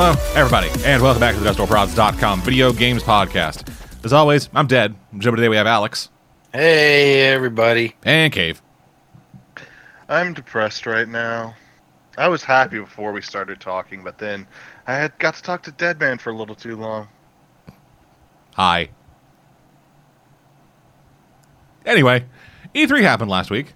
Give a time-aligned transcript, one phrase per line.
[0.00, 3.68] Hello, everybody, and welcome back to the DustOrProds.com video games podcast.
[4.04, 4.94] As always, I'm dead.
[5.18, 6.08] Joe, today we have Alex
[6.52, 7.96] Hey, everybody.
[8.04, 8.62] and Cave.
[10.08, 11.56] I'm depressed right now.
[12.16, 14.46] I was happy before we started talking, but then
[14.86, 17.08] I had got to talk to Deadman for a little too long.
[18.54, 18.90] Hi.
[21.84, 22.24] Anyway,
[22.72, 23.72] E3 happened last week.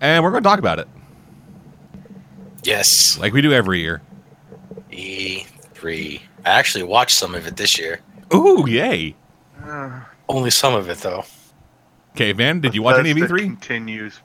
[0.00, 0.88] And we're going to talk about it,
[2.62, 3.18] Yes.
[3.18, 4.02] like we do every year.
[4.90, 6.20] E3.
[6.44, 8.00] I actually watched some of it this year.
[8.34, 9.14] Ooh, yay.
[9.64, 11.24] Uh, only some of it, though.
[12.16, 13.46] Caveman, did you watch any of E Bethesda E3?
[13.46, 14.20] Continues.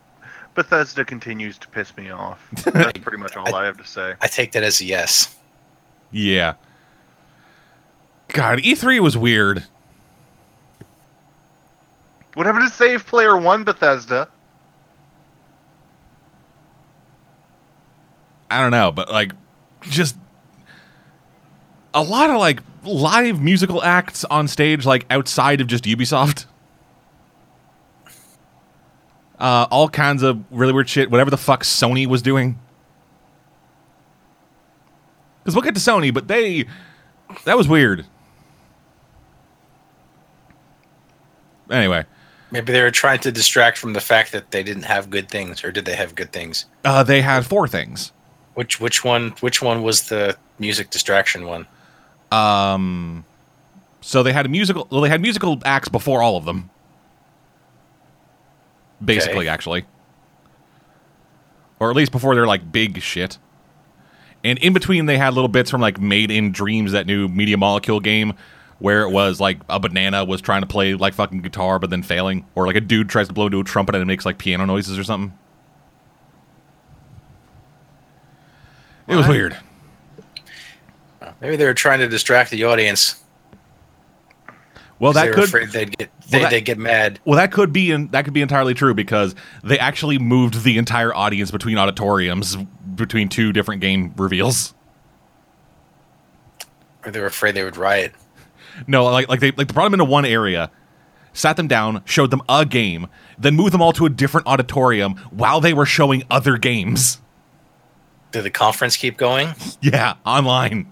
[0.54, 2.48] Bethesda continues to piss me off.
[2.66, 4.14] That's pretty much all I have to say.
[4.22, 5.36] I take that as a yes.
[6.12, 6.54] Yeah.
[8.30, 9.64] God, E3 was weird.
[12.34, 14.28] What happened to Save Player One, Bethesda?
[18.50, 19.32] I don't know, but like
[19.82, 20.16] just
[21.94, 26.46] a lot of like live musical acts on stage like outside of just Ubisoft.
[29.40, 31.12] Uh, all kinds of really weird shit.
[31.12, 32.58] Whatever the fuck Sony was doing.
[35.44, 36.66] Because we'll get to Sony, but they
[37.44, 38.06] that was weird.
[41.70, 42.06] Anyway,
[42.52, 45.64] Maybe they were trying to distract from the fact that they didn't have good things,
[45.64, 46.66] or did they have good things?
[46.86, 48.12] uh, they had four things.
[48.56, 51.68] Which which one which one was the music distraction one?
[52.32, 53.24] Um,
[54.02, 54.88] so they had a musical.
[54.90, 56.70] Well, they had musical acts before all of them.
[59.04, 59.48] Basically, Okay.
[59.50, 59.86] actually,
[61.80, 63.38] or at least before their like big shit.
[64.44, 67.58] And in between, they had little bits from like Made in Dreams, that new Media
[67.58, 68.34] Molecule game,
[68.80, 72.04] where it was like a banana was trying to play like fucking guitar, but then
[72.04, 74.38] failing, or like a dude tries to blow into a trumpet and it makes like
[74.38, 75.38] piano noises or something.
[79.08, 79.58] It was weird.
[81.42, 83.22] Maybe they were trying to distract the audience.
[85.00, 87.20] Well, that they were could afraid they'd get they, that- they'd get mad.
[87.26, 91.14] Well, that could be that could be entirely true because they actually moved the entire
[91.14, 92.56] audience between auditoriums
[92.96, 94.74] between two different game reveals.
[97.06, 98.14] Or they were afraid they would riot.
[98.88, 100.72] No, like like they like they brought them into one area,
[101.34, 103.08] sat them down, showed them a game,
[103.38, 107.20] then moved them all to a different auditorium while they were showing other games.
[108.36, 109.56] Did the conference keep going?
[109.80, 110.92] Yeah, online.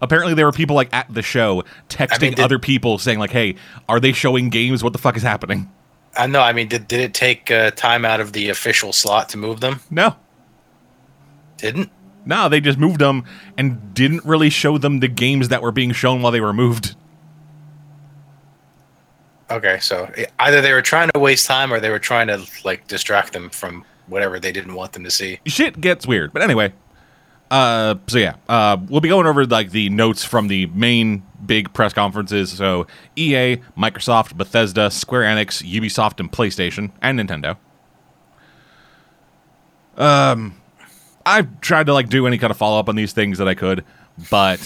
[0.00, 3.56] Apparently, there were people like at the show texting did- other people saying like, "Hey,
[3.88, 4.84] are they showing games?
[4.84, 5.68] What the fuck is happening?"
[6.16, 6.40] I know.
[6.40, 9.58] I mean, did did it take uh, time out of the official slot to move
[9.58, 9.80] them?
[9.90, 10.14] No,
[11.56, 11.90] Didn't.
[12.24, 13.24] No, they just moved them
[13.58, 16.94] and didn't really show them the games that were being shown while they were moved.
[19.50, 20.08] Okay, so
[20.38, 23.50] either they were trying to waste time or they were trying to like distract them
[23.50, 25.40] from whatever they didn't want them to see.
[25.46, 26.32] Shit gets weird.
[26.32, 26.72] But anyway,
[27.50, 31.72] uh, so yeah, uh, we'll be going over like the notes from the main big
[31.72, 32.52] press conferences.
[32.52, 32.86] So
[33.16, 37.56] EA, Microsoft, Bethesda, Square Enix, Ubisoft, and PlayStation and Nintendo.
[39.96, 40.54] Um,
[41.26, 43.54] I've tried to like do any kind of follow up on these things that I
[43.54, 43.84] could,
[44.30, 44.58] but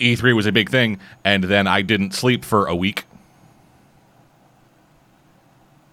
[0.00, 3.04] E3 was a big thing, and then I didn't sleep for a week.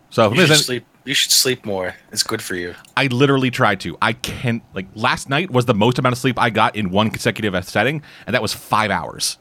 [0.10, 0.86] So if You there's any- sleep.
[1.10, 1.96] You should sleep more.
[2.12, 2.76] It's good for you.
[2.96, 3.98] I literally tried to.
[4.00, 7.10] I can't like last night was the most amount of sleep I got in one
[7.10, 9.40] consecutive setting, and that was five hours.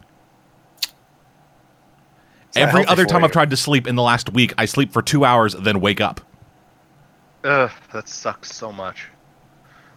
[2.56, 3.26] not Every other time you.
[3.26, 6.00] I've tried to sleep in the last week, I sleep for two hours, then wake
[6.00, 6.22] up.
[7.44, 9.04] Ugh, that sucks so much.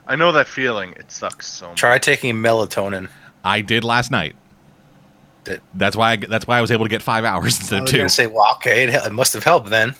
[0.07, 0.91] I know that feeling.
[0.97, 1.77] It sucks so much.
[1.79, 3.07] Try taking melatonin.
[3.45, 4.35] I did last night.
[5.45, 7.81] That- That's why I, that's why I was able to get five hours instead of
[7.83, 7.97] was two.
[7.99, 9.95] gonna say, well, okay, it, it must have helped then.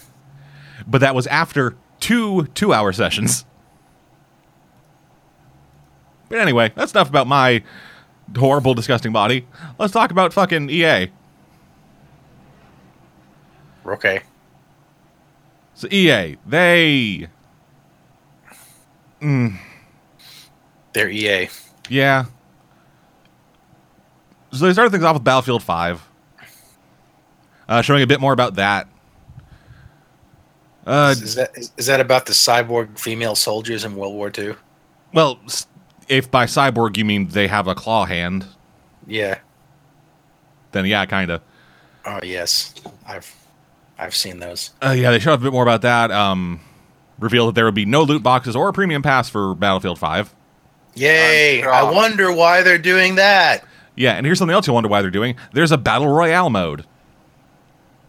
[0.88, 3.46] But that was after two two hour sessions.
[6.30, 7.64] But anyway, that's enough about my
[8.38, 9.48] horrible, disgusting body.
[9.78, 11.12] Let's talk about fucking EA.
[13.86, 14.22] Okay.
[15.74, 17.28] So EA, they
[20.94, 21.50] They're E EA.
[21.90, 22.26] Yeah.
[24.52, 26.08] So they started things off with Battlefield 5,
[27.70, 28.88] uh, showing a bit more about that.
[30.86, 34.32] Uh, is, is that is, is that about the cyborg female soldiers in World War
[34.36, 34.56] II?
[35.14, 35.40] well,
[36.08, 38.46] if by cyborg you mean they have a claw hand,
[39.08, 39.38] Yeah.
[40.72, 41.42] then yeah, kind of.
[42.06, 42.74] Oh yes,
[43.08, 43.32] I've
[44.00, 44.72] I've seen those.
[44.84, 46.10] Uh, yeah, they showed a bit more about that.
[46.12, 46.60] Um,
[47.20, 50.34] revealed that there would be no loot boxes or a premium pass for Battlefield 5.
[50.96, 51.62] Yay!
[51.62, 51.96] I'm I shocked.
[51.96, 53.64] wonder why they're doing that.
[53.96, 55.36] Yeah, and here's something else you'll wonder why they're doing.
[55.54, 56.86] There's a Battle Royale mode.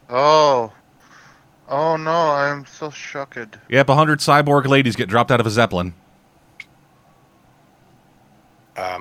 [0.09, 0.73] Oh.
[1.73, 3.39] Oh no, I'm so shocked.
[3.71, 5.95] Yep, a 100 cyborg ladies get dropped out of a Zeppelin.
[8.77, 9.01] I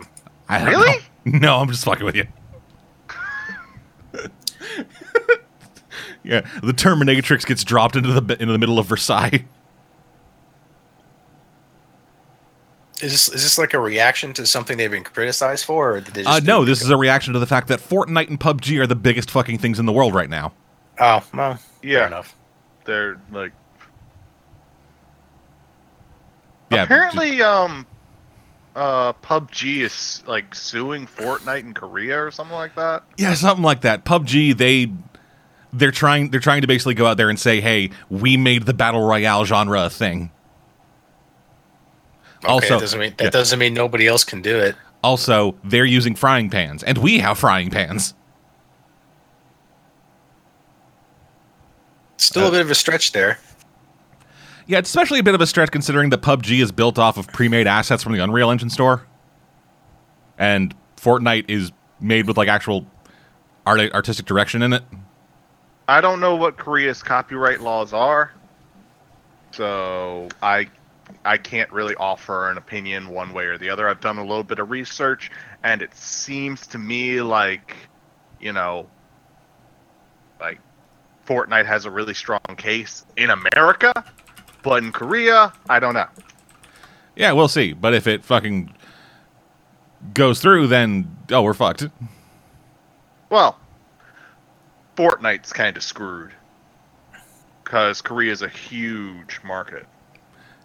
[0.49, 0.97] don't Really?
[0.97, 1.03] know.
[1.39, 2.25] No, I'm just fucking with you.
[6.23, 9.45] yeah, the Terminatrix gets dropped into the into the middle of Versailles.
[13.01, 16.13] Is this is this like a reaction to something they've been criticized for, or did
[16.15, 18.79] they just Uh, no, this is a reaction to the fact that Fortnite and PUBG
[18.79, 20.53] are the biggest fucking things in the world right now.
[20.99, 21.99] Oh, well, Yeah.
[21.99, 22.35] fair enough.
[22.85, 23.51] They're like
[26.71, 27.85] Yeah, apparently um
[28.75, 33.03] uh PUBG is like suing Fortnite in Korea or something like that.
[33.17, 34.05] Yeah, something like that.
[34.05, 34.91] PUBG, they
[35.73, 38.73] they're trying they're trying to basically go out there and say, "Hey, we made the
[38.73, 40.31] battle royale genre a thing."
[42.43, 43.29] Okay, Also- that doesn't mean that yeah.
[43.29, 44.75] doesn't mean nobody else can do it.
[45.03, 48.13] Also, they're using frying pans, and we have frying pans.
[52.21, 53.39] Still Uh, a bit of a stretch there.
[54.67, 57.27] Yeah, it's especially a bit of a stretch considering that PUBG is built off of
[57.27, 59.05] pre-made assets from the Unreal Engine store,
[60.37, 62.85] and Fortnite is made with like actual
[63.65, 64.83] art artistic direction in it.
[65.87, 68.31] I don't know what Korea's copyright laws are,
[69.51, 70.69] so I
[71.25, 73.89] I can't really offer an opinion one way or the other.
[73.89, 75.31] I've done a little bit of research,
[75.63, 77.75] and it seems to me like,
[78.39, 78.87] you know, like
[81.31, 83.93] Fortnite has a really strong case in America,
[84.63, 86.09] but in Korea, I don't know.
[87.15, 87.71] Yeah, we'll see.
[87.71, 88.73] But if it fucking
[90.13, 91.87] goes through, then oh, we're fucked.
[93.29, 93.57] Well,
[94.97, 96.33] Fortnite's kind of screwed
[97.63, 99.87] because Korea's a huge market.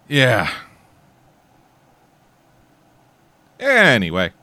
[0.09, 0.51] Yeah.
[3.57, 4.33] Anyway.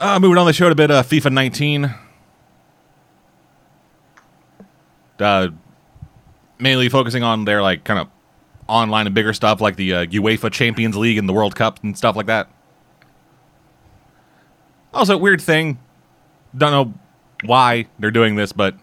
[0.00, 1.94] Uh, moving on, they show a bit of FIFA 19.
[5.20, 5.48] Uh,
[6.58, 8.08] mainly focusing on their, like, kind of
[8.68, 11.96] online and bigger stuff, like the uh, UEFA Champions League and the World Cup and
[11.96, 12.48] stuff like that.
[14.92, 15.78] Also, weird thing.
[16.56, 16.94] Don't know
[17.44, 18.74] why they're doing this, but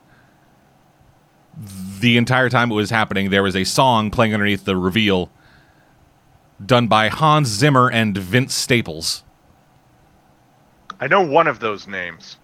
[1.99, 5.29] the entire time it was happening, there was a song playing underneath the reveal
[6.63, 9.23] done by Hans Zimmer and Vince Staples.
[10.99, 12.37] I know one of those names.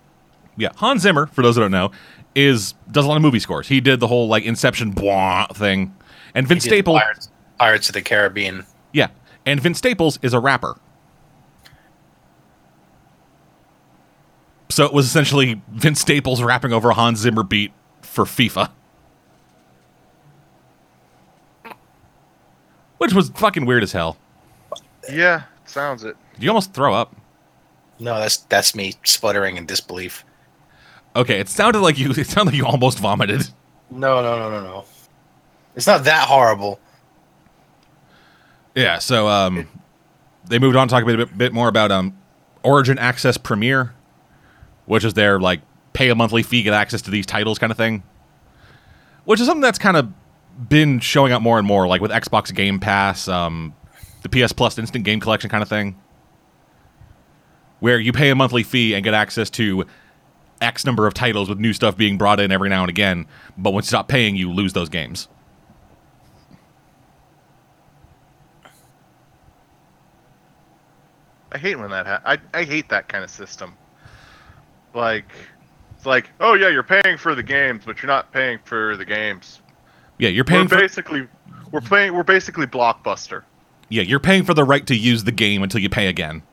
[0.58, 1.92] Yeah, Hans Zimmer, for those that don't know,
[2.36, 3.68] is does a lot of movie scores.
[3.68, 5.96] He did the whole like Inception blah thing.
[6.34, 8.66] And Vince Staples, Pirates, Pirates of the Caribbean.
[8.94, 9.08] yeah,
[9.46, 10.78] and Vince Staples is a rapper.
[14.70, 18.70] So it was essentially Vince Staples rapping over a Hans Zimmer beat for FIFA.
[22.98, 24.18] Which was fucking weird as hell.
[25.12, 26.16] Yeah, sounds it.
[26.40, 27.16] You almost throw up.
[28.00, 30.24] No, that's that's me sputtering in disbelief.
[31.16, 32.12] Okay, it sounded like you.
[32.18, 33.42] It sounded like you almost vomited.
[33.90, 34.86] No, no, no, no, no.
[35.76, 36.80] It's not that horrible.
[38.76, 39.00] Yeah.
[39.00, 39.68] So um,
[40.48, 42.18] they moved on to talk a bit, bit more about um,
[42.64, 43.94] Origin Access Premier,
[44.86, 45.62] which is their like
[45.94, 48.04] pay a monthly fee get access to these titles kind of thing.
[49.26, 50.12] Which is something that's kind of
[50.70, 53.74] been showing up more and more, like with Xbox Game Pass, um,
[54.24, 56.00] the PS Plus Instant Game Collection kind of thing,
[57.80, 59.86] where you pay a monthly fee and get access to
[60.62, 63.26] X number of titles with new stuff being brought in every now and again.
[63.58, 65.28] But once you stop paying, you lose those games.
[71.52, 73.74] I hate when that ha- I I hate that kind of system.
[74.94, 75.32] Like,
[75.98, 79.06] it's like, oh yeah, you're paying for the games, but you're not paying for the
[79.06, 79.62] games.
[80.18, 81.28] Yeah, you're paying we're for basically
[81.72, 83.44] we're playing we're basically blockbuster.
[83.90, 86.44] Yeah, you're paying for the right to use the game until you pay again.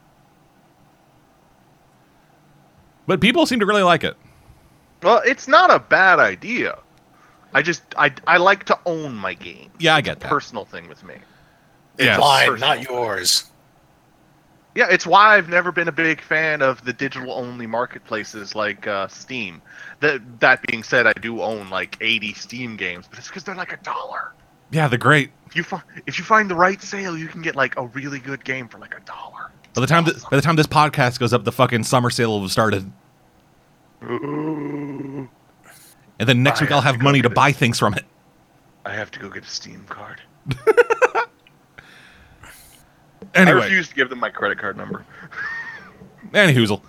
[3.09, 4.17] But people seem to really like it.
[5.03, 6.79] Well, it's not a bad idea.
[7.55, 9.71] I just I I like to own my game.
[9.79, 10.29] Yeah, I get that.
[10.29, 11.15] Personal thing with me.
[11.99, 12.13] Yeah.
[12.17, 12.69] It's Mine, personal.
[12.75, 13.51] not yours.
[14.75, 18.87] Yeah, it's why I've never been a big fan of the digital only marketplaces like
[18.87, 19.63] uh, Steam.
[20.01, 23.55] That that being said, I do own like 80 Steam games, but it's because they're
[23.55, 24.33] like a dollar.
[24.71, 25.31] Yeah, they're great.
[25.47, 28.19] If you fi- if you find the right sale, you can get like a really
[28.19, 29.48] good game for like a dollar.
[29.75, 32.31] By the time th- by the time this podcast goes up, the fucking summer sale
[32.31, 32.91] will have started,
[34.03, 35.29] Ooh,
[36.19, 38.05] and then next I week I'll have have money to buy things from it.
[38.85, 40.21] I have to go get a Steam card.
[43.35, 43.61] Anyway.
[43.61, 45.05] I refuse to give them my credit card number.
[46.35, 46.83] any hoozle.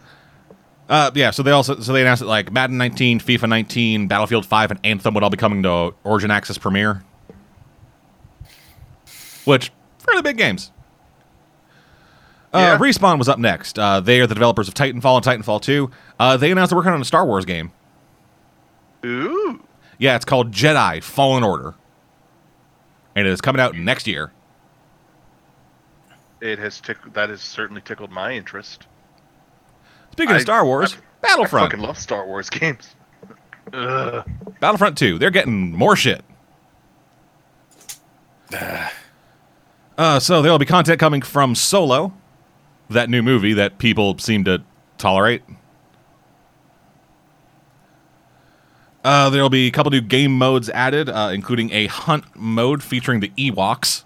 [0.88, 4.46] Uh, yeah, so they also so they announced that like Madden 19, FIFA 19, Battlefield
[4.46, 7.04] 5, and Anthem would all be coming to Origin Access Premier,
[9.46, 10.72] which fairly big games.
[12.54, 12.78] Uh, Yeah.
[12.78, 13.78] Respawn was up next.
[13.78, 15.92] Uh, they are the developers of Titanfall and Titanfall 2.
[16.20, 17.72] Uh, they announced they're working on a Star Wars game.
[19.06, 19.62] Ooh,
[19.98, 21.76] Yeah, it's called Jedi Fallen Order,
[23.16, 24.32] and it is coming out next year.
[26.42, 28.88] it has tick- that has certainly tickled my interest.
[30.14, 32.96] Speaking of Star Wars, I Battlefront, I fucking love Star Wars games.
[33.74, 34.28] Ugh.
[34.62, 36.24] Battlefront 2, they're getting more shit.
[38.54, 38.92] Ah,
[39.98, 42.14] Uh, so there'll be content coming from Solo,
[42.90, 44.62] that new movie that people seem to
[44.98, 45.42] tolerate.
[49.04, 53.22] Uh, there'll be a couple new game modes added, uh, including a hunt mode featuring
[53.22, 54.04] the Ewoks.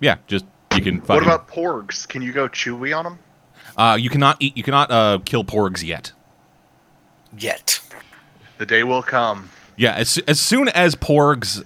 [0.00, 0.96] Yeah, just you can.
[0.98, 2.08] What fucking- about porgs?
[2.08, 3.18] Can you go chewy on them?
[3.76, 4.56] Uh, you cannot eat.
[4.56, 6.12] You cannot uh, kill porgs yet.
[7.36, 7.80] yet.
[8.58, 9.50] The day will come.
[9.76, 11.64] Yeah, as as soon as porgs,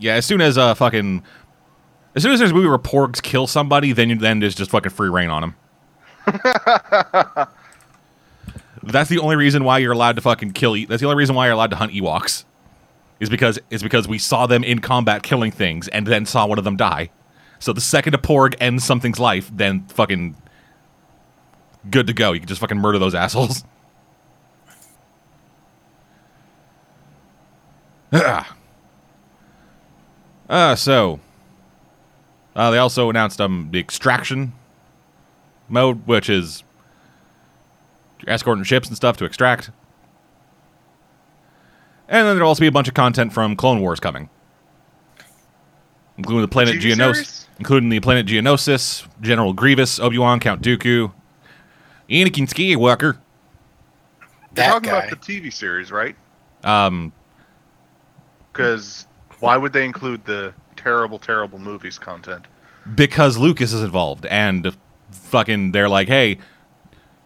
[0.00, 1.22] yeah, as soon as uh fucking,
[2.14, 4.70] as soon as there's a movie where porgs kill somebody, then you, then there's just
[4.70, 5.54] fucking free reign on them.
[8.82, 10.76] that's the only reason why you're allowed to fucking kill.
[10.76, 12.44] E- That's the only reason why you're allowed to hunt Ewoks,
[13.20, 16.58] is because is because we saw them in combat killing things and then saw one
[16.58, 17.10] of them die.
[17.58, 20.36] So the second a porg ends something's life, then fucking
[21.90, 22.32] good to go.
[22.32, 23.64] You can just fucking murder those assholes.
[30.48, 30.70] Ah.
[30.70, 31.20] Uh, so
[32.56, 34.52] uh, they also announced um the extraction
[35.68, 36.62] mode, which is
[38.26, 39.70] escorting ships and stuff to extract.
[42.08, 44.30] And then there'll also be a bunch of content from Clone Wars coming,
[46.16, 51.12] including the planet Geonosis, including the planet Geonosis, General Grievous, Obi Wan, Count Dooku,
[52.08, 53.02] Anakin Skywalker.
[53.02, 53.18] You're
[54.54, 55.04] That talking guy.
[55.04, 56.16] about the TV series, right?
[56.64, 57.12] Um,
[58.52, 59.06] Because
[59.40, 62.46] why would they include the terrible, terrible movies content?
[62.94, 64.76] because Lucas is involved and
[65.10, 66.38] fucking they're like, hey,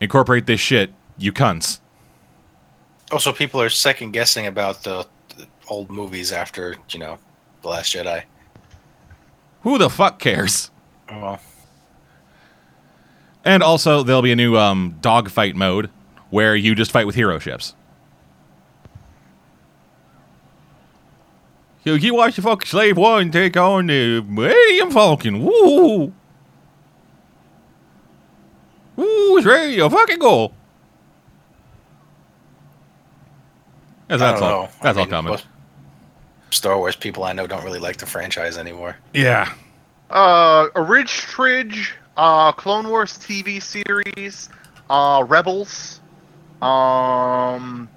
[0.01, 1.81] incorporate this shit, you cunts.
[3.11, 7.19] Also, people are second guessing about the, the old movies after you know
[7.63, 8.25] the Last Jedi.
[9.63, 10.71] Who the fuck cares?
[11.09, 11.41] Oh, well,
[13.45, 15.91] And also, there'll be a new um, dogfight mode
[16.31, 17.75] where you just fight with hero ships.
[21.85, 25.43] So you watch the fucking Slave One take on the Millennium Falcon.
[25.45, 26.13] Woo!
[28.95, 30.53] Woo, it's ready to fucking go.
[34.07, 34.63] That's, I that's don't all.
[34.65, 34.69] know.
[34.83, 35.39] That's I all mean, coming.
[36.51, 38.97] Star Wars people I know don't really like the franchise anymore.
[39.15, 39.53] Yeah.
[40.11, 44.51] Uh, a Ridge Tridge, uh, Clone Wars TV series,
[44.91, 46.01] uh, Rebels,
[46.61, 47.89] um,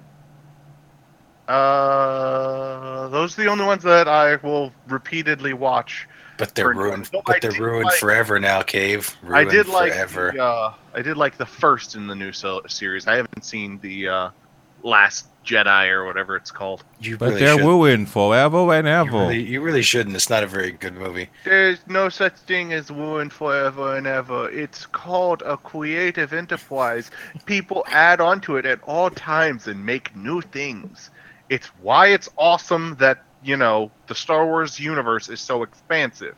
[1.48, 6.08] uh, those are the only ones that I will repeatedly watch.
[6.38, 7.10] But they're For- ruined.
[7.12, 9.16] no, I But they're ruined like- forever now, Cave.
[9.32, 10.32] I did like forever.
[10.34, 13.06] the, uh, I did like the first in the new so- series.
[13.06, 14.30] I haven't seen the uh,
[14.82, 16.84] Last Jedi or whatever it's called.
[17.00, 17.64] you But really they're should.
[17.64, 19.10] wooing forever and You ever.
[19.20, 20.14] really, you really shouldn't.
[20.14, 21.30] It's not a very good movie.
[21.44, 24.50] There's no such thing as wooing forever and ever.
[24.50, 27.10] It's called a creative enterprise.
[27.46, 31.10] People add onto it at all times and make new things.
[31.48, 36.34] It's why it's awesome that, you know, the Star Wars universe is so expansive.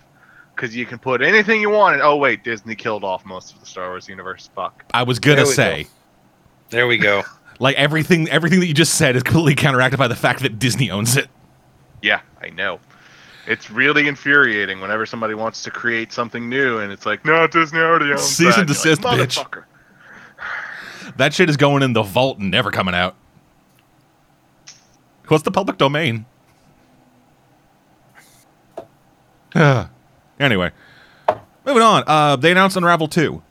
[0.54, 3.60] Because you can put anything you want, and oh, wait, Disney killed off most of
[3.60, 4.50] the Star Wars universe.
[4.56, 4.84] Fuck.
[4.92, 5.82] I was gonna There say.
[5.84, 5.88] go.
[6.70, 7.22] There we go.
[7.60, 10.92] Like everything, everything that you just said is completely counteracted by the fact that Disney
[10.92, 11.26] owns it.
[12.02, 12.78] Yeah, I know.
[13.48, 17.80] It's really infuriating whenever somebody wants to create something new, and it's like, no, Disney
[17.80, 18.60] already owns Cease that.
[18.60, 19.64] and You're like, desist, bitch.
[21.16, 23.16] That shit is going in the vault and never coming out.
[25.28, 26.26] What's the public domain?
[30.40, 30.72] anyway,
[31.64, 32.04] moving on.
[32.06, 33.42] Uh, they announced Unravel 2.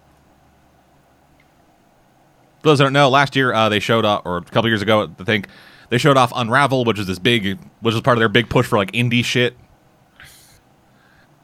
[2.60, 4.82] For those that don't know, last year uh, they showed off, or a couple years
[4.82, 5.48] ago, I think,
[5.90, 8.68] they showed off Unravel, which is this big, which is part of their big push
[8.68, 9.56] for like indie shit.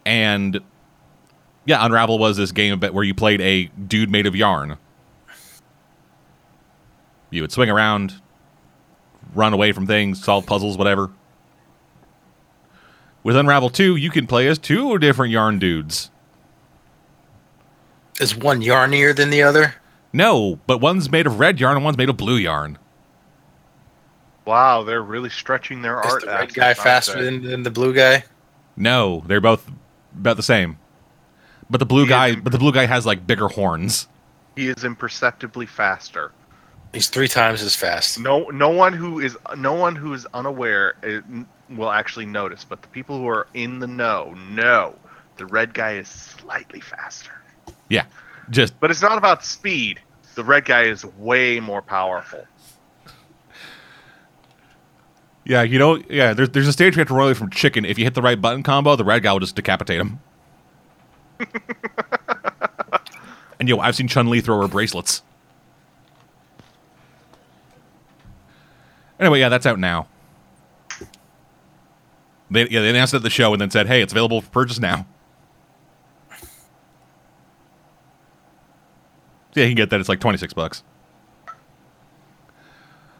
[0.06, 0.60] And
[1.66, 4.78] yeah, Unravel was this game where you played a dude made of yarn.
[7.30, 8.22] You would swing around,
[9.36, 11.10] run away from things, solve puzzles, whatever.
[13.24, 16.12] With Unravel 2, you can play as two different yarn dudes.
[18.20, 19.76] Is one yarnier than the other?
[20.12, 22.78] No, but one's made of red yarn and one's made of blue yarn.
[24.46, 26.22] Wow, they're really stretching their Is art.
[26.22, 28.26] the red guy faster than, than the blue guy?
[28.76, 29.72] No, they're both
[30.14, 30.78] about the same.
[31.70, 34.08] But the blue He guy, is- but the blue guy has like bigger horns.
[34.56, 36.32] He is imperceptibly faster.
[36.94, 38.20] He's three times as fast.
[38.20, 42.64] No, no one who is no one who is unaware uh, n- will actually notice,
[42.64, 44.96] but the people who are in the know know
[45.38, 47.32] the red guy is slightly faster.
[47.90, 48.06] Yeah,
[48.52, 50.00] just But it's not about speed.
[50.36, 52.46] The red guy is way more powerful.
[55.46, 56.34] Yeah, you know, yeah.
[56.34, 57.86] There's there's a stage we have to run away from chicken.
[57.86, 60.20] If you hit the right button combo, the red guy will just decapitate him.
[63.60, 65.24] and yo, I've seen Chun Li throw her bracelets.
[69.20, 70.08] Anyway, yeah, that's out now.
[72.52, 74.50] They yeah they announced it at the show and then said, "Hey, it's available for
[74.50, 75.08] purchase now."
[79.56, 80.00] Yeah, you can get that.
[80.00, 80.84] It's like twenty six bucks.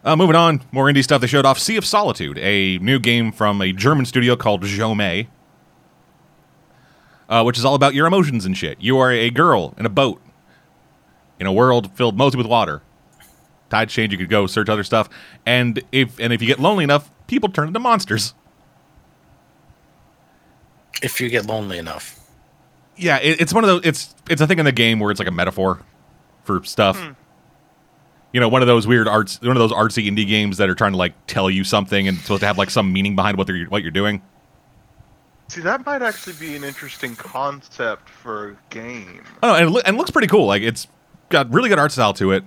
[0.04, 1.22] Uh, moving on, more indie stuff.
[1.22, 5.28] They showed off Sea of Solitude, a new game from a German studio called Jo-Mei,
[7.26, 8.76] uh, which is all about your emotions and shit.
[8.82, 10.20] You are a girl in a boat
[11.40, 12.82] in a world filled mostly with water.
[13.74, 14.12] Tides change.
[14.12, 15.08] You could go search other stuff,
[15.44, 18.32] and if and if you get lonely enough, people turn into monsters.
[21.02, 22.20] If you get lonely enough.
[22.96, 23.80] Yeah, it, it's one of those.
[23.84, 25.82] It's it's a thing in the game where it's like a metaphor
[26.44, 27.00] for stuff.
[27.00, 27.12] Hmm.
[28.32, 30.76] You know, one of those weird arts, one of those artsy indie games that are
[30.76, 33.48] trying to like tell you something and supposed to have like some meaning behind what
[33.48, 34.22] they're what you're doing.
[35.48, 39.24] See, that might actually be an interesting concept for a game.
[39.42, 40.46] Oh, and it, loo- and it looks pretty cool.
[40.46, 40.86] Like it's
[41.28, 42.44] got really good art style to it.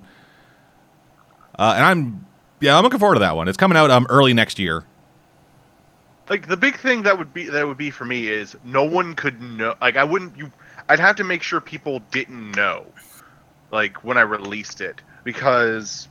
[1.58, 2.26] Uh, and I'm
[2.60, 3.48] yeah, I'm looking forward to that one.
[3.48, 4.84] It's coming out um early next year.
[6.30, 9.16] Like the big thing that would be that would be for me is no one
[9.16, 9.76] could know.
[9.82, 10.52] Like I wouldn't you.
[10.90, 12.86] I'd have to make sure people didn't know,
[13.72, 16.08] like when I released it, because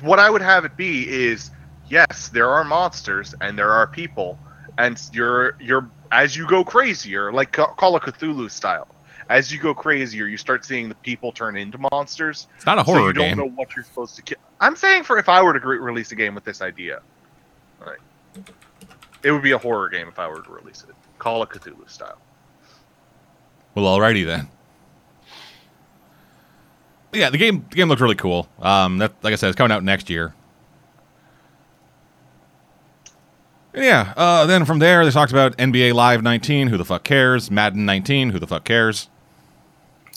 [0.00, 1.50] what I would have it be is
[1.88, 4.38] yes, there are monsters and there are people,
[4.76, 8.88] and you're you're as you go crazier, like Call of Cthulhu style.
[9.28, 12.46] As you go crazier, you start seeing the people turn into monsters.
[12.56, 14.38] It's not a so horror you don't know what you're supposed to kill.
[14.60, 17.02] I'm saying for if I were to re- release a game with this idea,
[17.84, 17.98] like
[19.22, 21.88] it would be a horror game if I were to release it, Call of Cthulhu
[21.90, 22.18] style.
[23.74, 24.48] Well, alrighty then.
[27.12, 28.48] Yeah, the game the game looked really cool.
[28.60, 30.34] Um, that like I said, it's coming out next year.
[33.74, 37.50] Yeah, uh, then from there they talked about NBA Live 19, who the fuck cares?
[37.50, 39.08] Madden 19, who the fuck cares?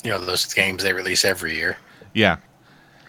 [0.04, 1.78] You know, those games they release every year.
[2.14, 2.38] Yeah,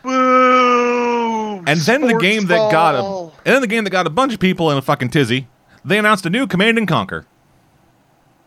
[0.02, 1.59] Woo!
[1.66, 4.11] and then the Sports game that got a and then the game that got a
[4.11, 5.48] bunch of people in a fucking tizzy.
[5.85, 7.26] They announced a new Command and Conquer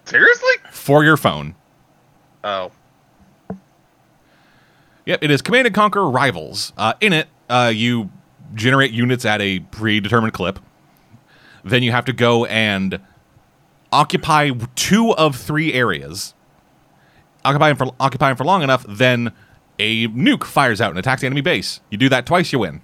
[0.06, 0.54] seriously.
[0.72, 1.56] for your phone.
[2.44, 2.72] Oh,
[5.06, 6.74] Yep, it is Command and Conquer Rivals.
[6.78, 8.10] Uh, in it, uh, you
[8.56, 10.60] generate units at a predetermined clip.
[11.64, 13.00] Then you have to go and
[13.92, 16.34] occupy two of three areas.
[17.46, 19.32] Occupy for for long enough, then
[19.80, 21.80] a nuke fires out and attacks the enemy base.
[21.90, 22.82] You do that twice, you win.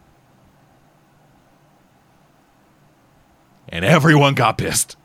[3.69, 4.97] And everyone got pissed.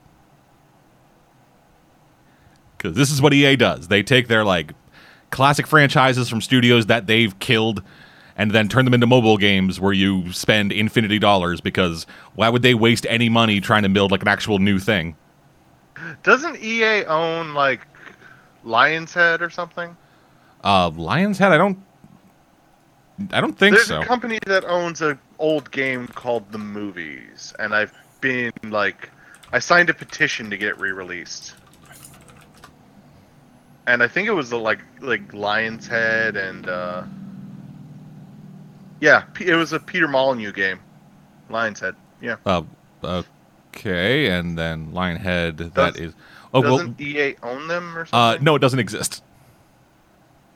[2.77, 3.89] Because this is what EA does.
[3.89, 4.73] They take their like
[5.31, 7.83] classic franchises from studios that they've killed
[8.37, 12.63] and then turn them into mobile games where you spend infinity dollars because why would
[12.63, 15.17] they waste any money trying to build like an actual new thing?
[16.23, 17.87] doesn't EA own like
[18.67, 19.97] Lion's Head or something?
[20.63, 21.79] Uh Lion's Head, I don't
[23.33, 23.95] I don't think There's so.
[23.95, 29.11] There's a company that owns an old game called The Movies, and I've been like,
[29.53, 31.55] I signed a petition to get it re-released.
[33.87, 37.05] And I think it was the, like like Lion's Head and uh,
[39.01, 40.81] yeah, it was a Peter Molyneux game,
[41.49, 41.95] Lion's Head.
[42.21, 42.63] Yeah, Uh,
[43.03, 43.23] uh
[43.77, 46.15] okay, and then Lionhead that Does- is
[46.55, 48.41] Oh well doesn't EA own them or something?
[48.41, 49.23] uh no, it doesn't exist.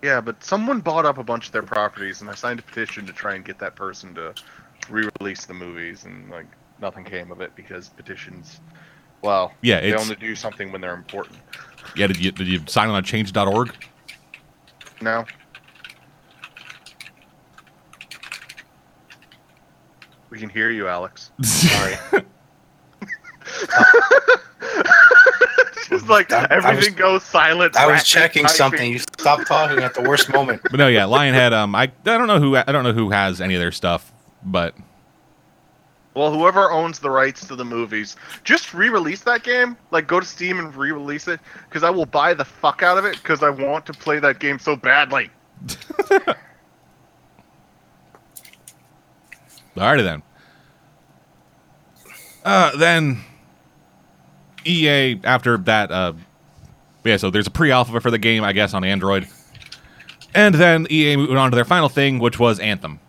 [0.02, 3.06] Yeah, but someone bought up a bunch of their properties, and I signed a petition
[3.06, 4.34] to try and get that person to
[4.88, 6.46] re-release the movies, and like
[6.80, 8.60] nothing came of it because petitions,
[9.20, 11.38] well, Yeah, they only do something when they're important.
[11.96, 13.74] Yeah, did you did you sign on a change.org?
[15.02, 15.26] No,
[20.30, 21.30] we can hear you, Alex.
[21.42, 21.96] Sorry.
[25.88, 27.76] Just like I- I was- everything goes silent.
[27.76, 28.56] I was checking typing.
[28.56, 28.92] something.
[28.92, 30.62] You stopped talking at the worst moment.
[30.62, 31.52] But no, yeah, Lionhead.
[31.52, 34.12] Um, I I don't know who I don't know who has any of their stuff,
[34.44, 34.74] but
[36.14, 39.76] Well, whoever owns the rights to the movies, just re-release that game.
[39.90, 43.04] Like, go to Steam and re-release it, because I will buy the fuck out of
[43.04, 45.30] it, because I want to play that game so badly.
[49.76, 50.22] Alrighty then.
[52.44, 53.22] Uh, then
[54.64, 55.90] EA after that.
[55.90, 56.12] Uh,
[57.04, 59.26] yeah, so there's a pre-alpha for the game, I guess, on Android,
[60.34, 63.00] and then EA moved on to their final thing, which was Anthem.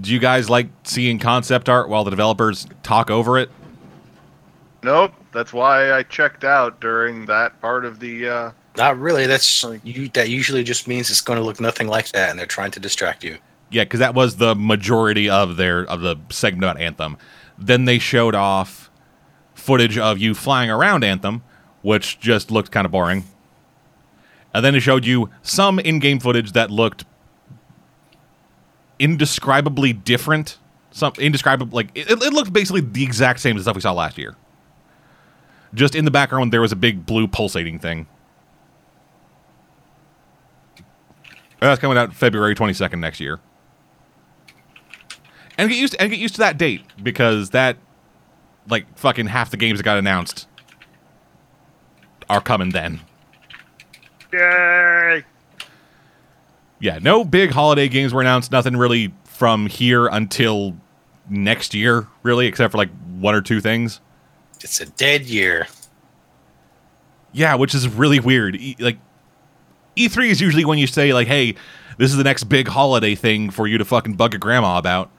[0.00, 3.50] Do you guys like seeing concept art while the developers talk over it?
[4.82, 8.28] Nope, that's why I checked out during that part of the.
[8.28, 9.26] Uh, Not really.
[9.26, 10.08] That's you.
[10.10, 12.80] That usually just means it's going to look nothing like that, and they're trying to
[12.80, 13.38] distract you.
[13.70, 17.18] Yeah, because that was the majority of their of the segment about Anthem.
[17.58, 18.90] Then they showed off
[19.54, 21.42] footage of you flying around Anthem,
[21.82, 23.24] which just looked kind of boring.
[24.54, 27.04] And then it showed you some in-game footage that looked
[28.98, 30.58] indescribably different.
[30.90, 34.16] Some indescribable, like it, it looked basically the exact same as stuff we saw last
[34.18, 34.36] year.
[35.74, 38.06] Just in the background, there was a big blue pulsating thing.
[41.60, 43.40] That's coming out February twenty second next year.
[45.58, 47.76] And get used to, and get used to that date because that,
[48.68, 50.46] like, fucking half the games that got announced
[52.30, 53.00] are coming then.
[54.32, 55.24] Yay!
[56.80, 58.52] Yeah, no big holiday games were announced.
[58.52, 60.76] Nothing really from here until
[61.28, 64.00] next year, really, except for like one or two things.
[64.60, 65.66] It's a dead year.
[67.32, 68.56] Yeah, which is really weird.
[68.56, 68.98] E- like
[69.96, 71.54] E3 is usually when you say like, "Hey,
[71.96, 75.10] this is the next big holiday thing for you to fucking bug your grandma about."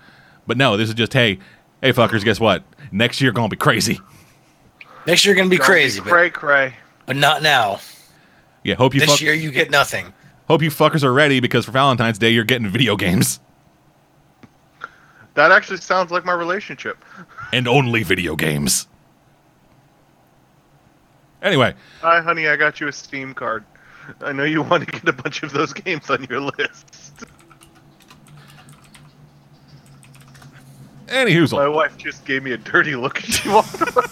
[0.50, 1.38] But no, this is just, "Hey,
[1.80, 2.64] hey fuckers, guess what?
[2.92, 4.02] Next year going to be crazy."
[5.06, 6.74] Next year gonna be Don't crazy, but, cray cray.
[7.06, 7.80] but not now.
[8.64, 10.12] Yeah, hope you This fuck- year you get nothing.
[10.48, 13.40] hope you fuckers are ready because for Valentine's Day you're getting video games
[15.36, 16.98] That actually sounds like my relationship.
[17.54, 18.88] and only video games.
[21.42, 23.64] Anyway, Hi, honey, I got you a Steam card.
[24.22, 27.09] I know you want to get a bunch of those games on your list.
[31.10, 31.54] Any whoozle.
[31.54, 34.06] My wife just gave me a dirty look and she walked away.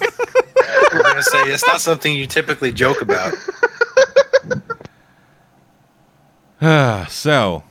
[0.91, 3.33] I'm gonna say it's not something you typically joke about.
[7.10, 7.63] so,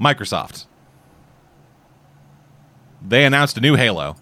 [0.00, 0.66] Microsoft.
[3.00, 4.16] They announced a new Halo.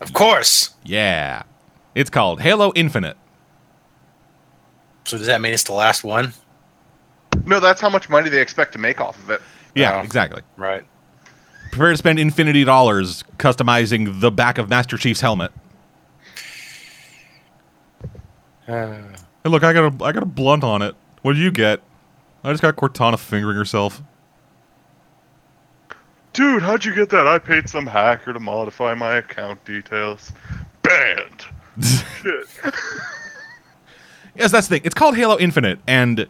[0.00, 0.74] Of course.
[0.84, 1.42] Yeah.
[1.94, 3.16] It's called Halo Infinite.
[5.04, 6.32] So does that mean it's the last one?
[7.46, 9.40] No, that's how much money they expect to make off of it.
[9.74, 10.00] Yeah, Oh.
[10.00, 10.42] exactly.
[10.56, 10.84] Right.
[11.70, 15.52] Prepare to spend infinity dollars customizing the back of Master Chief's helmet.
[18.68, 18.94] Uh,
[19.44, 20.96] Hey, look, I got a I got a blunt on it.
[21.22, 21.80] What did you get?
[22.42, 24.02] I just got Cortana fingering herself.
[26.32, 27.28] Dude, how'd you get that?
[27.28, 30.32] I paid some hacker to modify my account details.
[30.82, 31.44] Banned.
[31.80, 32.48] Shit.
[34.34, 34.82] Yes, that's the thing.
[34.84, 36.26] It's called Halo Infinite, and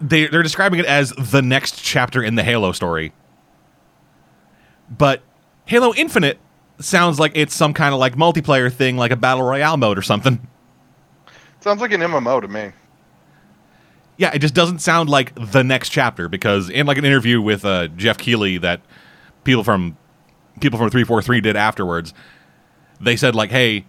[0.00, 3.12] they they're describing it as the next chapter in the Halo story.
[4.90, 5.22] But
[5.64, 6.38] Halo Infinite
[6.78, 10.02] sounds like it's some kind of like multiplayer thing, like a battle royale mode or
[10.02, 10.46] something.
[11.60, 12.72] Sounds like an MMO to me.
[14.18, 17.64] Yeah, it just doesn't sound like the next chapter because in like an interview with
[17.64, 18.80] uh, Geoff Keighley that
[19.44, 19.96] people from
[20.60, 22.14] people from three four three did afterwards,
[23.00, 23.84] they said like, "Hey,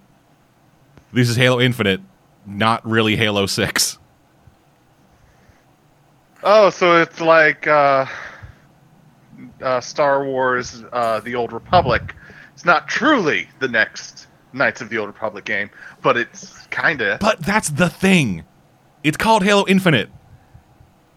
[1.13, 2.01] this is Halo Infinite,
[2.45, 3.97] not really Halo 6.
[6.49, 8.05] Oh, so it's like uh,
[9.61, 12.15] uh, Star Wars: uh, The Old Republic.
[12.53, 15.69] It's not truly the next Knights of the Old Republic game,
[16.01, 17.17] but it's kinda.
[17.19, 18.45] But that's the thing.
[19.03, 20.09] It's called Halo Infinite.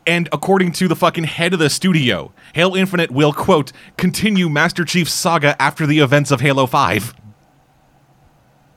[0.04, 4.84] And according to the fucking head of the studio, Halo Infinite will, quote, continue Master
[4.84, 7.14] Chief's saga after the events of Halo 5.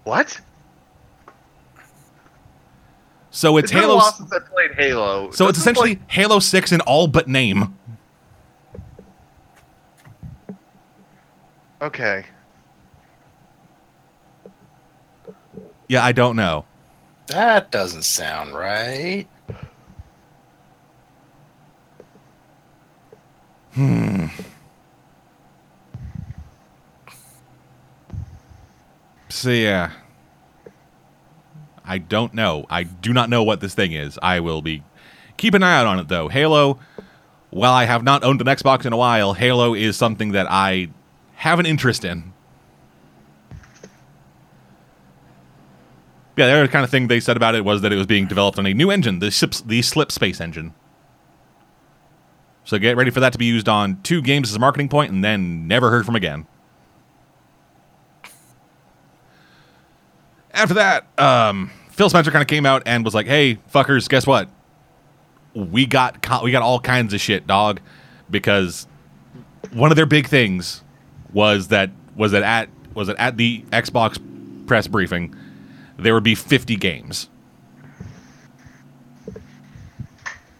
[0.03, 0.39] What?
[3.35, 3.95] So it's It's been a Halo.
[3.97, 5.31] while since I played Halo.
[5.31, 7.75] So it's This is essentially like- Halo 6 in all but name.
[11.81, 12.25] okay.
[15.89, 16.65] Yeah, I don't know.
[17.27, 19.27] that doesn't sound right.
[23.73, 24.27] Hmm.
[29.29, 29.91] So yeah.
[31.93, 32.65] I don't know.
[32.71, 34.17] I do not know what this thing is.
[34.19, 34.81] I will be
[35.37, 36.27] keep an eye out on it though.
[36.27, 36.79] Halo,
[37.51, 40.89] while I have not owned an Xbox in a while, Halo is something that I
[41.35, 42.33] have an interest in.
[46.35, 48.25] Yeah, the other kind of thing they said about it was that it was being
[48.25, 50.73] developed on a new engine, the Slip, the Slip Space engine.
[52.63, 55.11] So get ready for that to be used on two games as a marketing point
[55.11, 56.47] and then never heard from again.
[60.55, 64.25] After that, um, Phil Spencer kind of came out and was like, "Hey, fuckers, guess
[64.25, 64.49] what?
[65.53, 67.79] We got co- we got all kinds of shit, dog,
[68.29, 68.87] because
[69.71, 70.83] one of their big things
[71.31, 74.19] was that was that at was it at the Xbox
[74.65, 75.35] press briefing
[75.97, 77.29] there would be 50 games.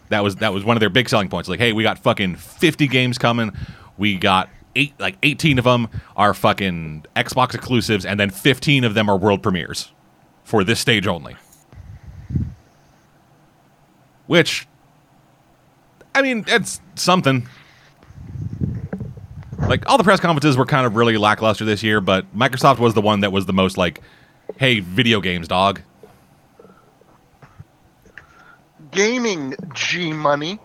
[0.10, 1.50] That was that was one of their big selling points.
[1.50, 3.52] Like, hey, we got fucking 50 games coming.
[3.98, 8.94] We got eight like 18 of them are fucking Xbox exclusives, and then 15 of
[8.94, 9.92] them are world premieres
[10.44, 11.36] for this stage only.
[14.28, 14.68] which
[16.16, 17.48] I mean, it's something.
[19.60, 22.94] Like all the press conferences were kind of really lackluster this year, but Microsoft was
[22.94, 24.02] the one that was the most like,
[24.58, 25.82] "Hey, video games, dog."
[28.92, 30.60] Gaming G money.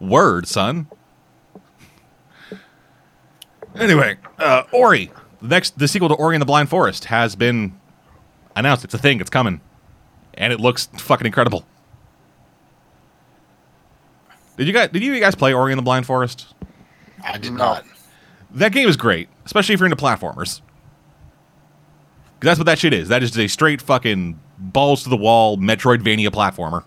[0.00, 0.88] Word, son.
[3.76, 7.79] Anyway, uh, Ori, the next the sequel to Ori and the Blind Forest has been
[8.56, 8.84] announced.
[8.84, 9.20] It's a thing.
[9.20, 9.60] It's coming,
[10.34, 11.64] and it looks fucking incredible.
[14.56, 14.90] Did you guys?
[14.90, 16.54] Did you guys play Ori and the Blind Forest?
[17.24, 17.84] I did not.
[18.52, 20.60] That game is great, especially if you're into platformers.
[22.40, 23.08] 'Cause that's what that shit is.
[23.08, 26.84] That is a straight fucking balls to the wall Metroidvania platformer.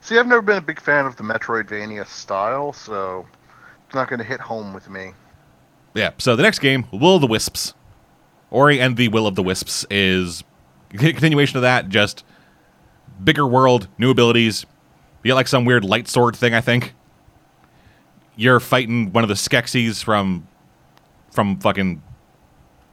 [0.00, 3.26] See, I've never been a big fan of the Metroidvania style, so
[3.86, 5.12] it's not going to hit home with me.
[5.94, 6.10] Yeah.
[6.18, 7.74] So the next game, Will the Wisps,
[8.54, 10.44] Ori and the Will of the Wisps, is
[10.92, 11.88] a continuation of that.
[11.88, 12.24] Just
[13.22, 14.64] bigger world, new abilities.
[15.22, 16.54] You get like some weird light sword thing.
[16.54, 16.94] I think
[18.36, 20.46] you're fighting one of the Skeksis from
[21.32, 22.00] from fucking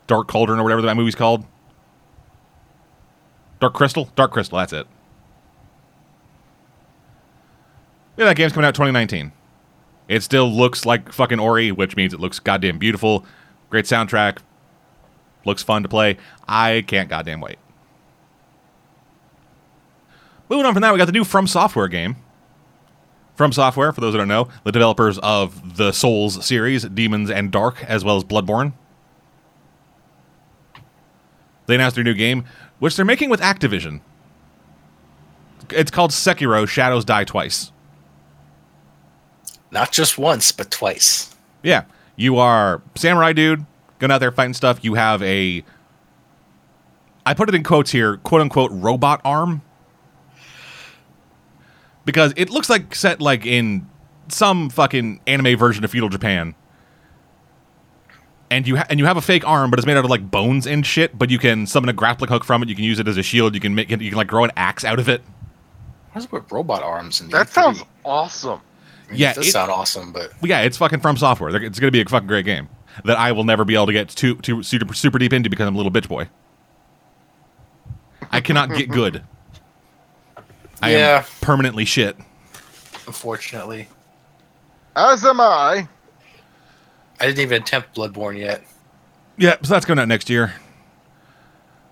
[0.07, 1.45] Dark Cauldron or whatever that movie's called.
[3.59, 4.09] Dark Crystal.
[4.15, 4.57] Dark Crystal.
[4.57, 4.87] That's it.
[8.17, 9.31] Yeah, that game's coming out 2019.
[10.07, 13.25] It still looks like fucking Ori, which means it looks goddamn beautiful.
[13.69, 14.39] Great soundtrack.
[15.45, 16.17] Looks fun to play.
[16.47, 17.57] I can't goddamn wait.
[20.49, 22.17] Moving on from that, we got the new From Software game.
[23.35, 27.51] From Software, for those that don't know, the developers of the Souls series, Demons and
[27.51, 28.73] Dark, as well as Bloodborne.
[31.65, 32.43] They announced their new game,
[32.79, 34.01] which they're making with Activision.
[35.69, 37.71] It's called Sekiro Shadows Die Twice.
[39.71, 41.33] Not just once, but twice.
[41.63, 41.85] Yeah,
[42.17, 43.65] you are samurai dude
[44.01, 44.83] going out there fighting stuff.
[44.83, 45.63] You have a,
[47.25, 49.61] I put it in quotes here, quote unquote robot arm,
[52.03, 53.87] because it looks like set like in
[54.27, 56.55] some fucking anime version of feudal Japan.
[58.49, 60.29] And you ha- and you have a fake arm, but it's made out of like
[60.29, 61.17] bones and shit.
[61.17, 62.67] But you can summon a grappling hook from it.
[62.67, 63.53] You can use it as a shield.
[63.53, 64.01] You can make it.
[64.01, 65.21] You can like grow an axe out of it.
[66.11, 67.21] What's with robot arms?
[67.21, 67.51] In the That E3?
[67.53, 68.59] sounds awesome.
[69.07, 71.49] I mean, Yeah, it does it- sound awesome, but yeah, it's fucking from software.
[71.55, 72.67] It's going to be a fucking great game
[73.05, 75.67] that I will never be able to get too too super super deep into because
[75.67, 76.27] I'm a little bitch boy.
[78.31, 79.23] I cannot get good.
[80.81, 81.17] I Yeah.
[81.19, 82.17] am permanently shit.
[83.07, 83.87] unfortunately,
[84.95, 85.87] As am I.
[87.19, 88.63] I didn't even attempt Bloodborne yet.
[89.37, 90.53] Yeah, so that's coming out next year.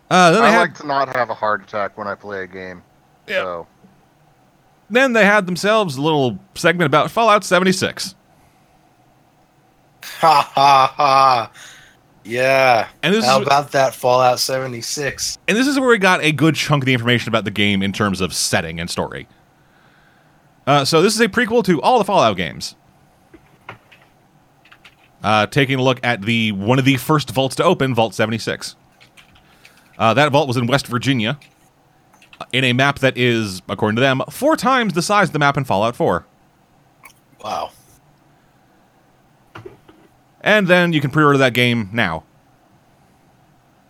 [0.10, 2.44] Uh, then they I had like to not have a heart attack when I play
[2.44, 2.82] a game.
[3.28, 3.42] Yeah.
[3.42, 3.68] So
[4.90, 8.16] then they had themselves a little segment about Fallout 76.
[10.04, 11.52] Ha ha ha!
[12.24, 12.88] Yeah.
[13.02, 15.38] And this How is about that Fallout 76?
[15.48, 17.82] and this is where we got a good chunk of the information about the game
[17.82, 19.28] in terms of setting and story.
[20.68, 22.76] Uh, so this is a prequel to all the Fallout games.
[25.24, 28.76] Uh, taking a look at the one of the first vaults to open, Vault 76.
[29.98, 31.38] Uh, that vault was in West Virginia,
[32.40, 35.40] uh, in a map that is, according to them, four times the size of the
[35.40, 36.26] map in Fallout 4.
[37.44, 37.72] Wow.
[40.42, 42.24] And then you can pre-order that game now.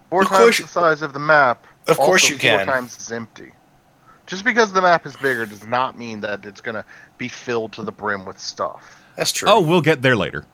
[0.10, 1.66] four Of times the size of the map.
[1.88, 2.66] Of course also you can.
[2.66, 3.52] Four times is empty.
[4.26, 6.86] Just because the map is bigger does not mean that it's going to
[7.18, 9.04] be filled to the brim with stuff.
[9.16, 9.50] That's true.
[9.50, 10.46] Oh, we'll get there later.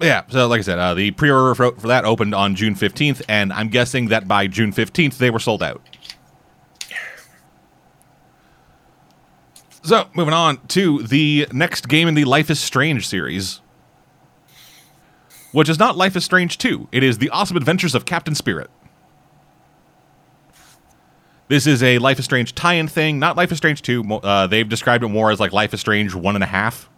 [0.00, 3.22] Yeah, so like I said, uh, the pre-order for, for that opened on June 15th,
[3.28, 5.80] and I'm guessing that by June 15th they were sold out.
[9.84, 13.60] So, moving on to the next game in the Life is Strange series,
[15.52, 16.88] which is not Life is Strange 2.
[16.90, 18.70] It is The Awesome Adventures of Captain Spirit.
[21.48, 24.02] This is a Life is Strange tie-in thing, not Life is Strange 2.
[24.04, 26.88] Uh, they've described it more as like Life is Strange one and a half.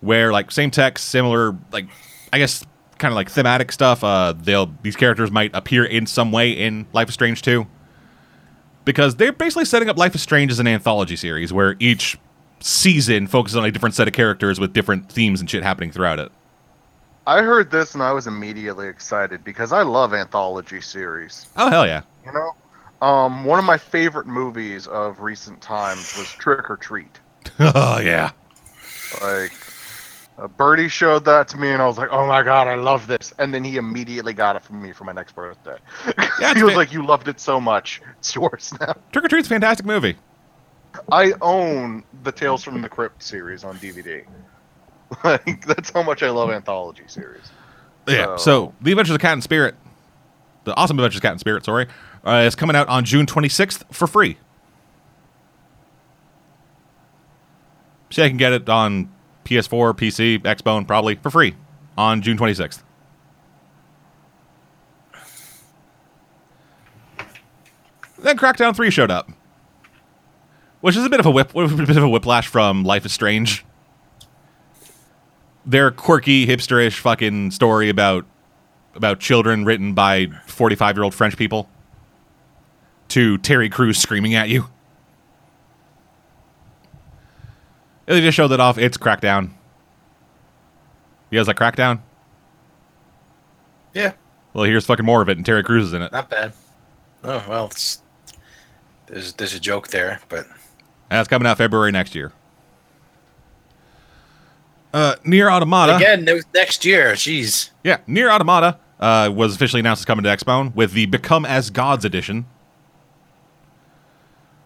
[0.00, 1.86] Where like same text, similar like
[2.32, 2.64] I guess
[2.98, 4.04] kind of like thematic stuff.
[4.04, 7.66] Uh, they'll these characters might appear in some way in Life is Strange 2.
[8.84, 12.18] Because they're basically setting up Life is Strange as an anthology series where each
[12.60, 16.18] season focuses on a different set of characters with different themes and shit happening throughout
[16.18, 16.32] it.
[17.26, 21.46] I heard this and I was immediately excited because I love anthology series.
[21.56, 22.02] Oh hell yeah.
[22.26, 27.20] You know, um, one of my favorite movies of recent times was Trick 'r Treat.
[27.60, 28.30] oh yeah.
[29.20, 29.52] Like,
[30.42, 33.06] uh, Birdie showed that to me, and I was like, "Oh my god, I love
[33.06, 35.76] this!" And then he immediately got it from me for my next birthday.
[36.40, 39.46] Yeah, he was like, "You loved it so much, it's yours now." Trick 'r Treat's
[39.48, 40.16] a fantastic movie.
[41.10, 44.24] I own the Tales from the Crypt series on DVD.
[45.24, 47.42] Like, that's how much I love anthology series.
[48.08, 48.36] Yeah.
[48.36, 49.74] So- So, The Adventures of Captain Spirit
[50.64, 51.86] the Awesome Adventures of Captain Spirit, sorry,
[52.24, 54.38] uh, is coming out on June 26th for free.
[58.10, 59.10] See, I can get it on
[59.44, 61.54] PS4, PC, Xbone, probably for free
[61.96, 62.82] on June 26th.
[68.18, 69.30] Then Crackdown 3 showed up,
[70.80, 73.12] which is a bit of a whip, a bit of a whiplash from Life is
[73.12, 73.64] Strange.
[75.66, 78.26] Their quirky, hipsterish fucking story about
[78.94, 81.68] about children written by 45 year old French people
[83.08, 84.68] to Terry Crews screaming at you.
[88.12, 88.76] They just showed it off.
[88.76, 89.52] It's Crackdown.
[91.30, 92.00] You guys like Crackdown?
[93.94, 94.12] Yeah,
[94.52, 96.12] Well, here's fucking more of it, and Terry Crews is in it.
[96.12, 96.52] not bad.
[97.24, 98.02] Oh well, it's
[99.06, 100.46] there's there's a joke there, but
[101.08, 102.32] that's coming out February next year.
[104.92, 105.96] Uh, NieR Automata.
[105.96, 107.12] again, next year.
[107.12, 107.70] Jeez.
[107.82, 111.70] Yeah, NieR Automata uh, was officially announced as coming to Xbone with the Become as
[111.70, 112.44] Gods edition,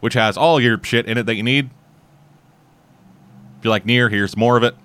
[0.01, 1.71] which has all your shit in it that you need.
[3.67, 4.77] You like NieR, here's more of it.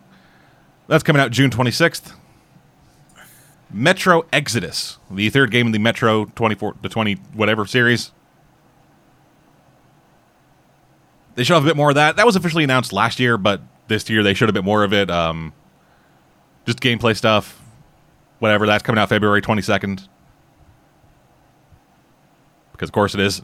[0.88, 2.14] That's coming out June 26th.
[3.70, 8.12] Metro Exodus, the third game in the Metro 24 the 20 whatever series.
[11.36, 12.16] They show off a bit more of that.
[12.16, 14.94] That was officially announced last year, but this year they showed a bit more of
[14.94, 15.12] it.
[15.12, 15.54] Um,
[16.66, 17.62] just gameplay stuff,
[18.40, 18.66] whatever.
[18.66, 20.08] That's coming out February 22nd.
[22.72, 23.44] Because, of course, it is.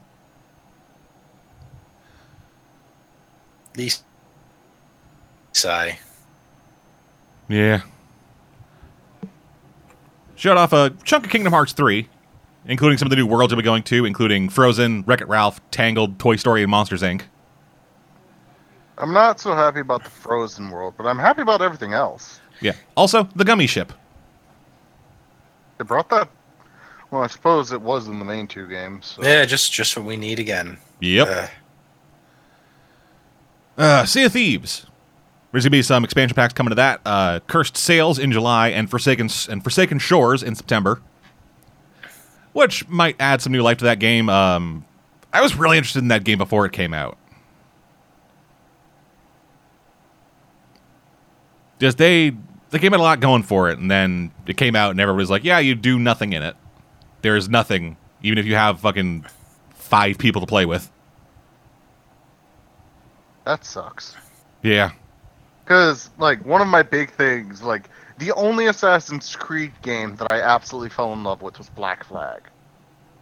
[3.76, 4.04] These
[5.58, 6.00] sigh.
[7.50, 7.82] Yeah.
[10.36, 12.08] Showed off a chunk of Kingdom Hearts 3,
[12.66, 15.60] including some of the new worlds you'll be going to, including Frozen, Wreck It Ralph,
[15.72, 17.24] Tangled, Toy Story, and Monsters, Inc.
[19.00, 22.40] I'm not so happy about the Frozen world, but I'm happy about everything else.
[22.62, 22.74] Yeah.
[22.96, 23.94] Also, the Gummy Ship.
[25.78, 26.30] They brought that.
[27.12, 29.06] Well, I suppose it was in the main two games.
[29.16, 29.24] So.
[29.24, 30.78] Yeah, just just what we need again.
[31.00, 31.28] Yep.
[31.28, 31.48] Uh,
[33.78, 34.87] Uh, sea of Thieves.
[35.58, 37.02] There's gonna be some expansion packs coming to that.
[37.04, 41.02] Uh, Cursed Sails in July and Forsaken and Forsaken Shores in September,
[42.54, 44.30] which might add some new life to that game.
[44.30, 44.86] Um,
[45.34, 47.18] I was really interested in that game before it came out.
[51.80, 52.34] Just they
[52.70, 55.32] the game had a lot going for it, and then it came out, and everybody's
[55.32, 56.56] like, "Yeah, you do nothing in it.
[57.24, 59.26] There's nothing, even if you have fucking
[59.72, 60.92] five people to play with."
[63.44, 64.16] That sucks.
[64.62, 64.92] Yeah,
[65.68, 70.40] Because, like, one of my big things, like, the only Assassin's Creed game that I
[70.40, 72.44] absolutely fell in love with was Black Flag.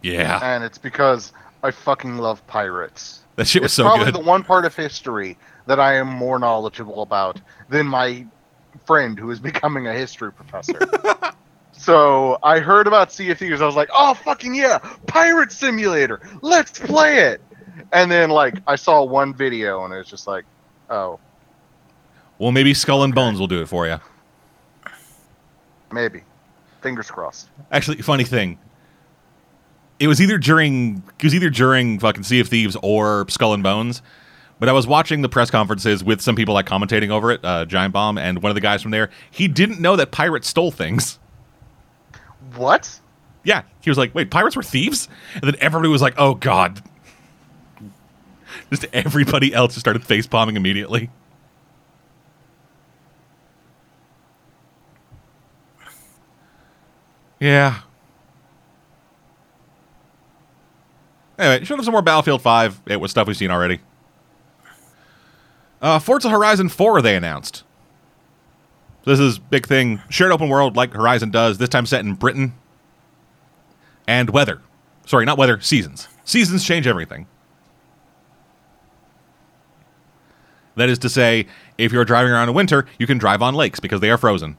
[0.00, 0.38] yeah.
[0.40, 1.32] And it's because
[1.64, 3.24] I fucking love pirates.
[3.34, 4.14] That shit was it's so probably good.
[4.14, 8.24] the one part of history that I am more knowledgeable about than my
[8.86, 10.78] friend who is becoming a history professor.
[11.72, 13.60] so I heard about Sea of Thieves.
[13.60, 14.78] I was like, oh, fucking yeah,
[15.08, 16.20] Pirate Simulator.
[16.42, 17.40] Let's play it.
[17.92, 20.44] And then, like, I saw one video and it was just like,
[20.88, 21.18] oh,
[22.38, 23.98] well, maybe Skull and Bones will do it for you.
[25.92, 26.22] maybe.
[26.82, 27.48] Fingers crossed.
[27.72, 28.58] Actually, funny thing.
[29.98, 33.62] It was either during it was either during fucking Sea of Thieves or Skull and
[33.62, 34.02] Bones,
[34.60, 37.64] but I was watching the press conferences with some people like commentating over it, uh,
[37.64, 39.10] Giant Bomb, and one of the guys from there.
[39.30, 41.18] He didn't know that pirates stole things.
[42.54, 43.00] What?
[43.42, 46.82] Yeah, he was like, "Wait, pirates were thieves?" And then everybody was like, "Oh God!"
[48.70, 51.10] Just everybody else just started face palming immediately.
[57.40, 57.80] Yeah.
[61.38, 62.82] Anyway, showed us some more Battlefield 5.
[62.86, 63.80] It was stuff we've seen already.
[65.82, 67.62] Uh, Forza Horizon 4 they announced.
[69.04, 70.00] This is big thing.
[70.08, 72.54] Shared open world like Horizon does, this time set in Britain.
[74.08, 74.62] And weather.
[75.04, 76.08] Sorry, not weather, seasons.
[76.24, 77.26] Seasons change everything.
[80.74, 81.46] That is to say,
[81.78, 84.56] if you're driving around in winter, you can drive on lakes because they are frozen.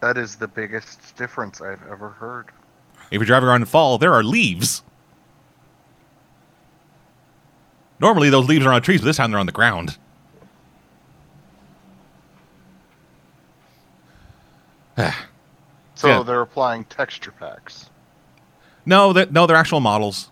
[0.00, 2.46] That is the biggest difference I've ever heard.
[3.10, 4.82] If you're driving around in fall, there are leaves.
[8.00, 9.98] Normally, those leaves are on trees, but this time they're on the ground.
[15.94, 16.22] So Yeah.
[16.22, 17.90] they're applying texture packs.
[18.86, 20.30] No, that no, they're actual models.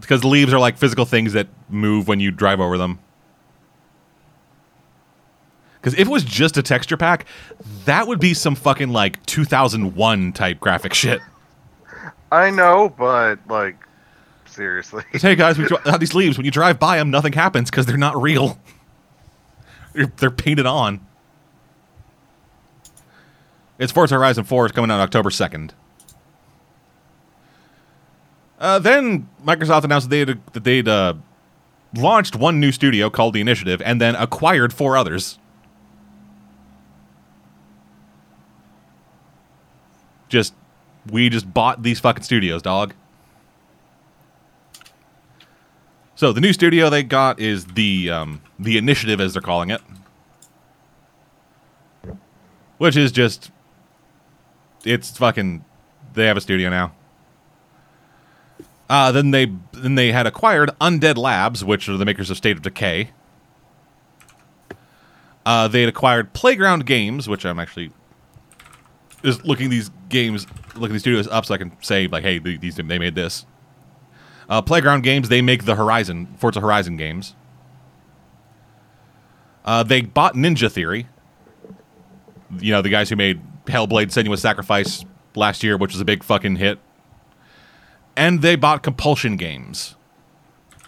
[0.00, 3.00] Because the leaves are like physical things that move when you drive over them.
[5.80, 7.26] Because if it was just a texture pack,
[7.84, 11.20] that would be some fucking like 2001 type graphic shit.
[12.32, 13.76] I know, but like,
[14.46, 15.04] seriously.
[15.12, 15.66] Hey guys, we
[15.98, 16.36] these leaves.
[16.36, 18.58] When you drive by them, nothing happens because they're not real.
[19.94, 21.06] they're, they're painted on.
[23.78, 25.70] It's Forza Horizon 4 is coming out October 2nd.
[28.58, 31.14] Uh, then Microsoft announced that they'd, that they'd uh,
[31.94, 35.38] launched one new studio called The Initiative and then acquired four others.
[40.28, 40.54] Just,
[41.10, 42.94] we just bought these fucking studios, dog.
[46.18, 49.80] So the new studio they got is the um, the Initiative, as they're calling it,
[52.78, 53.52] which is just
[54.84, 55.64] it's fucking.
[56.14, 56.92] They have a studio now.
[58.90, 62.56] Uh, then they then they had acquired Undead Labs, which are the makers of State
[62.56, 63.10] of Decay.
[65.46, 67.92] Uh, they had acquired Playground Games, which I'm actually
[69.22, 72.76] just looking these games, looking these studios up, so I can say like, hey, these
[72.76, 73.46] they made this.
[74.48, 77.34] Uh, Playground Games, they make the Horizon, Forza Horizon games.
[79.64, 81.06] Uh, they bought Ninja Theory.
[82.58, 85.04] You know, the guys who made Hellblade Senua's Sacrifice
[85.34, 86.78] last year, which was a big fucking hit.
[88.16, 89.96] And they bought Compulsion Games.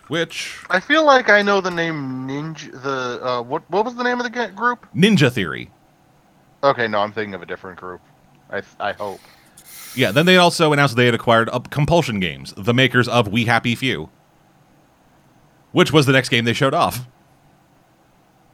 [0.09, 0.59] Which.
[0.71, 2.83] I feel like I know the name Ninja.
[2.83, 3.71] The uh, what?
[3.71, 4.87] What was the name of the group?
[4.93, 5.71] Ninja Theory.
[6.65, 8.01] Okay, no, I'm thinking of a different group.
[8.51, 9.21] I I hope.
[9.95, 13.75] Yeah, then they also announced they had acquired Compulsion Games, the makers of We Happy
[13.75, 14.09] Few,
[15.73, 17.07] which was the next game they showed off.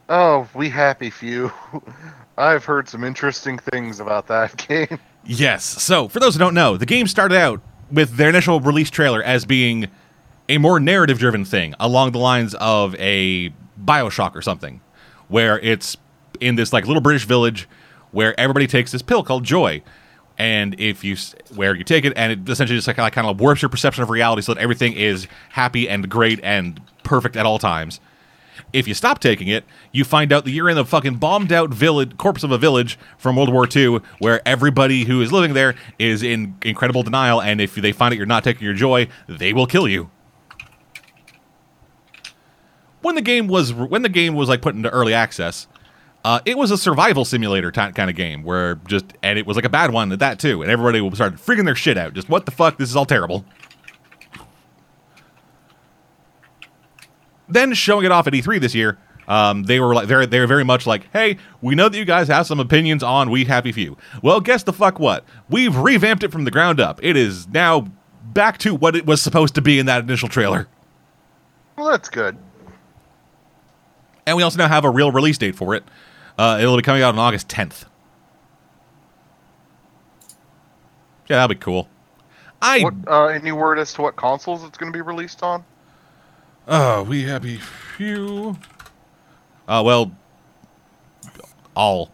[0.09, 1.53] Oh, we happy few.
[2.39, 4.99] I've heard some interesting things about that game.
[5.25, 5.65] Yes.
[5.65, 9.23] So, for those who don't know, the game started out with their initial release trailer
[9.23, 9.89] as being
[10.49, 14.81] a more narrative driven thing along the lines of a Bioshock or something,
[15.29, 15.97] where it's
[16.41, 17.69] in this like little British village
[18.17, 19.83] where everybody takes this pill called joy.
[20.39, 21.17] And if you
[21.55, 24.09] where you take it, and it essentially just like kind of warps your perception of
[24.09, 28.01] reality, so that everything is happy and great and perfect at all times.
[28.73, 31.71] If you stop taking it, you find out that you're in the fucking bombed out
[31.71, 35.75] village corpse of a village from World War II, where everybody who is living there
[35.99, 39.53] is in incredible denial, and if they find out you're not taking your joy, they
[39.53, 40.11] will kill you.
[43.03, 45.69] When the game was when the game was like put into early access,
[46.27, 49.55] uh, it was a survival simulator ty- kind of game where just and it was
[49.55, 52.15] like a bad one at that too, and everybody started freaking their shit out.
[52.15, 52.79] Just what the fuck?
[52.79, 53.45] This is all terrible.
[57.49, 58.99] then showing it off at E3 this year,
[59.29, 62.29] um, they were like they're they're very much like, hey, we know that you guys
[62.29, 63.97] have some opinions on We Happy Few.
[64.23, 65.25] Well, guess the fuck what?
[65.49, 66.99] We've revamped it from the ground up.
[67.03, 67.87] It is now
[68.25, 70.67] back to what it was supposed to be in that initial trailer,
[71.77, 72.37] Well, that's good.
[74.27, 75.85] and we also now have a real release date for it.
[76.39, 77.85] Uh, it'll be coming out on August 10th.
[81.29, 81.89] Yeah, that'll be cool.
[82.63, 82.95] I What?
[83.07, 85.65] Uh, any word as to what consoles it's going to be released on?
[86.69, 88.57] Oh, we have a few.
[89.69, 90.13] Uh, well,
[91.75, 92.11] all.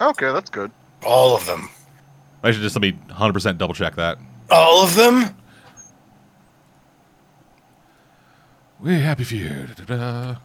[0.00, 0.70] Okay, that's good.
[1.04, 1.68] All of them.
[2.42, 4.18] I should just let me 100% double check that.
[4.50, 5.34] All of them?
[8.80, 9.48] We happy few.
[9.76, 10.36] Da-da-da.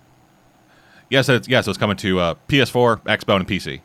[1.10, 3.82] Yes, it's yes, it's coming to uh, PS4, Xbox, and PC.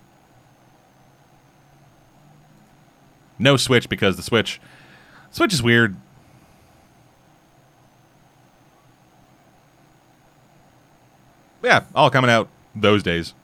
[3.39, 4.61] No Switch because the Switch,
[5.31, 5.97] Switch is weird.
[11.63, 13.35] Yeah, all coming out those days.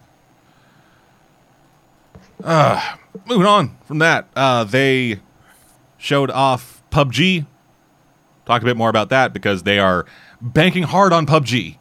[2.43, 5.21] Uh, moving on from that, uh, they
[5.99, 7.47] showed off PUBG.
[8.45, 10.05] Talk a bit more about that because they are
[10.41, 11.78] banking hard on PUBG.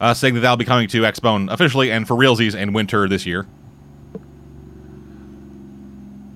[0.00, 3.24] Uh, saying that that'll be coming to Xbone officially and for realsies in winter this
[3.24, 3.46] year.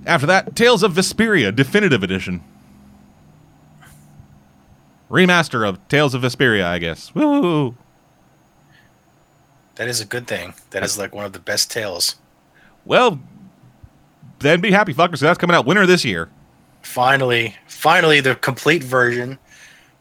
[0.06, 2.42] After that, Tales of Vesperia Definitive Edition.
[5.10, 7.14] Remaster of Tales of Vesperia, I guess.
[7.14, 7.76] Woo!
[9.74, 10.54] That is a good thing.
[10.70, 12.16] That is like one of the best tales.
[12.84, 13.20] Well,
[14.40, 15.20] then be happy, fuckers.
[15.20, 16.28] That's coming out winter this year.
[16.82, 19.38] Finally, finally, the complete version,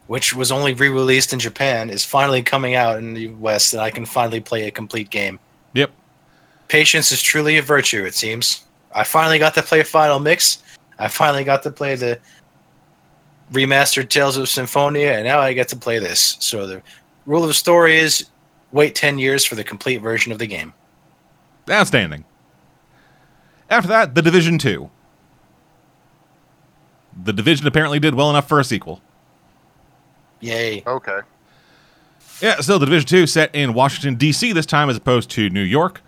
[0.08, 3.91] which was only re-released in Japan, is finally coming out in the West, and I
[3.91, 5.39] can finally play a complete game.
[5.74, 5.91] Yep.
[6.68, 8.64] Patience is truly a virtue, it seems.
[8.93, 10.64] I finally got to play Final Mix.
[10.97, 12.20] I finally got to play the
[13.51, 16.38] remastered Tales of Symphonia, and now I get to play this.
[16.39, 16.82] So the
[17.26, 18.30] rule of the story is
[18.72, 20.74] wait 10 years for the complete version of the game.
[21.70, 22.26] Outstanding.
[23.70, 24.89] After that, The Division 2.
[27.24, 29.01] The Division apparently did well enough for a sequel.
[30.40, 30.84] Yay.
[30.86, 31.20] Okay.
[32.42, 34.52] Yeah, so The Division 2 set in Washington, D.C.
[34.54, 36.02] this time as opposed to New York.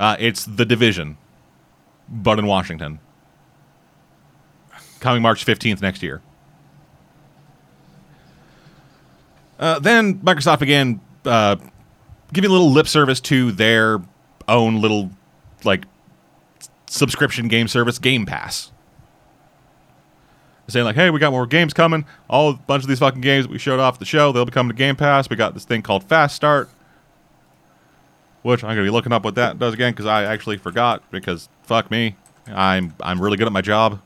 [0.00, 1.18] Uh, it's The Division,
[2.08, 3.00] but in Washington.
[5.00, 6.22] Coming March 15th next year.
[9.58, 11.56] Uh, then Microsoft began uh,
[12.32, 14.00] giving a little lip service to their
[14.48, 15.10] own little
[15.64, 15.84] like
[16.88, 18.72] subscription game service, Game Pass.
[20.68, 22.04] Saying like, hey, we got more games coming.
[22.28, 24.70] All a bunch of these fucking games we showed off the show, they'll be coming
[24.70, 25.30] to Game Pass.
[25.30, 26.68] We got this thing called Fast Start,
[28.42, 31.48] which I'm gonna be looking up what that does again because I actually forgot because
[31.62, 32.16] fuck me,
[32.48, 34.00] I'm I'm really good at my job.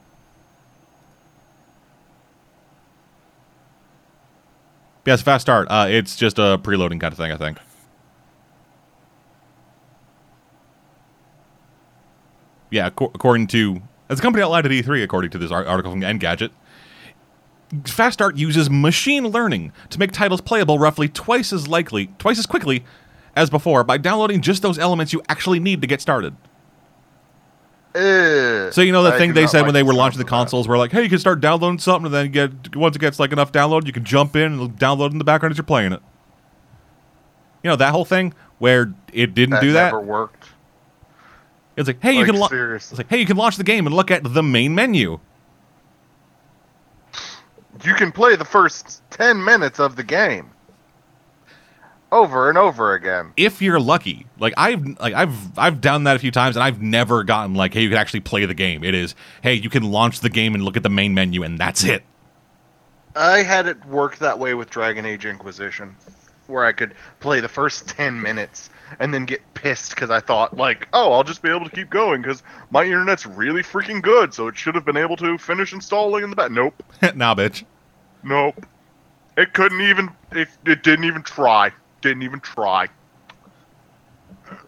[5.06, 5.66] Yes, Fast Start.
[5.70, 7.56] Uh, it's just a preloading kind of thing, I think.
[12.70, 13.80] Yeah, ac- according to
[14.10, 16.50] as a company outlined at E3, according to this article from Engadget,
[17.86, 22.44] Fast Start uses machine learning to make titles playable roughly twice as likely, twice as
[22.44, 22.84] quickly
[23.36, 26.36] as before by downloading just those elements you actually need to get started.
[27.94, 28.72] Ugh.
[28.72, 30.30] So you know the I thing they said like when they were launching the that.
[30.30, 33.18] consoles, where like, hey, you can start downloading something, and then get once it gets
[33.20, 35.92] like enough download, you can jump in and download in the background as you're playing
[35.92, 36.02] it.
[37.62, 39.86] You know that whole thing where it didn't That do that.
[39.86, 40.48] never worked.
[41.76, 42.48] It's like, hey, you Like, can.
[42.48, 42.94] Seriously.
[42.94, 45.18] it's like, hey, you can launch the game and look at the main menu.
[47.84, 50.50] You can play the first ten minutes of the game
[52.12, 53.32] over and over again.
[53.36, 54.26] if you're lucky.
[54.38, 57.72] Like I've like I've I've done that a few times and I've never gotten like
[57.72, 58.82] hey you can actually play the game.
[58.84, 61.58] It is hey you can launch the game and look at the main menu and
[61.58, 62.02] that's it.
[63.16, 65.96] I had it work that way with Dragon Age Inquisition,
[66.48, 70.56] where I could play the first 10 minutes and then get pissed because I thought,
[70.56, 74.34] like, oh, I'll just be able to keep going because my internet's really freaking good,
[74.34, 76.50] so it should have been able to finish installing in the back.
[76.50, 76.82] Nope.
[77.14, 77.64] nah, bitch.
[78.22, 78.66] Nope.
[79.36, 81.72] It couldn't even, it, it didn't even try.
[82.00, 82.88] Didn't even try.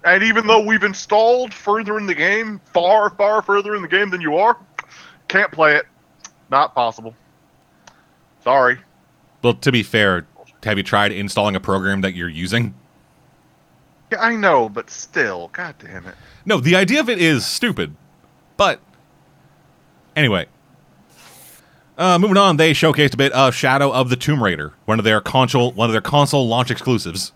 [0.05, 4.11] And even though we've installed further in the game, far, far further in the game
[4.11, 4.57] than you are,
[5.29, 5.87] can't play it.
[6.51, 7.15] Not possible.
[8.45, 8.79] Sorry.
[9.43, 10.27] Well, to be fair,
[10.63, 12.75] have you tried installing a program that you're using?
[14.13, 16.15] Yeah, I know, but still, god damn it.
[16.45, 17.97] No, the idea of it is stupid.
[18.59, 18.79] But
[20.15, 20.49] anyway,
[21.97, 25.07] uh, moving on, they showcased a bit of Shadow of the Tomb Raider, one of
[25.07, 27.33] their console one of their console launch exclusives.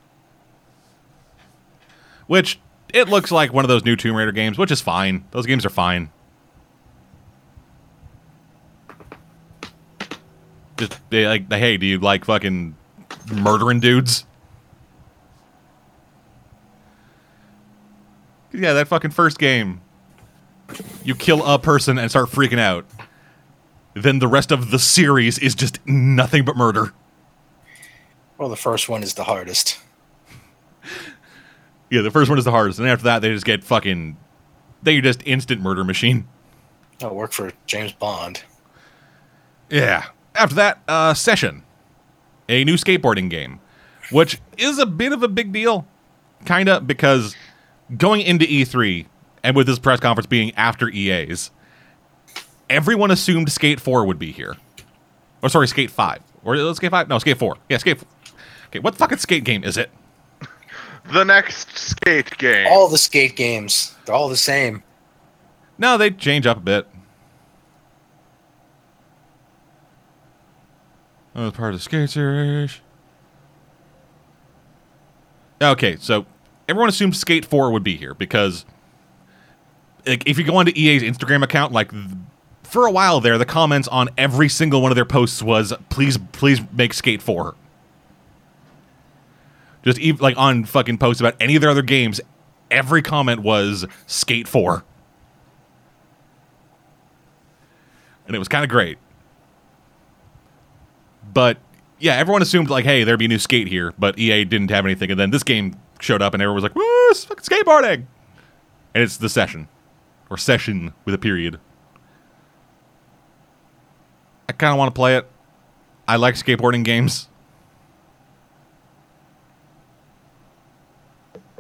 [2.27, 2.61] Which
[2.93, 5.25] it looks like one of those new Tomb Raider games, which is fine.
[5.31, 6.11] Those games are fine.
[10.77, 12.77] Just they like, hey, do you like fucking
[13.33, 14.26] murdering dudes?
[18.53, 19.81] Yeah, that fucking first game.
[21.05, 22.87] You kill a person and start freaking out.
[23.95, 26.93] Then the rest of the series is just nothing but murder.
[28.39, 29.79] Well, the first one is the hardest.
[31.89, 34.17] Yeah, the first one is the hardest, and after that they just get fucking
[34.83, 36.27] They're just instant murder machine.
[37.01, 38.43] I'll work for James Bond.
[39.71, 40.07] Yeah.
[40.35, 41.63] After that, uh Session.
[42.49, 43.61] A new skateboarding game,
[44.11, 45.87] which is a bit of a big deal.
[46.45, 47.37] Kinda because
[47.97, 49.07] going into E3
[49.43, 51.51] and with this press conference being after EA's,
[52.69, 54.57] everyone assumed Skate 4 would be here.
[55.43, 56.21] Or sorry, Skate 5.
[56.45, 57.09] Or Skate 5?
[57.09, 57.57] No, Skate 4.
[57.69, 58.09] Yeah, Skate 4.
[58.69, 59.91] Okay, what fucking skate game is it?
[61.13, 62.67] The next skate game.
[62.69, 64.83] All the skate games, they're all the same.
[65.79, 66.89] No, they change up a bit.
[71.37, 72.81] Oh, part of the skate series.
[75.63, 76.27] Okay, so
[76.69, 78.65] everyone assumed Skate 4 would be here because
[80.07, 81.91] like, if you go onto EA's Instagram account, like
[82.63, 86.19] for a while there, the comments on every single one of their posts was, "Please,
[86.33, 87.55] please make Skate 4."
[89.85, 92.21] Just even like on fucking posts about any of their other games,
[92.71, 94.85] every comment was Skate 4.
[98.27, 98.99] And it was kind of great.
[101.33, 101.59] But
[101.99, 104.85] yeah, everyone assumed like, hey, there'd be a new skate here, but EA didn't have
[104.85, 108.07] anything, and then this game showed up, and everyone was like, "Woo, it's fucking skateboarding!"
[108.95, 109.69] And it's the session,
[110.31, 111.61] or session with a period.
[114.49, 115.29] I kind of want to play it.
[116.09, 117.29] I like skateboarding games.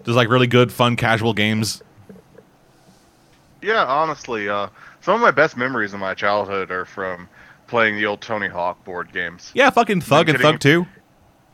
[0.05, 1.83] Just like really good, fun, casual games.
[3.61, 4.69] Yeah, honestly, uh,
[5.01, 7.29] some of my best memories of my childhood are from
[7.67, 9.51] playing the old Tony Hawk board games.
[9.55, 10.53] Yeah, fucking Thug and kidding.
[10.53, 10.87] Thug 2.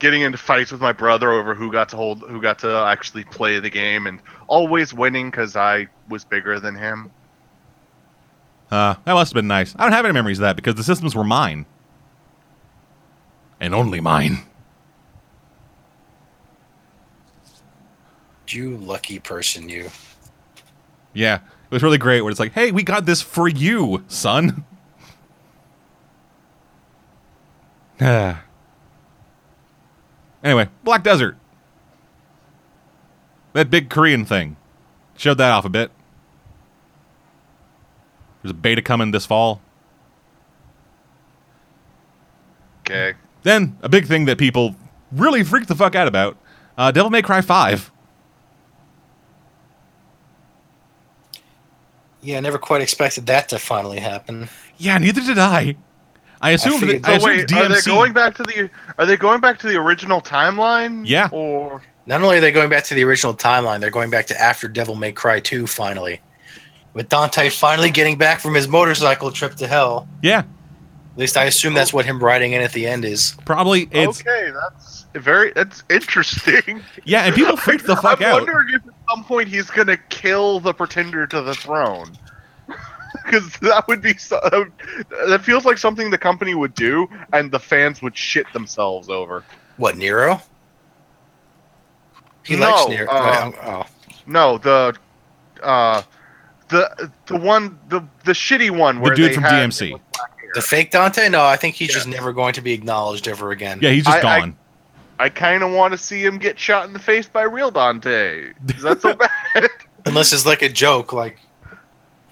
[0.03, 3.23] Getting into fights with my brother over who got to hold, who got to actually
[3.23, 7.09] play the game, and always winning because I was bigger than him.
[8.69, 9.77] Uh, that must have been nice.
[9.79, 11.67] I don't have any memories of that because the systems were mine.
[13.61, 14.39] And only mine.
[18.49, 19.89] You lucky person, you.
[21.13, 21.37] Yeah.
[21.37, 24.65] It was really great when it's like, hey, we got this for you, son.
[30.43, 31.37] Anyway, Black Desert.
[33.53, 34.57] that big Korean thing.
[35.17, 35.91] Showed that off a bit.
[38.43, 39.61] There's a beta coming this fall.
[42.81, 43.15] Okay.
[43.43, 44.75] Then a big thing that people
[45.13, 46.37] really freaked the fuck out about:
[46.77, 47.93] uh, Devil May Cry Five.
[52.21, 54.49] Yeah, I never quite expected that to finally happen.
[54.79, 55.77] Yeah, neither did I.
[56.43, 56.81] I assume.
[56.81, 58.71] figured- that, I So assumed wait, are they going back to the?
[58.99, 61.05] Are they going back to the original timeline?
[61.07, 61.29] Yeah.
[61.33, 64.41] Or Not only are they going back to the original timeline, they're going back to
[64.41, 66.21] after Devil May Cry 2 finally.
[66.95, 70.07] With Dante finally getting back from his motorcycle trip to hell.
[70.21, 70.45] yeah, At
[71.17, 73.35] least I assume that's what him riding in at the end is.
[73.47, 76.83] probably it's okay, that's very that's interesting.
[77.05, 78.41] yeah, and people freak the fuck out.
[78.41, 82.13] I'm wondering if at some point he's gonna kill the pretender to the throne.
[83.25, 87.09] Because that would be so, that would- that feels like something the company would do,
[87.33, 89.45] and the fans would shit themselves over.
[89.77, 90.41] What, Nero?
[92.45, 93.09] He No, likes Nero.
[93.11, 93.85] uh, oh.
[94.27, 94.95] No, the
[95.63, 96.03] uh,
[96.69, 99.99] the the one the the shitty one where dude they from had- DMC.
[100.55, 101.29] The fake Dante?
[101.31, 103.79] No, I think he's just never going to be acknowledged ever again.
[103.81, 104.57] Yeah, he's just I- I- gone.
[105.19, 108.53] I kind of want to see him get shot in the face by real Dante.
[108.75, 109.15] Is that so
[109.55, 109.71] bad?
[110.05, 111.39] Unless it's like a joke, like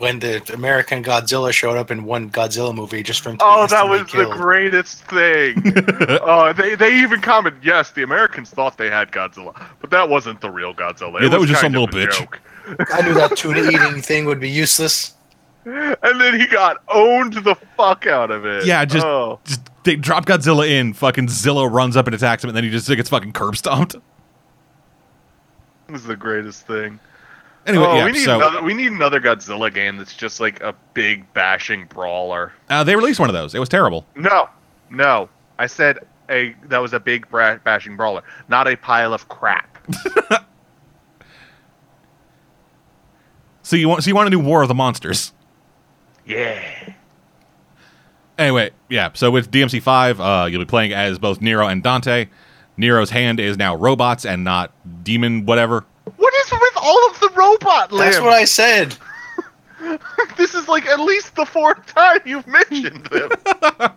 [0.00, 3.48] when the American Godzilla showed up in one Godzilla movie just for him to oh,
[3.48, 4.32] be Oh, that was killed.
[4.32, 5.62] the greatest thing.
[6.22, 10.40] Oh, they they even commented, yes, the Americans thought they had Godzilla, but that wasn't
[10.40, 11.20] the real Godzilla.
[11.20, 12.18] Yeah, It that was just some little a bitch.
[12.18, 12.40] joke.
[12.92, 15.14] I knew that tuna eating thing would be useless.
[15.66, 18.64] And then he got owned the fuck out of it.
[18.64, 19.38] Yeah, just- oh.
[19.44, 22.70] just they drop Godzilla in, fucking Zilla runs up and attacks him, and then he
[22.70, 23.94] just gets fucking curb stomped.
[23.94, 26.98] It was the greatest thing.
[27.66, 30.60] Anyway, oh, yeah, we need so another we need another Godzilla game that's just like
[30.62, 32.52] a big bashing brawler.
[32.68, 33.54] uh, they released one of those.
[33.54, 34.06] It was terrible.
[34.16, 34.48] No,
[34.90, 35.98] no, I said
[36.30, 39.78] a that was a big bra- bashing brawler, not a pile of crap.
[43.62, 45.32] So you want so you want to do War of the Monsters?
[46.26, 46.60] Yeah.
[48.36, 49.10] Anyway, yeah.
[49.14, 52.26] So with DMC five, uh, you'll be playing as both Nero and Dante.
[52.76, 54.72] Nero's hand is now robots and not
[55.04, 55.84] demon whatever.
[56.16, 58.14] What is with all of the robot limbs?
[58.14, 58.96] That's what I said.
[60.36, 63.30] this is like at least the fourth time you've mentioned them.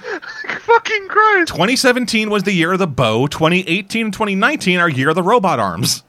[0.60, 1.48] Fucking Christ.
[1.48, 3.26] 2017 was the year of the bow.
[3.26, 6.02] 2018 and 2019 are year of the robot arms.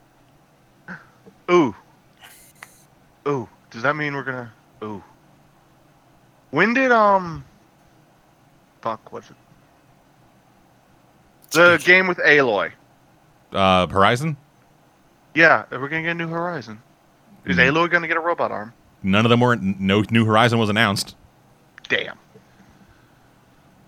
[1.49, 1.75] Ooh.
[3.27, 3.49] Ooh.
[3.69, 4.51] Does that mean we're gonna
[4.83, 5.03] ooh.
[6.51, 7.45] When did um
[8.81, 9.35] fuck what's it?
[11.51, 12.71] The game with Aloy.
[13.51, 14.37] Uh, Horizon.
[15.33, 16.81] Yeah, we're gonna get a new Horizon.
[17.45, 17.71] Is Mhm.
[17.71, 18.73] Aloy gonna get a robot arm?
[19.03, 19.55] None of them were.
[19.55, 21.15] No new Horizon was announced.
[21.89, 22.17] Damn.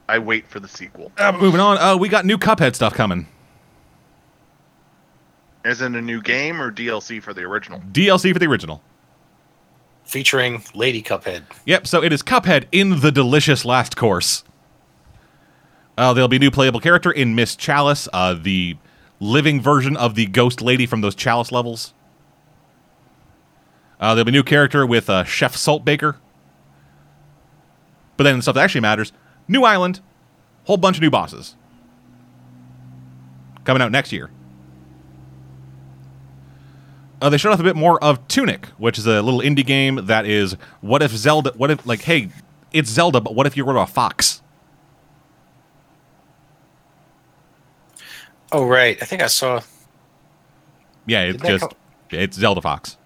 [0.10, 1.12] I wait for the sequel.
[1.18, 1.78] Uh, moving on.
[1.78, 3.28] Uh, we got new Cuphead stuff coming.
[5.64, 7.80] Is it a new game or DLC for the original?
[7.92, 8.82] DLC for the original.
[10.04, 11.44] Featuring Lady Cuphead.
[11.66, 14.44] Yep, so it is Cuphead in the delicious last course.
[15.98, 18.76] Uh, there'll be a new playable character in Miss Chalice, uh, the
[19.24, 21.94] living version of the ghost lady from those Chalice levels.
[24.00, 26.18] Uh, there'll be a new character with uh, Chef Saltbaker.
[28.18, 29.14] But then the stuff that actually matters
[29.48, 30.02] new island,
[30.66, 31.56] whole bunch of new bosses.
[33.64, 34.30] Coming out next year.
[37.22, 40.06] Uh, they showed off a bit more of Tunic, which is a little indie game
[40.08, 42.28] that is what if Zelda, what if, like, hey,
[42.74, 44.43] it's Zelda, but what if you were a fox?
[48.54, 48.98] Oh, right.
[49.02, 49.62] I think I saw.
[51.06, 51.78] Yeah, it's Did that just, come-
[52.20, 52.98] it's Zelda Fox.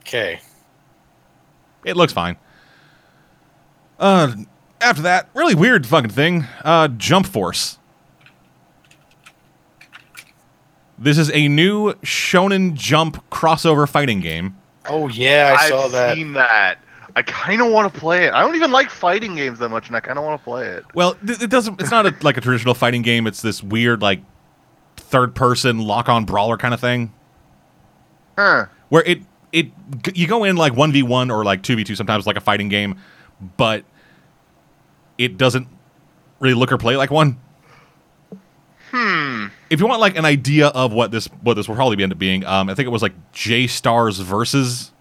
[0.00, 0.40] Okay.
[1.84, 2.36] It looks fine.
[3.98, 4.34] Uh,
[4.80, 6.44] after that, really weird fucking thing.
[6.64, 7.78] Uh, Jump Force.
[10.98, 14.56] This is a new Shonen Jump crossover fighting game.
[14.88, 16.16] Oh, yeah, I saw have that.
[16.16, 16.78] seen that.
[17.14, 18.32] I kind of want to play it.
[18.32, 20.66] I don't even like fighting games that much, and I kind of want to play
[20.66, 20.84] it.
[20.94, 21.80] Well, it doesn't.
[21.80, 23.26] It's not a, like a traditional fighting game.
[23.26, 24.20] It's this weird like
[24.96, 27.12] third-person lock-on brawler kind of thing,
[28.38, 28.66] Huh.
[28.88, 29.20] where it
[29.52, 29.66] it
[30.14, 32.40] you go in like one v one or like two v two sometimes like a
[32.40, 32.96] fighting game,
[33.58, 33.84] but
[35.18, 35.68] it doesn't
[36.40, 37.38] really look or play like one.
[38.90, 39.46] Hmm.
[39.70, 42.18] if you want like an idea of what this what this will probably end up
[42.18, 44.91] being, um, I think it was like J Stars versus.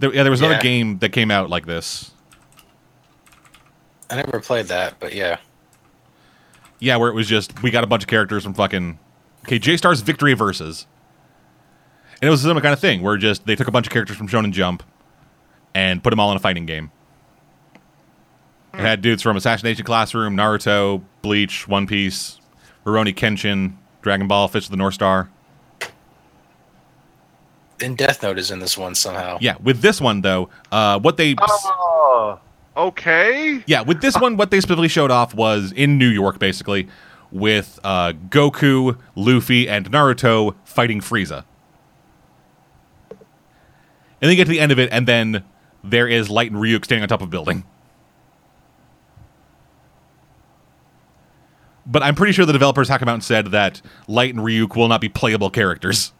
[0.00, 0.60] There, yeah, there was another Yeah.
[0.62, 2.10] game that came out like this.
[4.10, 5.36] I never played that, but yeah.
[6.80, 8.98] Yeah, where it was just we got a bunch of characters from fucking
[9.44, 10.86] okay J Stars Victory versus,
[12.20, 13.92] and it was a similar kind of thing where just they took a bunch of
[13.92, 14.82] characters from Shonen Jump
[15.74, 16.90] and put them all in a fighting game.
[18.72, 22.40] It had dudes from Assassination Classroom, Naruto, Bleach, One Piece,
[22.86, 25.28] Rurouni Kenshin, Dragon Ball, Fist of the North Star.
[27.82, 29.38] And Death Note is in this one somehow.
[29.40, 32.38] Yeah, with this one though, uh, what they Oh,
[32.76, 33.62] okay.
[33.66, 36.88] yeah with this one, what they specifically showed off was in New York, basically,
[37.32, 41.44] with uh, Goku, Luffy, and Naruto fighting Frieza.
[43.10, 43.18] And
[44.28, 45.44] then you get to the end of it, and then
[45.82, 47.64] there is Light and Ryuk standing on top of a building.
[51.86, 54.76] But I'm pretty sure the developers have come out and said that Light and Ryuk
[54.76, 56.12] will not be playable characters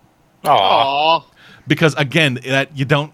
[0.44, 0.48] Aw.
[0.50, 1.24] Aw.
[1.70, 3.12] Because again, that you don't.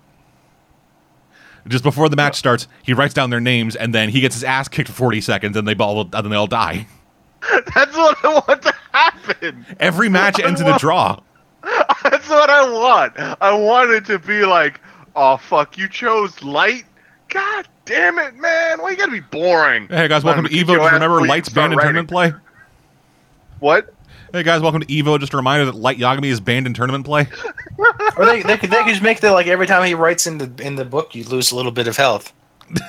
[1.69, 4.45] Just before the match starts, he writes down their names, and then he gets his
[4.45, 6.87] ass kicked for 40 seconds, and they all and then they all die.
[7.75, 9.67] That's what I want to happen.
[9.79, 11.21] Every match ends in a draw.
[11.63, 13.13] That's what I want.
[13.19, 14.81] I want it to be like,
[15.15, 16.85] oh fuck, you chose light.
[17.29, 18.81] God damn it, man!
[18.81, 19.89] Why you gotta be boring?
[19.89, 20.93] Hey guys, welcome to Evo.
[20.93, 21.79] Remember Light's in writing.
[21.79, 22.33] tournament play.
[23.59, 23.93] What?
[24.37, 25.19] Hey guys, welcome to Evo.
[25.19, 27.27] Just a reminder that Light Yagami is banned in tournament play.
[28.19, 30.37] Or they, they could they could just make the like every time he writes in
[30.37, 32.35] the in the book you lose a little bit of health.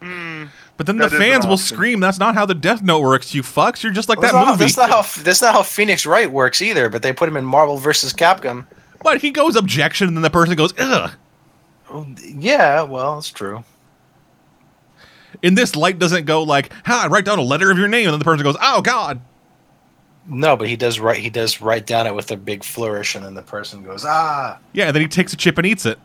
[0.00, 0.46] Hmm.
[0.76, 3.82] But then the fans will scream, "That's not how the Death Note works, you fucks!
[3.82, 6.30] You're just like That's that not, movie." that's not how that's not how Phoenix Wright
[6.30, 6.90] works either.
[6.90, 8.66] But they put him in Marvel versus Capcom.
[9.02, 11.12] But he goes objection, and then the person goes, "Ugh."
[11.88, 13.64] Oh, Yeah, well, it's true.
[15.40, 18.06] In this, Light doesn't go like, "Ha!" I write down a letter of your name,
[18.06, 19.22] and then the person goes, "Oh God."
[20.26, 23.24] No, but he does write he does write down it with a big flourish, and
[23.24, 25.98] then the person goes ah, Yeah, and then he takes a chip and eats it.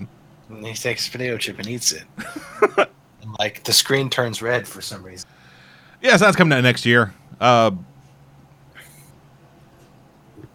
[0.49, 2.03] and he takes a potato chip and eats it.
[2.77, 5.29] and like the screen turns red for some reason.
[6.01, 7.13] Yeah, so that's coming out next year.
[7.39, 7.71] Uh,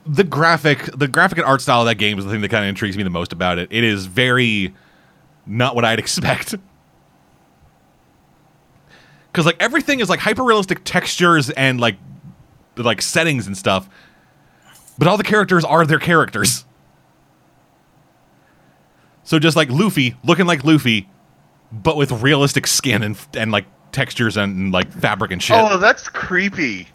[0.06, 2.64] the graphic, the graphic and art style of that game is the thing that kind
[2.64, 3.68] of intrigues me the most about it.
[3.70, 4.74] It is very
[5.46, 6.54] not what I'd expect.
[9.32, 11.96] Because like everything is like hyper realistic textures and like
[12.76, 13.88] like settings and stuff,
[14.98, 16.64] but all the characters are their characters.
[19.22, 21.08] So just like Luffy looking like Luffy,
[21.72, 25.56] but with realistic skin and and like textures and, and, like fabric and shit.
[25.56, 26.88] Oh, that's creepy.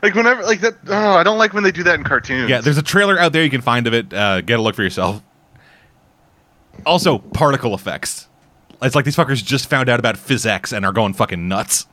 [0.00, 0.76] Like whenever, like that.
[0.86, 2.48] Oh, I don't like when they do that in cartoons.
[2.48, 4.12] Yeah, there's a trailer out there you can find of it.
[4.12, 5.22] Uh, get a look for yourself.
[6.86, 8.28] Also, particle effects.
[8.80, 11.88] It's like these fuckers just found out about physics and are going fucking nuts.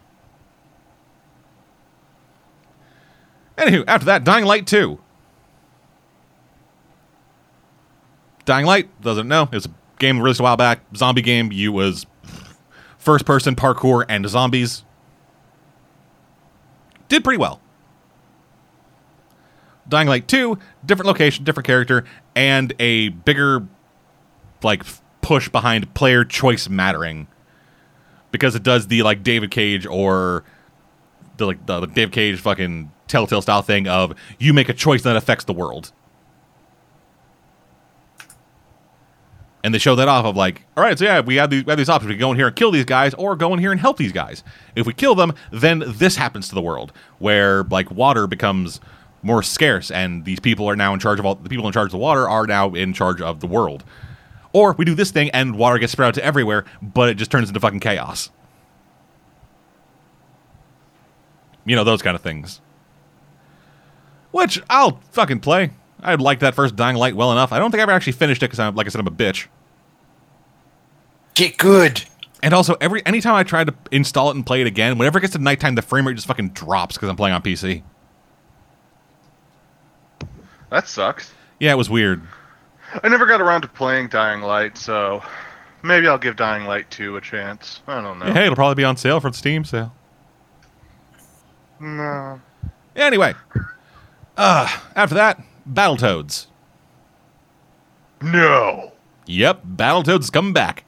[3.58, 5.00] Anywho, after that, Dying Light 2.
[8.44, 9.50] Dying Light, doesn't know.
[9.52, 10.82] It's a game released a while back.
[10.96, 11.52] Zombie game.
[11.52, 12.06] You was
[12.98, 14.84] first person parkour and zombies.
[17.08, 17.62] Did pretty well.
[19.88, 23.68] Dying Light 2, different location, different character, and a bigger
[24.64, 24.84] like
[25.22, 27.28] push behind player choice mattering.
[28.32, 30.44] Because it does the like David Cage or
[31.38, 35.04] the like the, the David Cage fucking Telltale style thing of you make a choice
[35.04, 35.92] that affects the world.
[39.64, 41.72] And they show that off of like, all right, so yeah, we have these, we
[41.72, 42.10] have these options.
[42.10, 43.98] We can go in here and kill these guys, or go in here and help
[43.98, 44.44] these guys.
[44.76, 48.80] If we kill them, then this happens to the world, where like water becomes
[49.24, 51.88] more scarce, and these people are now in charge of all the people in charge
[51.88, 53.84] of the water are now in charge of the world.
[54.54, 57.32] Or we do this thing and water gets spread out to everywhere, but it just
[57.32, 58.30] turns into fucking chaos.
[61.66, 62.62] You know, those kind of things.
[64.36, 65.70] Which I'll fucking play.
[66.02, 67.54] I liked that first Dying Light well enough.
[67.54, 69.12] I don't think I ever actually finished it because, I'm, like I said, I'm a
[69.12, 69.48] bitch.
[71.36, 72.04] Get good.
[72.44, 75.22] And also, every anytime I try to install it and play it again, whenever it
[75.22, 77.82] gets to nighttime, the frame rate just fucking drops because I'm playing on PC.
[80.70, 81.34] that sucks.
[81.62, 82.22] Yeah, it was weird.
[83.04, 85.24] I never got around to playing Dying Light, so
[85.82, 87.80] maybe I'll give Dying Light 2 a chance.
[87.88, 88.26] I don't know.
[88.26, 89.96] Hey, it'll probably be on sale for the Steam sale.
[91.80, 92.42] No.
[92.98, 93.34] Anyway,
[94.38, 96.48] uh, after that, Battletoads.
[98.22, 98.92] No.
[99.28, 100.84] Yep, Battletoads is coming back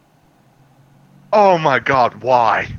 [1.34, 2.70] Oh my god, why?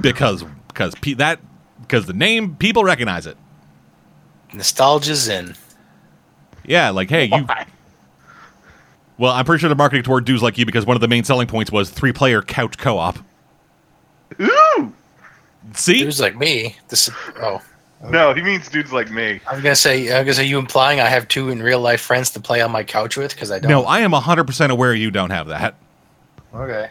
[0.00, 1.40] because because pe- that
[1.80, 3.36] because the name people recognize it.
[4.52, 5.54] Nostalgia's in.
[6.64, 7.46] Yeah, like hey, you.
[9.16, 11.24] Well, I'm pretty sure they're marketing toward dudes like you because one of the main
[11.24, 13.18] selling points was three-player couch co-op.
[14.40, 14.92] Ooh!
[15.72, 16.76] See, Dudes like me.
[16.88, 17.10] This.
[17.40, 17.60] Oh,
[18.04, 19.40] No, he means dudes like me.
[19.48, 20.04] I'm gonna say.
[20.16, 22.70] I'm gonna say you implying I have two in real life friends to play on
[22.70, 23.68] my couch with because I don't.
[23.70, 25.74] no, I am 100% aware you don't have that.
[26.54, 26.90] Okay.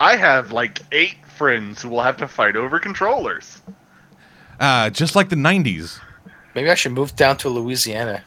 [0.00, 3.60] I have like eight friends who will have to fight over controllers.
[4.58, 6.00] Uh, just like the 90s.
[6.54, 8.24] Maybe I should move down to Louisiana.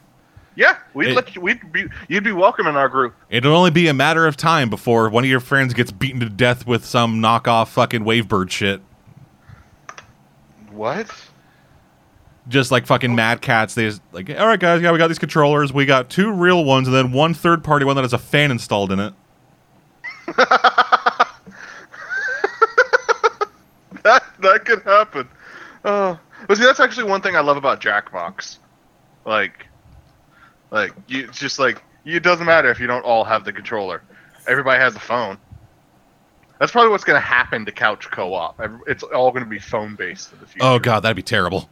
[0.54, 1.40] Yeah, we'd It- let you.
[1.42, 1.84] We'd be.
[2.08, 3.14] You'd be welcome in our group.
[3.30, 6.28] It'll only be a matter of time before one of your friends gets beaten to
[6.30, 8.80] death with some knockoff fucking Wavebird shit.
[10.70, 11.10] What?
[12.48, 15.18] Just like fucking Mad Catz, they just like, all right, guys, yeah, we got these
[15.18, 15.72] controllers.
[15.72, 18.50] We got two real ones, and then one third party one that has a fan
[18.52, 19.14] installed in it.
[24.06, 25.28] That that could happen.
[25.84, 26.16] Oh,
[26.46, 28.58] but see, that's actually one thing I love about Jackbox.
[29.24, 29.66] Like,
[30.70, 34.02] like you it's just like it doesn't matter if you don't all have the controller.
[34.46, 35.38] Everybody has a phone.
[36.60, 38.60] That's probably what's going to happen to couch co-op.
[38.86, 40.64] It's all going to be phone based in the future.
[40.64, 41.68] Oh god, that'd be terrible.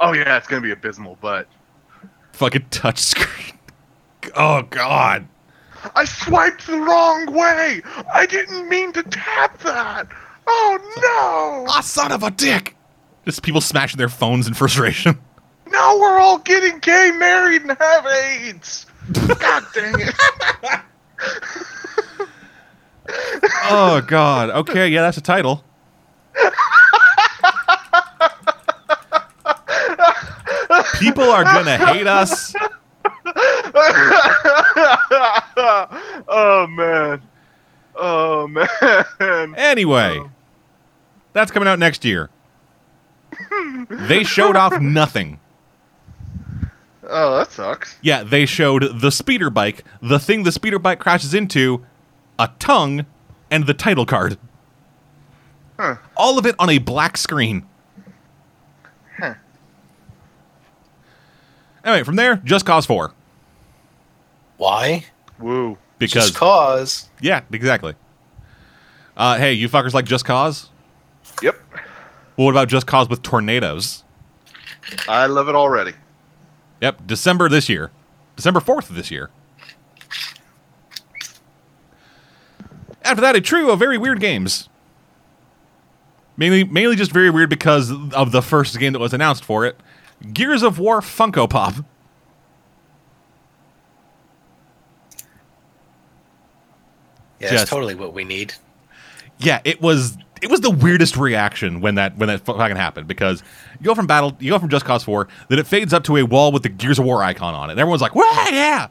[0.00, 1.18] Oh yeah, it's going to be abysmal.
[1.20, 1.46] But
[2.32, 3.54] Fucking touchscreen.
[4.36, 5.26] Oh god.
[5.96, 7.80] I swiped the wrong way.
[8.14, 10.06] I didn't mean to tap that.
[10.46, 10.78] Oh
[11.66, 11.72] no!
[11.72, 12.76] Ah, son of a dick.
[13.24, 15.18] Just people smashing their phones in frustration.
[15.72, 18.86] Now we're all getting gay, married, and have AIDS.
[19.38, 20.14] God dang it!
[23.70, 24.50] Oh god.
[24.50, 25.64] Okay, yeah, that's a title.
[30.98, 32.54] People are gonna hate us.
[36.28, 37.22] oh man.
[37.96, 39.54] Oh man.
[39.56, 40.30] Anyway, oh.
[41.32, 42.30] that's coming out next year.
[43.90, 45.38] They showed off nothing.
[47.12, 47.96] Oh, that sucks.
[48.02, 51.84] Yeah, they showed the speeder bike, the thing the speeder bike crashes into,
[52.38, 53.04] a tongue,
[53.50, 54.38] and the title card.
[55.78, 55.96] Huh.
[56.16, 57.66] All of it on a black screen.
[61.84, 63.12] Anyway, from there, Just Cause 4.
[64.56, 65.06] Why?
[65.38, 65.78] Woo.
[65.98, 67.08] Because, Just cause.
[67.20, 67.94] yeah, exactly.
[69.16, 70.70] Uh, hey, you fuckers like Just Cause?
[71.42, 71.56] Yep.
[72.36, 74.04] Well, what about Just Cause with tornadoes?
[75.08, 75.92] I love it already.
[76.80, 77.90] Yep, December this year.
[78.36, 79.30] December 4th of this year.
[83.02, 84.68] After that, a trio of very weird games.
[86.36, 89.78] Mainly, mainly just very weird because of the first game that was announced for it
[90.32, 91.74] Gears of War Funko Pop.
[97.38, 98.54] Yeah, Just- that's totally what we need.
[99.38, 103.42] Yeah, it was it was the weirdest reaction when that when that fucking happened because
[103.78, 106.16] you go from battle, you go from Just Cause 4, then it fades up to
[106.18, 107.72] a wall with the Gears of War icon on it.
[107.72, 108.88] And everyone's like, "Wow, yeah!"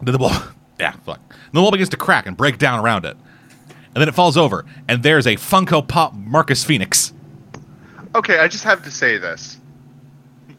[0.00, 0.32] Then the wall,
[0.80, 1.20] yeah, fuck.
[1.28, 3.16] Then the wall begins to crack and break down around it,
[3.68, 7.12] and then it falls over, and there's a Funko Pop Marcus Phoenix.
[8.14, 9.58] Okay, I just have to say this.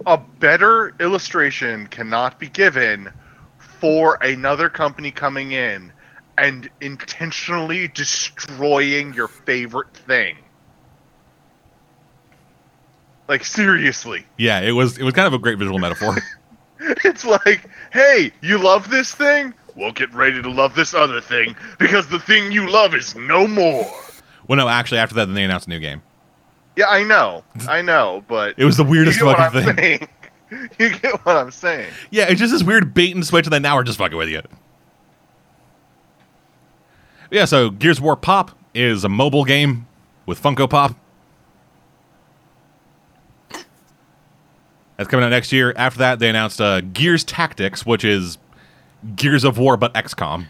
[0.06, 3.12] A better illustration cannot be given
[3.58, 5.91] for another company coming in
[6.38, 10.38] and intentionally destroying your favorite thing.
[13.28, 14.26] Like seriously.
[14.38, 16.16] Yeah, it was it was kind of a great visual metaphor.
[17.04, 19.54] It's like, hey, you love this thing?
[19.76, 23.47] Well, get ready to love this other thing because the thing you love is no
[23.47, 23.86] more.
[24.47, 26.02] well, no, actually, after that, then they announced a new game.
[26.76, 27.44] Yeah, I know.
[27.68, 29.76] I know, but It was the weirdest fucking thing.
[29.76, 30.08] saying.
[30.80, 31.92] You get what I'm saying.
[32.10, 34.30] Yeah, it's just this weird bait and switch, and then now we're just fucking with
[34.30, 34.42] you.
[37.30, 39.86] Yeah, so Gears of War Pop is a mobile game
[40.26, 40.96] with Funko Pop.
[44.98, 45.72] That's coming out next year.
[45.78, 48.40] After that, they announced uh, Gears Tactics, which is
[49.16, 50.48] Gears of War but XCOM.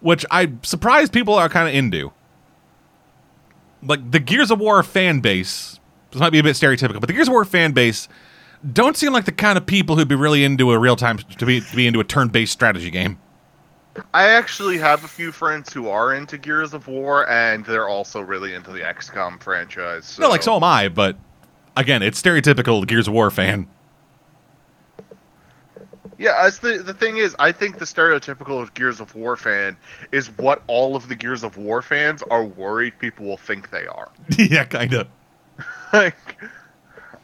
[0.00, 2.12] Which I'm surprised people are kind of into.
[3.82, 5.78] Like, the Gears of War fan base,
[6.10, 8.08] this might be a bit stereotypical, but the Gears of War fan base
[8.72, 11.46] don't seem like the kind of people who'd be really into a real time, to
[11.46, 13.18] be, to be into a turn based strategy game.
[14.12, 18.20] I actually have a few friends who are into Gears of War, and they're also
[18.20, 20.04] really into the XCOM franchise.
[20.04, 20.22] So.
[20.22, 21.16] No, like, so am I, but
[21.76, 23.66] again, it's stereotypical Gears of War fan.
[26.18, 29.76] Yeah, as the the thing is, I think the stereotypical Gears of War fan
[30.12, 33.86] is what all of the Gears of War fans are worried people will think they
[33.86, 34.10] are.
[34.38, 35.08] yeah, kind of.
[35.92, 36.16] like,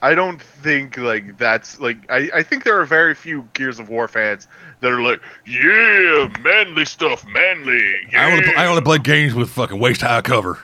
[0.03, 3.89] I don't think like that's like I I think there are very few Gears of
[3.89, 4.47] War fans
[4.81, 7.95] that are like, yeah, manly stuff, manly.
[8.13, 8.27] Yeah.
[8.27, 10.59] I only, I only play games with fucking waist high cover.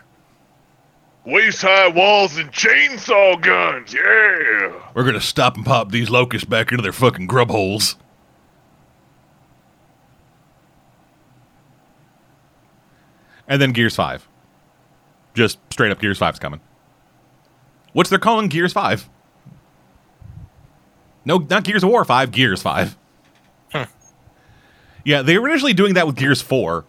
[1.24, 3.94] waist high walls and chainsaw guns.
[3.94, 4.72] Yeah.
[4.92, 7.96] We're gonna stop and pop these locusts back into their fucking grub holes.
[13.48, 14.28] And then Gears 5.
[15.34, 16.60] Just straight up Gears 5's coming.
[17.94, 19.08] What's they're calling Gears 5?
[21.24, 22.96] No, not Gears of War 5, Gears 5.
[23.72, 23.86] Huh.
[25.04, 26.84] Yeah, they were initially doing that with Gears 4.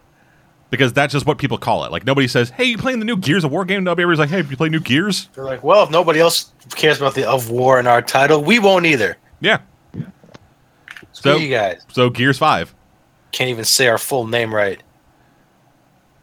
[0.70, 1.90] because that's just what people call it.
[1.90, 4.38] Like nobody says, "Hey, you playing the new Gears of War game?" Nobody's like, "Hey,
[4.38, 7.80] you play new Gears?" They're like, well, if nobody else cares about the of war
[7.80, 9.16] in our title, we won't either.
[9.40, 9.58] Yeah.
[11.12, 12.72] So So- you guys So Gears Five.
[13.32, 14.80] can't even say our full name right.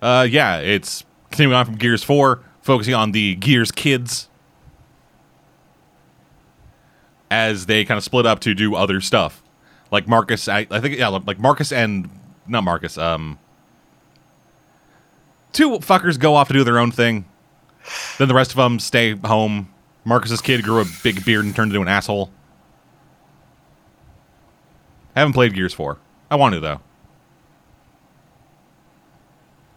[0.01, 4.29] Uh, yeah, it's continuing on from Gears Four, focusing on the Gears kids
[7.29, 9.43] as they kind of split up to do other stuff.
[9.91, 12.09] Like Marcus, I, I think, yeah, like Marcus and
[12.47, 12.97] not Marcus.
[12.97, 13.39] Um,
[15.53, 17.25] two fuckers go off to do their own thing.
[18.17, 19.73] Then the rest of them stay home.
[20.03, 22.31] Marcus's kid grew a big beard and turned into an asshole.
[25.15, 25.97] Haven't played Gears 4.
[26.29, 26.79] I want to, though.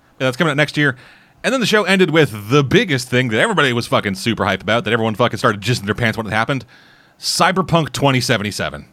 [0.08, 0.96] Yeah, that's coming out next year.
[1.42, 4.60] And then the show ended with the biggest thing that everybody was fucking super hyped
[4.62, 6.64] about, that everyone fucking started just in their pants when it happened
[7.18, 8.86] Cyberpunk 2077.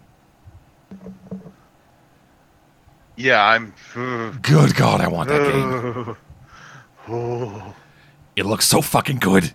[3.18, 3.74] Yeah, I'm.
[3.96, 6.18] Uh, good God, I want that uh, game.
[7.10, 7.74] Oh.
[8.36, 9.52] It looks so fucking good.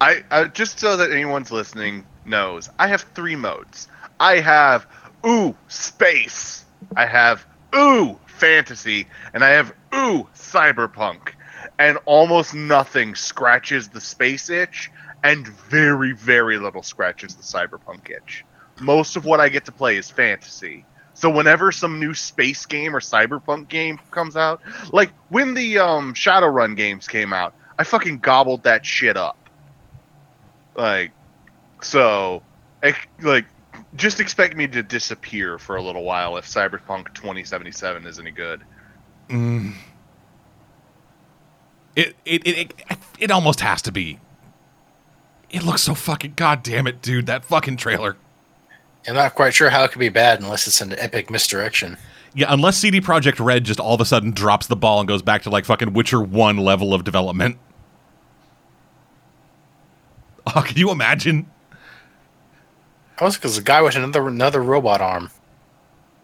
[0.00, 3.88] I, I just so that anyone's listening knows, I have three modes.
[4.20, 4.86] I have
[5.26, 6.64] ooh space.
[6.94, 11.30] I have ooh fantasy, and I have ooh cyberpunk.
[11.78, 14.90] And almost nothing scratches the space itch,
[15.22, 18.44] and very very little scratches the cyberpunk itch.
[18.80, 20.84] Most of what I get to play is fantasy.
[21.14, 24.60] So whenever some new space game or cyberpunk game comes out,
[24.92, 29.38] like when the um, Shadowrun games came out, I fucking gobbled that shit up.
[30.74, 31.12] Like,
[31.82, 32.42] so,
[33.20, 33.46] like,
[33.94, 38.62] just expect me to disappear for a little while if Cyberpunk 2077 is any good.
[39.32, 39.72] Mm.
[41.96, 44.20] It, it, it, it, it almost has to be.
[45.50, 47.26] It looks so fucking goddamn it, dude.
[47.26, 48.16] That fucking trailer.
[49.06, 51.98] I'm not quite sure how it could be bad unless it's an epic misdirection.
[52.34, 55.22] Yeah, unless CD Projekt Red just all of a sudden drops the ball and goes
[55.22, 57.58] back to like fucking Witcher 1 level of development.
[60.56, 61.48] Oh, can you imagine?
[63.20, 65.30] Also, because the guy with another another robot arm.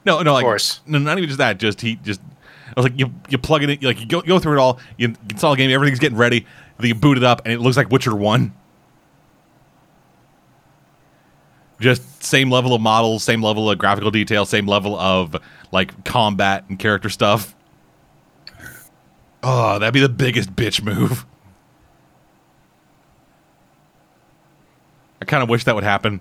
[0.04, 0.80] No, no, like, course.
[0.86, 1.58] no, not even just that.
[1.58, 2.20] Just he just,
[2.68, 4.78] I was like, you you plug it in, like you go, go through it all,
[4.96, 6.46] you install the game, everything's getting ready,
[6.78, 8.52] then you boot it up, and it looks like Witcher One.
[11.80, 15.36] Just same level of models, same level of graphical detail, same level of
[15.70, 17.54] like combat and character stuff.
[19.42, 21.24] Oh, that'd be the biggest bitch move.
[25.22, 26.20] I kind of wish that would happen.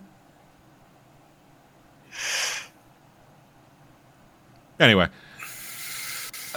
[4.79, 5.07] Anyway,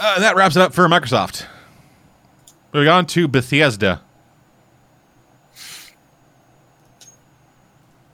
[0.01, 1.45] uh, that wraps it up for Microsoft.
[2.73, 4.01] Moving on to Bethesda.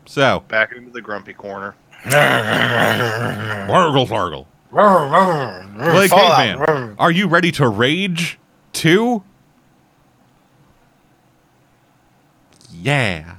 [0.06, 1.76] So, Back into the grumpy corner.
[2.04, 4.46] Wargle Fargle.
[4.72, 6.38] Blake Fallout.
[6.38, 8.38] Caveman, are you ready to rage
[8.74, 9.24] too?
[12.72, 13.36] Yeah.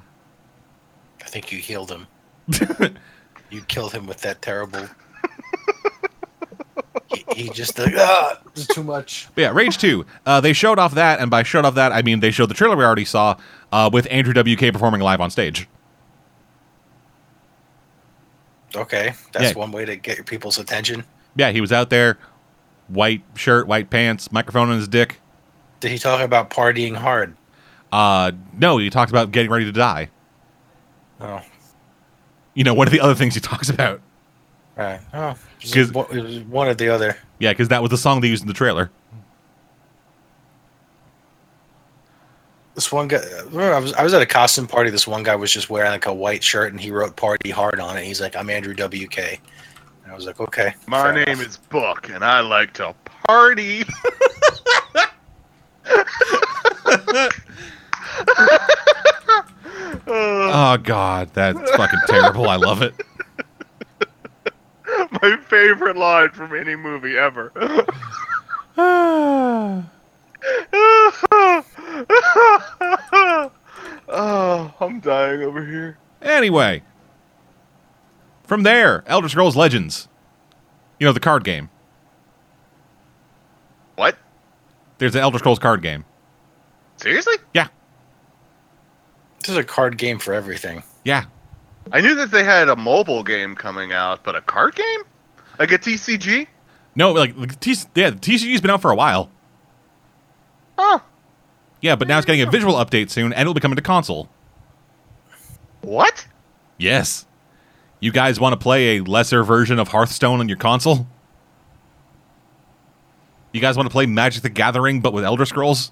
[1.20, 2.06] I think you healed him.
[3.50, 4.88] you killed him with that terrible.
[7.34, 9.28] He, he just like, ah, this is too much.
[9.34, 10.04] But yeah, Rage 2.
[10.26, 12.54] Uh, they showed off that, and by showed off that, I mean they showed the
[12.54, 13.36] trailer we already saw
[13.72, 15.68] uh, with Andrew WK performing live on stage.
[18.74, 19.58] Okay, that's Yeah.
[19.58, 21.04] one way to get your people's attention.
[21.36, 22.18] Yeah, he was out there,
[22.88, 25.20] white shirt, white pants, microphone on his dick.
[25.80, 27.36] Did he talk about partying hard?
[27.92, 30.10] Uh, no, he talked about getting ready to die.
[31.20, 31.40] Oh,
[32.54, 34.00] You know, one of the other things he talks about.
[34.84, 35.00] Right.
[35.14, 37.16] Oh, it was, 'Cause- one- it was one or the other.
[37.38, 38.90] Yeah, because that was the song they used in the trailer.
[42.74, 44.90] This one guy, I was I was at a costume party.
[44.90, 47.80] This one guy was just wearing like a white shirt, and he wrote "party hard"
[47.80, 48.04] on it.
[48.04, 49.18] He's like, "I'm Andrew WK."
[50.04, 51.46] And I was like, "Okay." My name enough.
[51.46, 52.94] is Buck, and I like to
[53.26, 53.84] party.
[60.10, 62.48] Oh, God, that's fucking terrible.
[62.48, 62.94] I love it.
[65.22, 67.52] My favorite line from any movie ever.
[74.08, 75.98] oh, I'm dying over here.
[76.22, 76.82] Anyway,
[78.44, 80.08] from there, Elder Scrolls Legends.
[80.98, 81.70] You know, the card game.
[83.96, 84.16] What?
[84.98, 86.04] There's an Elder Scrolls card game.
[86.96, 87.36] Seriously?
[87.54, 87.68] Yeah,
[89.40, 90.82] This is a card game for everything.
[91.04, 91.24] yeah.
[91.92, 95.00] I knew that they had a mobile game coming out, but a card game?
[95.58, 96.46] Like a TCG?
[96.94, 99.30] No, like, like T- yeah, the TCG's been out for a while.
[100.76, 101.02] Oh,
[101.80, 104.28] Yeah, but now it's getting a visual update soon, and it'll be coming to console.
[105.82, 106.26] what?
[106.76, 107.26] Yes.
[108.00, 111.06] You guys want to play a lesser version of Hearthstone on your console?
[113.52, 115.90] You guys want to play Magic the Gathering but with Elder Scrolls?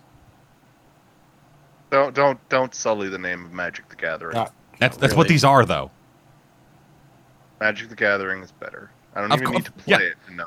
[1.91, 4.35] Don't don't don't sully the name of Magic the Gathering.
[4.37, 5.91] Not- That's that's what these are though.
[7.61, 8.91] Magic the Gathering is better.
[9.15, 10.07] I don't Of even cour- need to play yeah.
[10.07, 10.47] it to know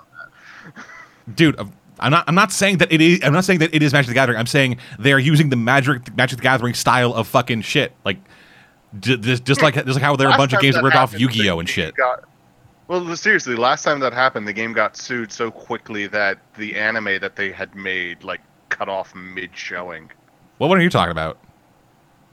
[0.75, 0.83] that.
[1.35, 1.55] dude
[1.99, 4.07] i'm not i'm not saying that it is i'm not saying that it is magic
[4.07, 7.91] the gathering i'm saying they're using the magic magic the gathering style of fucking shit
[8.03, 8.17] like
[8.99, 11.11] just, just like just like how there are a bunch of games that rip off
[11.11, 12.23] happened, yu-gi-oh and shit got-
[12.87, 17.19] well, seriously, last time that happened, the game got sued so quickly that the anime
[17.21, 20.09] that they had made like cut off mid showing.
[20.57, 21.37] Well, what are you talking about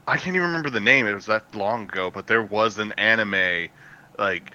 [0.07, 1.05] I can't even remember the name.
[1.05, 3.67] It was that long ago, but there was an anime
[4.17, 4.53] like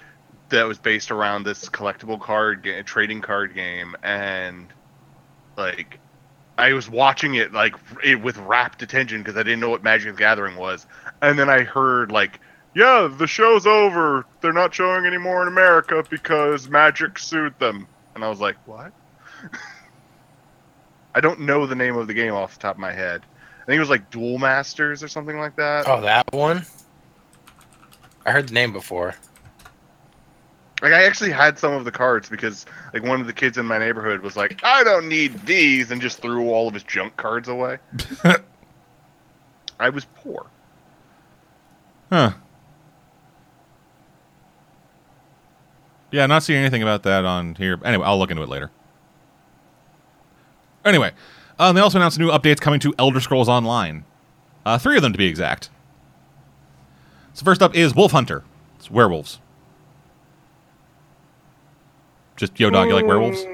[0.48, 4.72] that was based around this collectible card trading card game, and
[5.58, 5.98] like
[6.56, 10.14] I was watching it like it, with rapt attention because I didn't know what Magic
[10.14, 10.86] the Gathering was,
[11.20, 12.40] and then I heard like,
[12.74, 14.24] "Yeah, the show's over.
[14.40, 18.92] They're not showing anymore in America because Magic sued them," and I was like, "What?"
[21.14, 23.22] I don't know the name of the game off the top of my head.
[23.62, 25.86] I think it was like Duel Masters or something like that.
[25.88, 26.66] Oh, that one.
[28.26, 29.14] I heard the name before.
[30.82, 33.64] Like I actually had some of the cards because like one of the kids in
[33.66, 37.16] my neighborhood was like, "I don't need these," and just threw all of his junk
[37.16, 37.78] cards away.
[39.78, 40.46] I was poor.
[42.10, 42.32] huh
[46.12, 48.70] yeah not seeing anything about that on here anyway i'll look into it later
[50.84, 51.10] anyway
[51.62, 54.04] uh, they also announced new updates coming to elder scrolls online
[54.66, 55.70] uh, three of them to be exact
[57.32, 58.44] so first up is wolf hunter
[58.76, 59.40] it's werewolves
[62.36, 63.44] just yo dog you like werewolves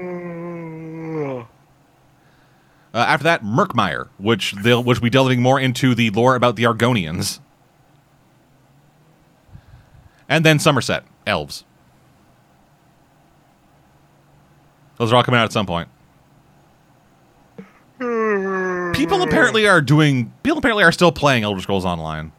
[2.91, 6.63] Uh, after that, Murkmire, which they'll which be delving more into the lore about the
[6.63, 7.39] Argonians.
[10.27, 11.65] And then Somerset, elves.
[14.97, 15.87] Those are all coming out at some point.
[17.99, 20.31] People apparently are doing.
[20.43, 22.31] People apparently are still playing Elder Scrolls Online.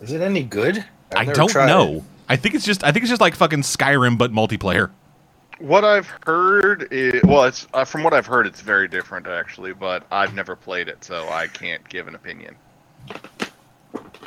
[0.00, 0.84] Is it any good?
[1.14, 1.94] I've I don't know.
[1.94, 2.02] it.
[2.28, 2.82] I think it's just.
[2.82, 4.90] I think it's just like fucking Skyrim, but multiplayer.
[5.58, 9.72] What I've heard is well, it's uh, from what I've heard, it's very different actually,
[9.72, 12.56] but I've never played it, so I can't give an opinion.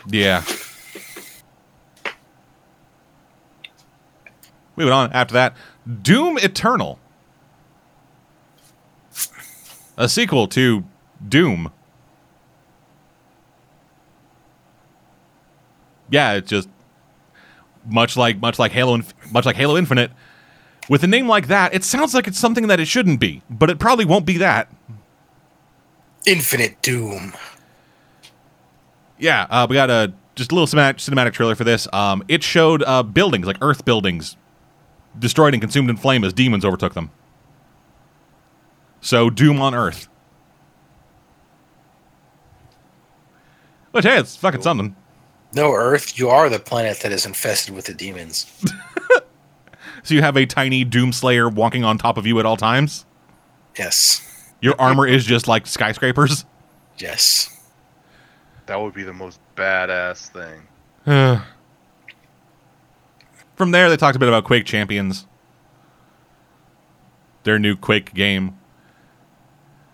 [0.08, 0.44] Yeah.
[4.76, 5.12] Moving on.
[5.12, 5.58] After that,
[6.02, 6.99] Doom Eternal,
[10.00, 10.84] a sequel to
[11.28, 11.72] Doom.
[16.10, 16.70] Yeah, it's just
[17.86, 20.12] much like much like Halo, much like Halo Infinite.
[20.90, 23.70] With a name like that, it sounds like it's something that it shouldn't be, but
[23.70, 24.74] it probably won't be that.
[26.26, 27.34] Infinite Doom.
[29.20, 31.88] Yeah, uh, we got a just a little cinematic, cinematic trailer for this.
[31.94, 34.38] Um, it showed uh, buildings like Earth buildings
[35.20, 37.12] destroyed and consumed in flame as demons overtook them.
[39.02, 40.08] So Doom on Earth.
[43.92, 44.96] But hey, it's fucking something.
[45.54, 48.46] No, Earth, you are the planet that is infested with the demons.
[50.04, 53.06] So you have a tiny Doom Slayer walking on top of you at all times.
[53.78, 54.26] Yes.
[54.62, 56.46] Your armor is just like skyscrapers.
[56.98, 57.56] Yes.
[58.66, 60.68] That would be the most badass thing.
[63.56, 65.28] From there, they talked a bit about Quake Champions,
[67.44, 68.58] their new Quake game.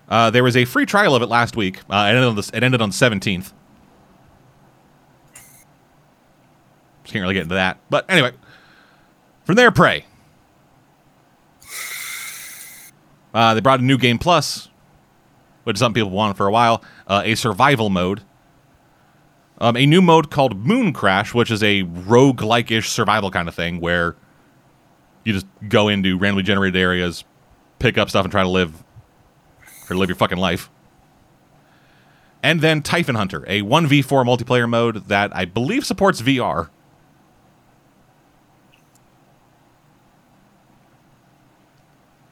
[0.08, 1.80] Uh, there was a free trial of it last week.
[1.90, 3.54] Uh, it, ended on the, it ended on the 17th.
[7.06, 7.80] Can't really get into that.
[7.90, 8.32] But anyway,
[9.44, 10.06] from there, Prey.
[13.34, 14.70] Uh, they brought a new game plus,
[15.66, 18.22] which some people wanted for a while, uh, a survival mode.
[19.60, 23.56] Um, a new mode called Moon Crash, which is a rogue-like ish survival kind of
[23.56, 24.16] thing where
[25.26, 27.26] you just go into randomly generated areas,
[27.80, 28.85] pick up stuff, and try to live
[29.90, 30.70] or live your fucking life.
[32.44, 36.70] And then Typhon Hunter, a 1v4 multiplayer mode that I believe supports VR.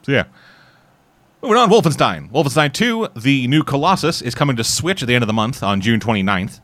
[0.04, 0.26] So yeah.
[1.42, 2.30] Moving on, Wolfenstein.
[2.32, 5.64] Wolfenstein 2, the new Colossus, is coming to Switch at the end of the month
[5.64, 6.60] on June 29th.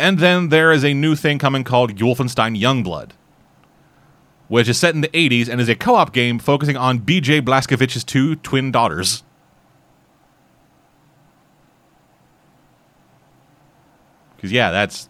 [0.00, 3.10] And then there is a new thing coming called Wolfenstein Youngblood,
[4.52, 7.40] which is set in the 80s and is a co op game focusing on BJ
[7.40, 9.22] Blazkowicz's two twin daughters.
[14.36, 15.08] Because, yeah, that's.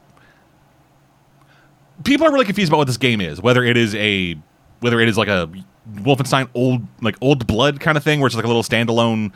[2.04, 3.42] People are really confused about what this game is.
[3.42, 4.36] Whether it is a.
[4.78, 5.50] Whether it is like a
[5.92, 9.32] Wolfenstein old like old blood kind of thing, where it's like a little standalone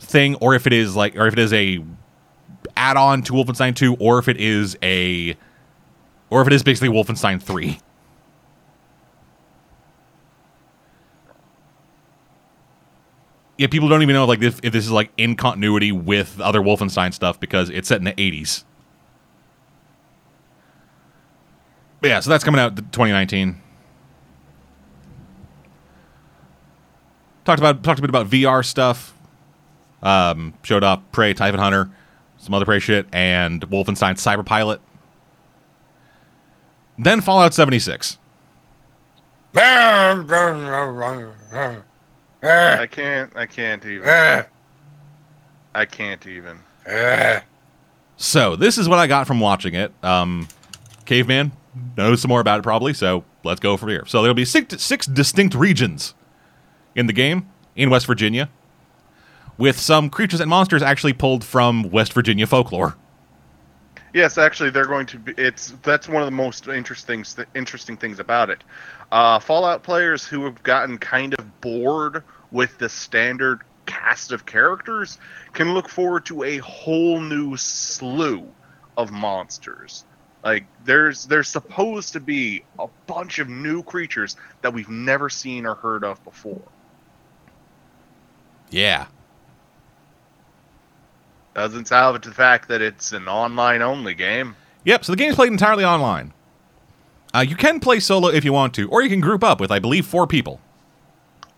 [0.00, 1.82] thing, or if it is like, or if it is a
[2.76, 5.34] add-on to Wolfenstein 2 or if it is a
[6.28, 7.78] or if it is basically Wolfenstein 3.
[13.56, 16.60] Yeah, people don't even know like if, if this is like in continuity with other
[16.60, 18.64] Wolfenstein stuff because it's set in the 80s.
[22.00, 23.60] But yeah, so that's coming out 2019.
[27.44, 29.12] Talked about talked a bit about VR stuff.
[30.02, 31.90] Um, showed up Prey, Typhon Hunter,
[32.36, 34.80] some other Prey shit, and Wolfenstein Cyber Pilot.
[36.98, 38.18] Then Fallout 76.
[42.44, 42.80] Ah.
[42.80, 43.32] I can't.
[43.36, 44.08] I can't even.
[44.08, 44.46] Ah.
[45.74, 46.58] I can't even.
[46.88, 47.42] Ah.
[48.16, 49.92] So this is what I got from watching it.
[50.04, 50.46] Um,
[51.04, 51.52] Caveman
[51.96, 54.04] knows some more about it probably, so let's go from here.
[54.06, 56.14] So there'll be six, six distinct regions
[56.94, 58.48] in the game in West Virginia,
[59.58, 62.96] with some creatures and monsters actually pulled from West Virginia folklore.
[64.12, 65.34] Yes, actually, they're going to be.
[65.36, 67.24] It's that's one of the most interesting
[67.56, 68.62] interesting things about it.
[69.14, 75.18] Uh, Fallout players who have gotten kind of bored with the standard cast of characters
[75.52, 78.44] can look forward to a whole new slew
[78.96, 80.04] of monsters.
[80.42, 85.64] Like there's there's supposed to be a bunch of new creatures that we've never seen
[85.64, 86.62] or heard of before.
[88.70, 89.06] Yeah.
[91.54, 94.56] Doesn't salvage the fact that it's an online only game.
[94.82, 96.32] Yep, so the game's played entirely online.
[97.34, 99.70] Uh, you can play solo if you want to, or you can group up with,
[99.72, 100.60] I believe, four people.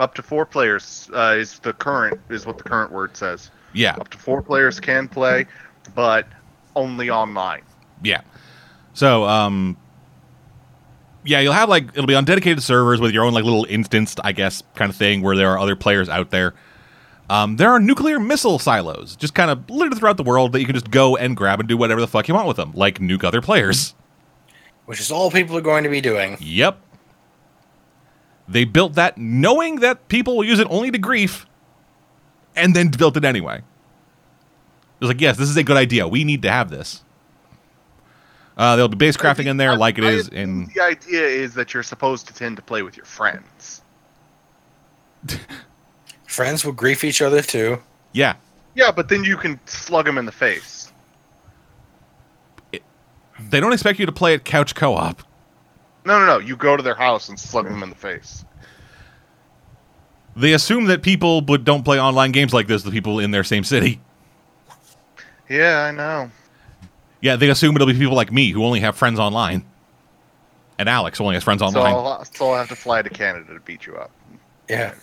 [0.00, 3.50] Up to four players uh, is the current is what the current word says.
[3.72, 5.44] Yeah, Up to four players can play,
[5.94, 6.26] but
[6.74, 7.62] only online.
[8.02, 8.22] yeah.
[8.94, 9.76] So, um,
[11.24, 14.20] yeah, you'll have like it'll be on dedicated servers with your own like little instanced,
[14.24, 16.54] I guess, kind of thing where there are other players out there.
[17.28, 20.66] Um, there are nuclear missile silos just kind of littered throughout the world that you
[20.66, 23.00] can just go and grab and do whatever the fuck you want with them, like
[23.00, 23.94] nuke other players.
[24.86, 26.36] Which is all people are going to be doing.
[26.40, 26.80] Yep.
[28.48, 31.44] They built that knowing that people will use it only to grief,
[32.54, 33.56] and then built it anyway.
[33.58, 33.64] It
[35.00, 36.06] was like, yes, this is a good idea.
[36.08, 37.02] We need to have this.
[38.56, 40.70] Uh, there'll be base crafting in there, I- like it I is in.
[40.74, 43.82] The idea is that you're supposed to tend to play with your friends.
[46.26, 47.82] Friends will grief each other too.
[48.12, 48.34] Yeah,
[48.74, 50.75] Yeah, but then you can slug them in the face.
[53.38, 55.22] They don't expect you to play at couch co-op.
[56.04, 56.38] No, no, no.
[56.38, 58.44] You go to their house and slug them in the face.
[60.36, 62.82] They assume that people but don't play online games like this.
[62.82, 64.00] The people in their same city.
[65.48, 66.30] Yeah, I know.
[67.20, 69.64] Yeah, they assume it'll be people like me who only have friends online,
[70.78, 71.94] and Alex only has friends So online.
[71.94, 74.10] I'll, so I'll have to fly to Canada to beat you up.
[74.68, 74.94] Yeah.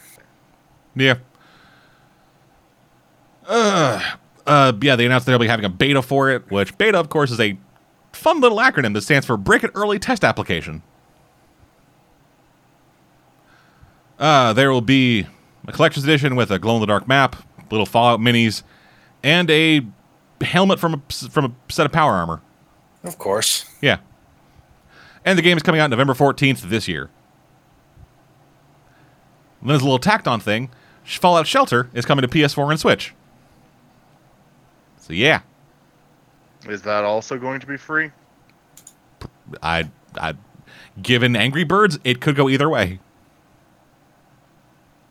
[0.96, 1.16] Yeah.
[3.46, 4.02] Uh,
[4.46, 7.32] uh, yeah, they announced they'll be having a beta for it, which beta, of course,
[7.32, 7.58] is a
[8.14, 10.82] fun little acronym that stands for Break It Early Test Application.
[14.20, 15.28] Uh, there will be
[15.68, 17.36] a collector's edition with a glow in the dark map,
[17.72, 18.64] little Fallout minis,
[19.22, 19.82] and a
[20.42, 22.42] helmet from a from a set of power armor.
[23.04, 23.66] Of course.
[23.82, 23.98] Yeah.
[25.26, 27.10] And the game is coming out November 14th this year.
[29.60, 30.70] And then there's a little tacked on thing.
[31.04, 33.14] Fallout Shelter is coming to PS4 and Switch.
[35.00, 35.42] So yeah,
[36.68, 38.12] Is that also going to be free?
[39.62, 40.36] I I
[41.02, 43.00] given Angry Birds, it could go either way.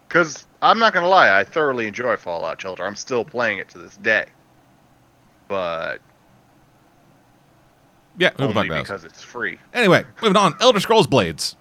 [0.09, 2.85] Because I'm not going to lie, I thoroughly enjoy Fallout Shelter.
[2.85, 4.27] I'm still playing it to this day.
[5.49, 6.01] But
[8.19, 9.59] Yeah, only because it's free.
[9.73, 10.55] Anyway, moving on.
[10.61, 11.57] Elder Scrolls Blades.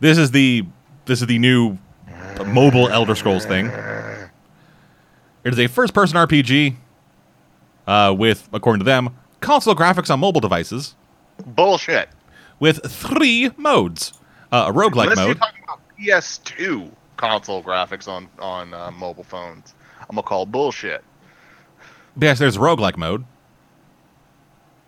[0.00, 0.64] This is the
[1.04, 1.78] this is the new
[2.46, 3.66] mobile Elder Scrolls thing.
[5.44, 6.76] It is a first-person RPG
[7.86, 10.94] uh, with, according to them, console graphics on mobile devices
[11.46, 12.08] Bullshit.
[12.60, 14.12] with three modes:
[14.50, 19.24] uh, a roguelike Unless you're mode, talking about PS2 console graphics on on uh, mobile
[19.24, 19.74] phones,
[20.08, 21.04] I'm gonna call bullshit.
[22.20, 23.24] Yes, there's a roguelike mode.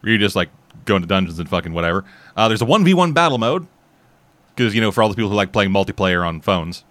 [0.00, 0.50] Where you just like
[0.84, 2.04] go into dungeons and fucking whatever.
[2.36, 3.66] Uh, there's a 1v1 battle mode.
[4.54, 6.84] Because, you know, for all the people who like playing multiplayer on phones.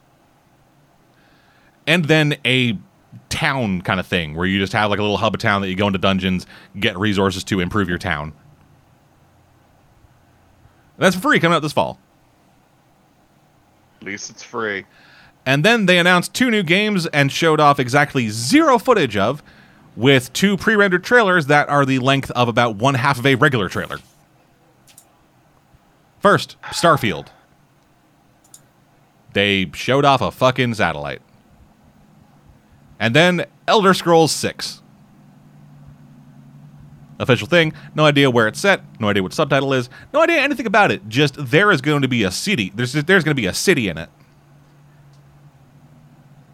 [1.88, 2.78] And then a
[3.30, 5.70] town kind of thing where you just have like a little hub of town that
[5.70, 6.46] you go into dungeons,
[6.80, 8.34] get resources to improve your town.
[10.98, 12.00] That's free coming out this fall.
[14.00, 14.86] At least it's free.
[15.46, 19.44] And then they announced two new games and showed off exactly zero footage of,
[19.96, 23.36] with two pre rendered trailers that are the length of about one half of a
[23.36, 23.98] regular trailer.
[26.20, 27.28] First, Starfield.
[29.34, 31.22] They showed off a fucking satellite.
[33.04, 34.82] And then Elder Scrolls 6.
[37.20, 40.66] Official thing, no idea where it's set, no idea what subtitle is, no idea anything
[40.66, 41.10] about it.
[41.10, 42.72] Just there is going to be a city.
[42.74, 44.08] There's there's going to be a city in it.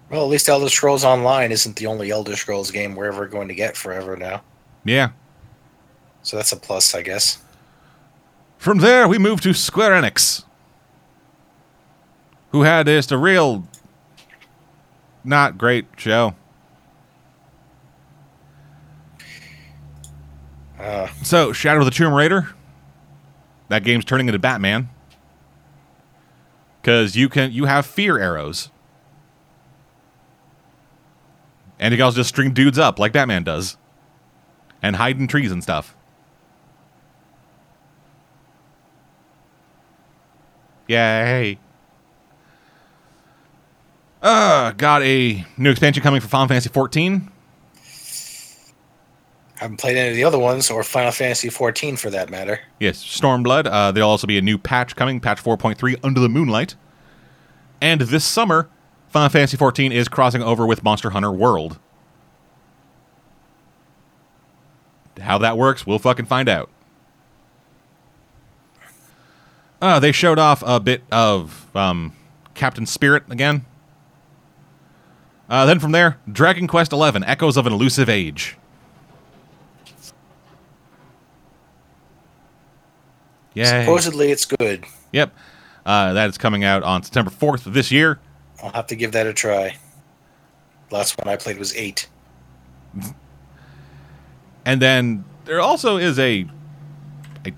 [0.10, 3.48] Well, at least Elder Scrolls Online isn't the only Elder Scrolls game we're ever going
[3.50, 4.42] to get forever now.
[4.84, 5.12] Yeah.
[6.24, 7.38] So that's a plus, I guess.
[8.58, 10.46] From there, we move to Square Enix,
[12.52, 13.68] who had just a real
[15.24, 16.34] not great show.
[20.80, 22.50] Uh, So, Shadow of the Tomb Raider,
[23.68, 24.90] that game's turning into Batman
[26.82, 28.72] because you can you have fear arrows,
[31.80, 33.78] and you can also just string dudes up like Batman does,
[34.82, 35.96] and hide in trees and stuff.
[40.88, 41.60] Yay!
[44.22, 47.32] Uh, got a new expansion coming for Final Fantasy 14.
[49.60, 52.62] Haven't played any of the other ones, or Final Fantasy 14 for that matter.
[52.80, 53.68] Yes, Stormblood.
[53.68, 56.76] Uh, there'll also be a new patch coming, patch 4.3, Under the Moonlight.
[57.82, 58.70] And this summer,
[59.10, 61.78] Final Fantasy 14 is crossing over with Monster Hunter World.
[65.20, 66.70] How that works, we'll fucking find out.
[69.82, 72.14] Uh, they showed off a bit of um,
[72.54, 73.66] Captain Spirit again.
[75.50, 78.56] Uh, then from there, Dragon Quest XI: Echoes of an Elusive Age.
[83.60, 83.82] Yeah.
[83.82, 84.86] Supposedly it's good.
[85.12, 85.34] Yep.
[85.86, 88.20] Uh, that is coming out on September 4th of this year.
[88.64, 89.78] I'll have to give that a try.
[90.92, 92.08] Last one I played was 8.
[94.66, 96.44] And then there also is a.
[97.44, 97.54] me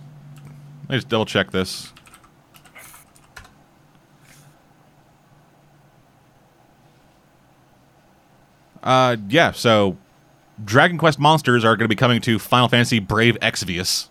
[0.89, 1.93] just double check this.
[8.81, 9.97] Uh, yeah, so
[10.65, 14.09] Dragon Quest monsters are going to be coming to Final Fantasy Brave Exvius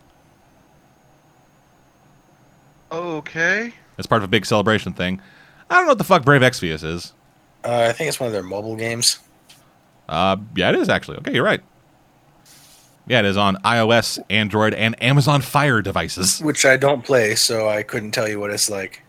[2.92, 3.72] Okay.
[3.98, 5.20] as part of a big celebration thing.
[5.68, 7.12] I don't know what the fuck Brave Exvius is.
[7.64, 9.18] Uh, I think it's one of their mobile games.
[10.08, 11.18] Uh, yeah, it is actually.
[11.18, 11.60] Okay, you're right.
[13.06, 16.40] Yeah, it is on iOS, Android, and Amazon Fire devices.
[16.40, 19.02] Which I don't play, so I couldn't tell you what it's like.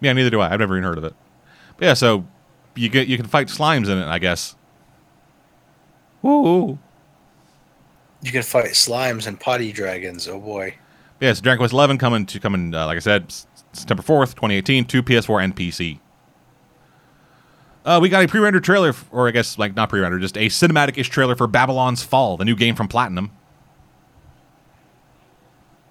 [0.00, 0.52] Yeah, neither do I.
[0.52, 1.14] I've never even heard of it.
[1.76, 2.26] But yeah, so
[2.74, 4.54] you get you can fight slimes in it, I guess.
[6.22, 6.78] Woo!
[8.22, 10.26] You can fight slimes and potty dragons.
[10.28, 10.74] Oh boy.
[11.20, 13.32] Yeah, so Dragon Quest Eleven coming to coming, uh, like I said,
[13.72, 15.98] September fourth, twenty eighteen, to PS4 and PC.
[17.84, 20.46] Uh, we got a pre-rendered trailer, f- or I guess like not pre-rendered, just a
[20.48, 23.30] cinematic-ish trailer for Babylon's Fall, the new game from Platinum.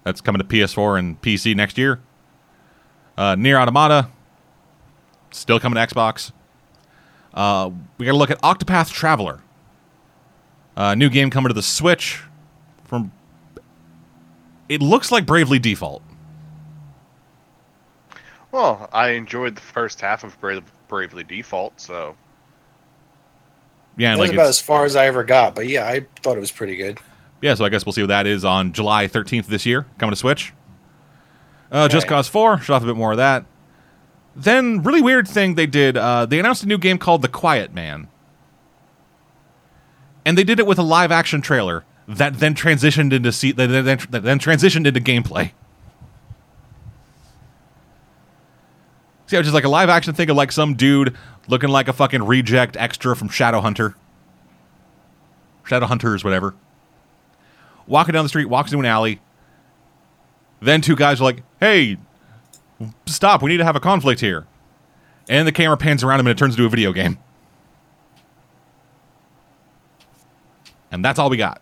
[0.04, 2.00] That's coming to PS4 and PC next year.
[3.16, 4.08] Uh, NieR Automata,
[5.32, 6.30] still coming to Xbox.
[7.34, 9.40] Uh, we got to look at Octopath Traveler,
[10.76, 12.22] uh, new game coming to the Switch
[12.84, 13.12] from.
[14.68, 16.02] It looks like Bravely Default.
[18.52, 22.16] Well, I enjoyed the first half of Bra- Bravely Default, so
[23.96, 26.06] Yeah, and That's like about it's- as far as I ever got, but yeah, I
[26.22, 26.98] thought it was pretty good.
[27.40, 30.12] Yeah, so I guess we'll see what that is on July 13th this year, coming
[30.12, 30.52] to Switch.
[31.72, 33.44] Uh, Just Cause 4, show off a bit more of that.
[34.36, 37.74] Then, really weird thing they did, uh, they announced a new game called The Quiet
[37.74, 38.06] Man.
[40.24, 43.66] And they did it with a live action trailer that then transitioned into se- that
[43.68, 45.52] then, that then transitioned into gameplay.
[49.26, 51.14] See, it was just like a live action thing of like some dude
[51.48, 53.94] looking like a fucking reject extra from Shadowhunter.
[55.64, 56.54] Shadowhunters, whatever
[57.88, 59.20] walking down the street, walks into an alley.
[60.60, 61.96] Then two guys are like, "Hey,
[63.06, 63.42] stop!
[63.42, 64.46] We need to have a conflict here."
[65.28, 67.18] And the camera pans around him, and it turns into a video game.
[70.90, 71.60] And that's all we got.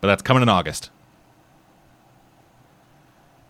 [0.00, 0.90] But that's coming in August.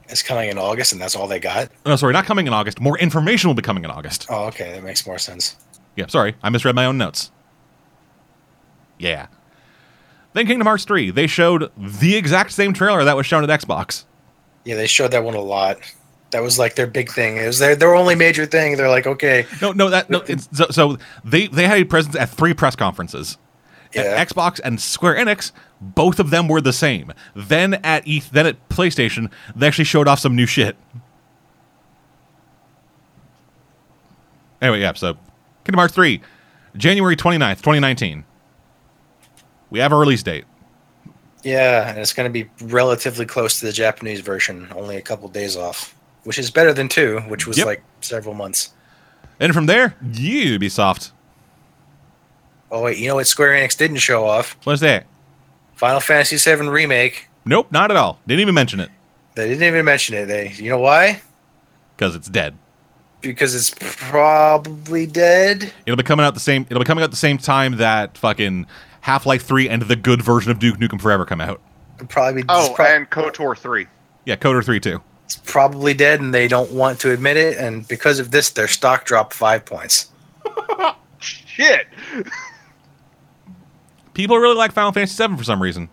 [0.09, 1.71] It's coming in August, and that's all they got.
[1.87, 2.81] No, sorry, not coming in August.
[2.81, 4.27] More information will be coming in August.
[4.29, 5.57] Oh, okay, that makes more sense.
[5.95, 7.31] Yeah, sorry, I misread my own notes.
[8.99, 9.29] Yeah.
[10.33, 14.05] Then Kingdom Hearts 3, they showed the exact same trailer that was shown at Xbox.
[14.65, 15.79] Yeah, they showed that one a lot.
[16.33, 17.37] That was like their big thing.
[17.37, 18.77] It was their their only major thing.
[18.77, 20.21] They're like, okay, No, no, that no.
[20.29, 23.37] It's, so, so they they had a presence at three press conferences.
[23.93, 24.03] Yeah.
[24.03, 25.51] At Xbox and Square Enix,
[25.81, 27.13] both of them were the same.
[27.35, 30.77] Then at E, then at PlayStation, they actually showed off some new shit.
[34.63, 34.93] Anyway, yeah.
[34.95, 35.15] So,
[35.65, 36.21] Kingdom Hearts three,
[36.77, 38.25] January 29th, twenty nineteen.
[39.71, 40.45] We have a release date.
[41.45, 45.29] yeah, and it's going to be relatively close to the Japanese version, only a couple
[45.29, 45.95] days off,
[46.25, 47.67] which is better than two, which was Yep.
[47.67, 48.73] like several months.
[49.39, 51.13] And from there, Ubisoft.
[52.71, 54.57] Oh wait, you know what Square Enix didn't show off?
[54.65, 55.07] What's that?
[55.81, 57.27] Final Fantasy VII remake.
[57.47, 58.19] Nope, not at all.
[58.27, 58.91] Didn't even mention it
[59.35, 60.27] They didn't even mention it.
[60.27, 61.23] They, you know why?
[61.97, 62.55] because it's dead.
[63.23, 63.75] because it's
[64.11, 65.73] probably dead.
[65.87, 66.67] It'll be coming out the same.
[66.69, 68.67] It'll be coming out the same time that fucking
[69.01, 71.63] Half Life Three and the good version of Duke Nukem Forever come out.
[71.97, 73.87] It'll probably Oh, it's, prob- and KOTOR 3.
[74.27, 75.01] Yeah, KOTOR Three too.
[75.25, 77.57] it's probably dead, and they don't want to admit it.
[77.57, 80.11] And because of this, their stock dropped five points.
[81.21, 81.87] Shit!
[84.15, 85.89] People really like Final Fantasy VII for some reason.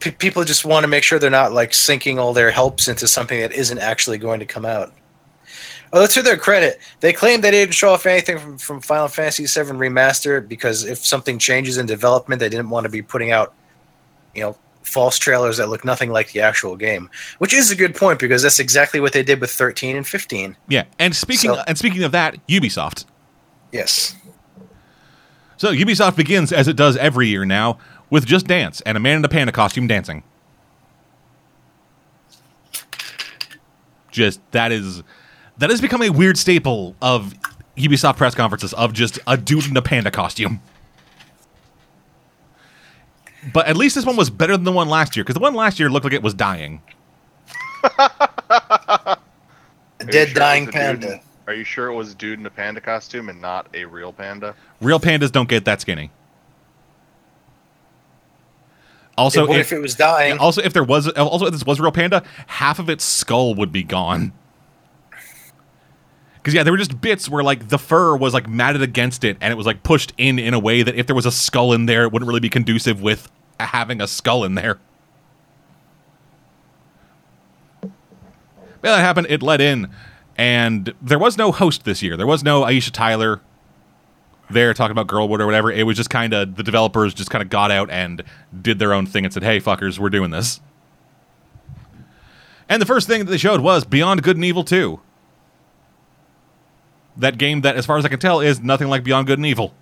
[0.00, 3.06] P- people just want to make sure they're not like sinking all their helps into
[3.06, 4.92] something that isn't actually going to come out.
[4.94, 9.08] Oh, Although to their credit, they claim they didn't show off anything from, from Final
[9.08, 13.30] Fantasy VII Remaster because if something changes in development, they didn't want to be putting
[13.30, 13.54] out,
[14.34, 17.08] you know, false trailers that look nothing like the actual game.
[17.38, 20.56] Which is a good point because that's exactly what they did with 13 and 15.
[20.68, 23.04] Yeah, and speaking So- and speaking of that, Ubisoft.
[23.72, 24.14] Yes.
[25.64, 27.78] So Ubisoft begins as it does every year now
[28.10, 30.22] with Just Dance and a man in a panda costume dancing.
[34.10, 35.02] Just that is
[35.56, 37.32] that has become a weird staple of
[37.78, 40.60] Ubisoft press conferences of just a dude in a panda costume.
[43.50, 45.54] But at least this one was better than the one last year because the one
[45.54, 46.82] last year looked like it was dying.
[50.00, 51.20] A dead, sure dying was dude panda.
[51.46, 53.84] In- are you sure it was a dude in a panda costume and not a
[53.84, 54.54] real panda?
[54.80, 56.10] Real pandas don't get that skinny.
[59.16, 60.38] Also, what if, if it was dying?
[60.38, 63.54] also if there was also if this was a real panda, half of its skull
[63.54, 64.32] would be gone.
[66.36, 69.36] Because yeah, there were just bits where like the fur was like matted against it,
[69.40, 71.72] and it was like pushed in in a way that if there was a skull
[71.72, 73.30] in there, it wouldn't really be conducive with
[73.60, 74.78] having a skull in there.
[77.80, 77.92] But
[78.82, 79.28] that happened.
[79.30, 79.90] It let in,
[80.36, 82.16] and there was no host this year.
[82.16, 83.40] There was no Aisha Tyler
[84.50, 85.70] there talking about Girlwood or whatever.
[85.70, 88.22] It was just kind of the developers just kind of got out and
[88.60, 90.60] did their own thing and said, "Hey, fuckers, we're doing this."
[92.68, 95.00] And the first thing that they showed was Beyond Good and Evil 2.
[97.16, 99.46] That game that, as far as I can tell, is nothing like Beyond Good and
[99.46, 99.74] Evil.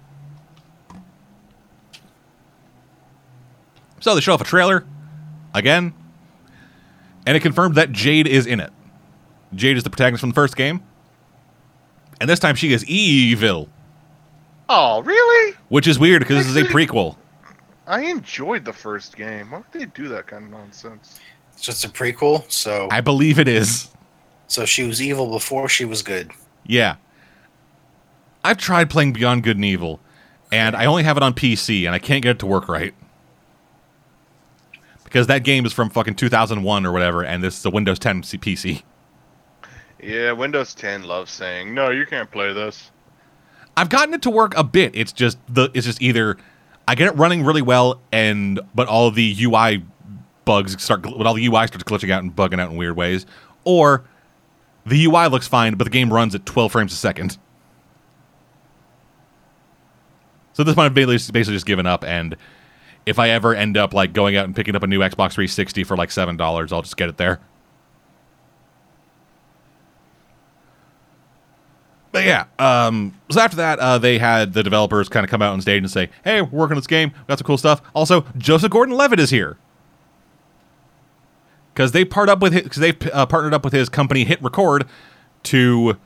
[4.00, 4.84] So they show off a trailer
[5.54, 5.94] again,
[7.24, 8.72] and it confirmed that Jade is in it.
[9.54, 10.82] Jade is the protagonist from the first game,
[12.20, 13.68] and this time she is evil,
[14.68, 15.56] Oh, really?
[15.68, 17.16] which is weird because this is a prequel.
[17.86, 19.50] I enjoyed the first game.
[19.50, 21.20] Why would they do that kind of nonsense?
[21.52, 22.50] It's just a prequel.
[22.50, 23.90] So I believe it is.
[24.46, 26.30] so she was evil before she was good.
[26.64, 26.96] Yeah.
[28.44, 30.00] I've tried playing Beyond Good and Evil,
[30.50, 32.94] and I only have it on PC, and I can't get it to work right.
[35.04, 38.22] Because that game is from fucking 2001 or whatever, and this is a Windows 10
[38.22, 38.82] C- PC.
[40.02, 42.90] Yeah, Windows 10 loves saying, "No, you can't play this."
[43.76, 44.94] I've gotten it to work a bit.
[44.94, 46.36] It's just the it's just either
[46.86, 49.84] I get it running really well, and but all the UI
[50.44, 53.24] bugs start, but all the UI starts glitching out and bugging out in weird ways,
[53.64, 54.04] or
[54.84, 57.38] the UI looks fine, but the game runs at 12 frames a second.
[60.52, 62.36] So this I've basically basically just given up, and
[63.06, 65.84] if I ever end up like going out and picking up a new Xbox 360
[65.84, 67.40] for like seven dollars, I'll just get it there.
[72.12, 75.54] But yeah, um, so after that, uh, they had the developers kind of come out
[75.54, 77.10] on stage and say, "Hey, we're working on this game.
[77.14, 79.56] We got some cool stuff." Also, Joseph Gordon-Levitt is here
[81.72, 84.86] because they part up with because they uh, partnered up with his company Hit Record
[85.44, 85.96] to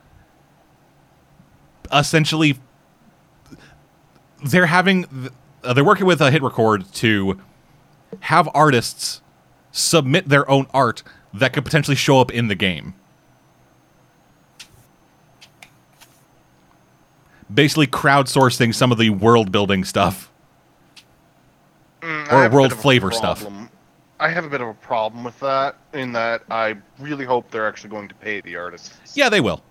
[1.92, 2.58] essentially
[4.44, 5.30] they're having
[5.64, 7.40] uh, they're working with a Hit Record to
[8.20, 9.20] have artists
[9.72, 11.02] submit their own art
[11.34, 12.94] that could potentially show up in the game.
[17.52, 20.32] Basically, crowdsourcing some of the world building stuff.
[22.02, 23.46] Mm, Or I have a world bit of a flavor stuff.
[24.18, 27.68] I have a bit of a problem with that, in that I really hope they're
[27.68, 28.96] actually going to pay the artists.
[29.14, 29.62] Yeah, they will.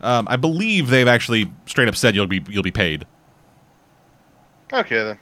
[0.00, 3.06] Um, I believe they've actually straight up said you'll be you'll be paid.
[4.72, 5.18] Okay then.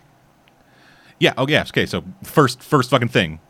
[1.19, 1.33] Yeah.
[1.39, 1.63] Oh, yeah.
[1.63, 1.87] Okay.
[1.87, 3.41] So first, first fucking thing.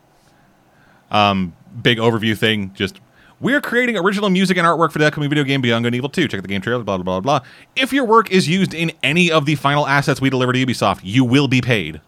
[1.11, 2.71] Um, big overview thing.
[2.73, 2.99] Just
[3.39, 6.09] we're creating original music and artwork for the upcoming video game Beyond Good and Evil
[6.09, 6.27] 2.
[6.27, 6.83] Check out the game trailer.
[6.83, 7.47] Blah blah blah blah.
[7.75, 11.01] If your work is used in any of the final assets we deliver to Ubisoft,
[11.03, 12.01] you will be paid.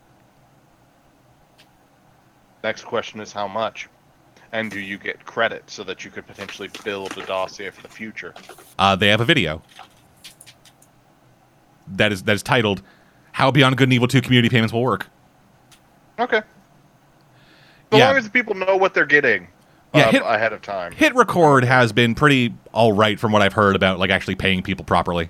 [2.64, 3.88] Next question is how much,
[4.52, 7.88] and do you get credit so that you could potentially build a dossier for the
[7.88, 8.34] future?
[8.78, 9.62] Uh, they have a video
[11.88, 12.82] that is that is titled
[13.32, 15.08] "How Beyond Good and Evil 2 Community Payments Will Work."
[16.20, 16.42] Okay.
[17.92, 18.10] So Yeah.
[18.10, 19.48] long as the people know what they're getting
[19.94, 20.92] Yeah, uh, hit- ahead of time.
[20.92, 24.62] Hit Record has been pretty all right from what I've heard about like actually paying
[24.62, 25.30] people properly.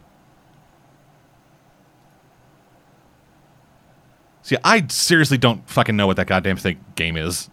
[4.41, 7.49] See, I seriously don't fucking know what that goddamn thing game is.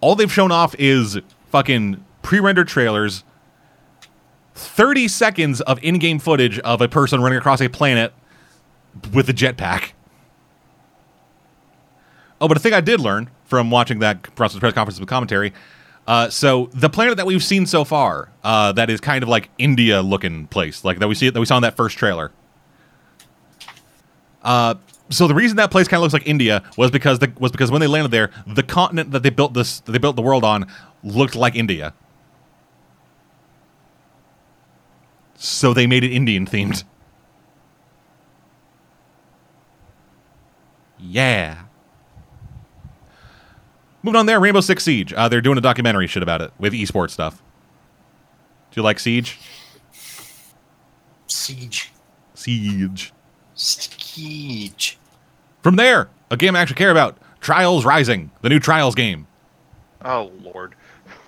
[0.00, 1.18] All they've shown off is
[1.50, 3.24] fucking pre-rendered trailers,
[4.54, 8.12] 30 seconds of in-game footage of a person running across a planet
[9.12, 9.92] with a jetpack.
[12.40, 15.52] Oh, but a thing I did learn from watching that press conference with commentary.
[16.06, 19.48] Uh, so the planet that we've seen so far, uh, that is kind of like
[19.58, 22.30] India looking place, like that we see that we saw in that first trailer.
[24.42, 24.74] Uh,
[25.08, 27.70] so the reason that place kind of looks like India was because the, was because
[27.70, 30.66] when they landed there, the continent that they built this they built the world on
[31.02, 31.94] looked like India.
[35.36, 36.84] So they made it Indian themed.
[40.98, 41.64] Yeah.
[44.04, 45.14] Moving on there, Rainbow Six Siege.
[45.14, 47.42] Uh, they're doing a documentary shit about it with esports stuff.
[48.70, 49.38] Do you like Siege?
[51.26, 51.90] Siege.
[52.34, 53.14] Siege.
[53.54, 54.98] Siege.
[55.62, 59.26] From there, a game I actually care about Trials Rising, the new Trials game.
[60.04, 60.74] Oh lord.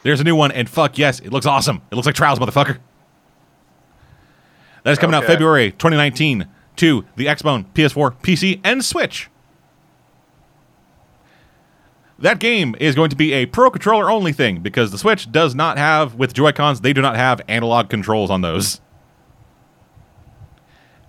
[0.02, 1.80] There's a new one, and fuck yes, it looks awesome.
[1.90, 2.78] It looks like Trials, motherfucker.
[4.82, 6.46] That is coming out February 2019
[6.76, 9.30] to the Xbone, PS4, PC, and Switch.
[12.18, 15.54] That game is going to be a Pro Controller only thing because the Switch does
[15.54, 18.80] not have, with Joy-Cons, they do not have analog controls on those.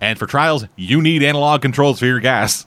[0.00, 2.66] And for Trials, you need analog controls for your gas.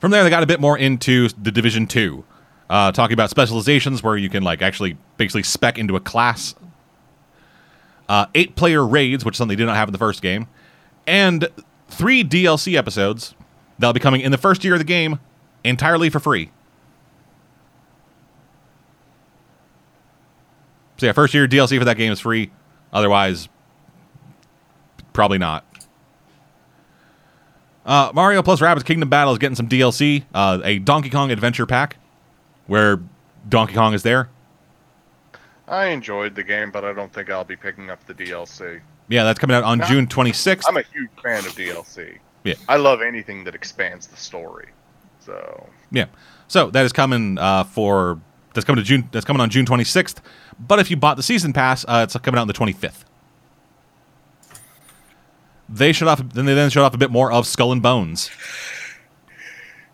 [0.00, 2.24] From there, they got a bit more into the Division Two,
[2.68, 6.54] uh, talking about specializations where you can like actually basically spec into a class.
[8.08, 10.46] Uh, eight-player raids, which is something they did not have in the first game,
[11.06, 11.48] and
[11.88, 13.34] three DLC episodes
[13.78, 15.18] that'll be coming in the first year of the game,
[15.64, 16.50] entirely for free.
[20.98, 22.50] So yeah, first year DLC for that game is free.
[22.92, 23.48] Otherwise,
[25.12, 25.64] probably not.
[27.84, 31.66] Uh, Mario plus Rabbids Kingdom Battle is getting some DLC, uh, a Donkey Kong Adventure
[31.66, 31.96] Pack,
[32.66, 33.00] where
[33.48, 34.28] Donkey Kong is there.
[35.68, 38.80] I enjoyed the game, but I don't think I'll be picking up the DLC.
[39.08, 39.82] Yeah, that's coming out on.
[39.86, 40.64] June 26th.
[40.68, 42.18] I'm a huge fan of DLC.
[42.46, 42.54] Yeah.
[42.68, 44.68] I love anything that expands the story.
[45.20, 46.06] So Yeah,
[46.46, 48.20] so that is coming uh, for
[48.54, 49.08] that's coming to June.
[49.12, 50.18] That's coming on June 26th.
[50.58, 53.04] But if you bought the season pass, uh, it's coming out on the 25th.
[55.68, 56.22] They showed off.
[56.32, 58.30] Then they then showed off a bit more of Skull and Bones,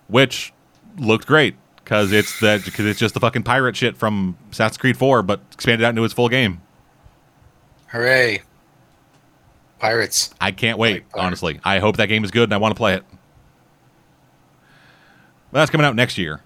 [0.09, 0.53] which
[0.99, 4.99] looked great because it's that because it's just the fucking pirate shit from Assassin's Creed
[4.99, 6.61] 4, but expanded out into its full game.
[7.89, 8.43] Hooray.
[9.83, 10.33] Pirates.
[10.41, 11.59] I can't wait, like honestly.
[11.65, 13.03] I hope that game is good and I want to play it.
[15.51, 16.41] That's coming out next year.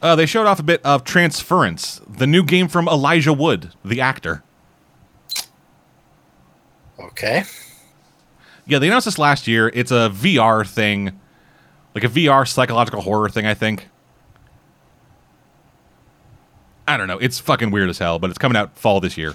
[0.00, 4.00] Uh, they showed off a bit of Transference, the new game from Elijah Wood, the
[4.00, 4.44] actor.
[6.96, 7.42] Okay.
[8.66, 9.68] Yeah, they announced this last year.
[9.74, 11.18] It's a VR thing,
[11.96, 13.88] like a VR psychological horror thing, I think.
[16.86, 17.18] I don't know.
[17.18, 19.34] It's fucking weird as hell, but it's coming out fall this year.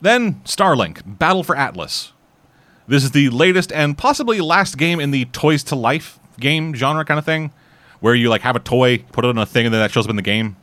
[0.00, 2.12] Then Starlink Battle for Atlas.
[2.86, 7.04] This is the latest and possibly last game in the Toys to Life game genre
[7.04, 7.52] kind of thing,
[8.00, 10.06] where you like have a toy, put it on a thing, and then that shows
[10.06, 10.56] up in the game.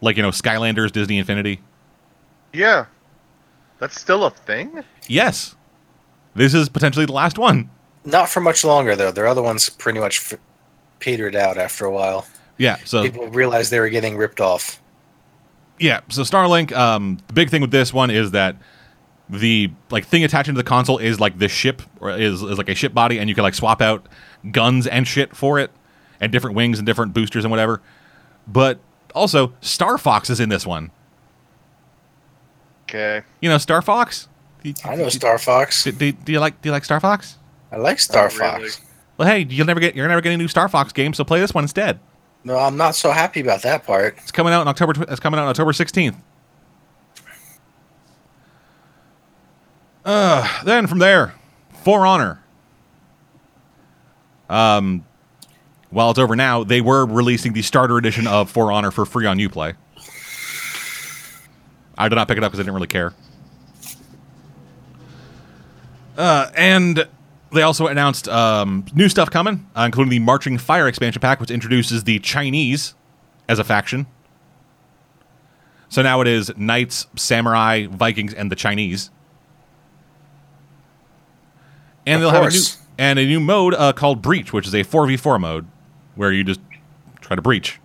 [0.00, 1.60] Like you know, Skylanders, Disney Infinity.
[2.52, 2.86] yeah,
[3.78, 4.84] that's still a thing.
[5.08, 5.56] Yes,
[6.34, 7.68] this is potentially the last one.
[8.04, 9.10] Not for much longer, though.
[9.10, 10.38] Their other ones pretty much f-
[11.00, 12.26] petered out after a while.
[12.56, 14.80] Yeah, so People realized they were getting ripped off.
[15.78, 18.56] Yeah, so Starlink, um, the big thing with this one is that
[19.30, 22.68] the like thing attaching to the console is like the ship or is, is like
[22.68, 24.06] a ship body and you can like swap out
[24.50, 25.70] guns and shit for it
[26.20, 27.80] and different wings and different boosters and whatever.
[28.46, 28.80] But
[29.14, 30.90] also Star Fox is in this one.
[32.84, 33.22] Okay.
[33.40, 34.28] You know Star Fox?
[34.62, 35.84] Do, I know Star Fox.
[35.84, 37.36] do, do, do you like do you like Star Fox?
[37.70, 38.68] I like Star Not really.
[38.70, 38.80] Fox.
[39.18, 41.40] Well, hey, you'll never get you're never getting a new Star Fox game, so play
[41.40, 42.00] this one instead.
[42.44, 44.16] No, I'm not so happy about that part.
[44.18, 44.94] It's coming out in October.
[45.10, 46.16] It's coming out on October sixteenth.
[50.04, 51.34] Uh, then from there,
[51.82, 52.42] For Honor.
[54.48, 55.04] Um,
[55.90, 59.26] while it's over now, they were releasing the starter edition of For Honor for free
[59.26, 59.74] on UPlay.
[61.98, 63.12] I did not pick it up because I didn't really care.
[66.16, 67.06] Uh, and
[67.52, 71.50] they also announced um, new stuff coming, uh, including the Marching Fire expansion pack, which
[71.50, 72.94] introduces the Chinese
[73.48, 74.06] as a faction.
[75.88, 79.10] So now it is Knights, Samurai, Vikings, and the Chinese.
[82.04, 82.62] And Of they'll have a new
[82.98, 85.66] and a new mode uh, called Breach, which is a four v four mode
[86.14, 86.60] where you just
[87.20, 87.80] try to breach.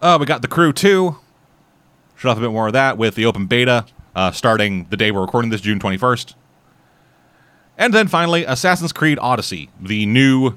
[0.00, 1.16] Uh, we got the Crew too.
[2.16, 5.10] Shut off a bit more of that with the open beta uh, starting the day
[5.10, 6.36] we're recording this, June twenty first.
[7.76, 10.56] And then finally, Assassin's Creed Odyssey, the new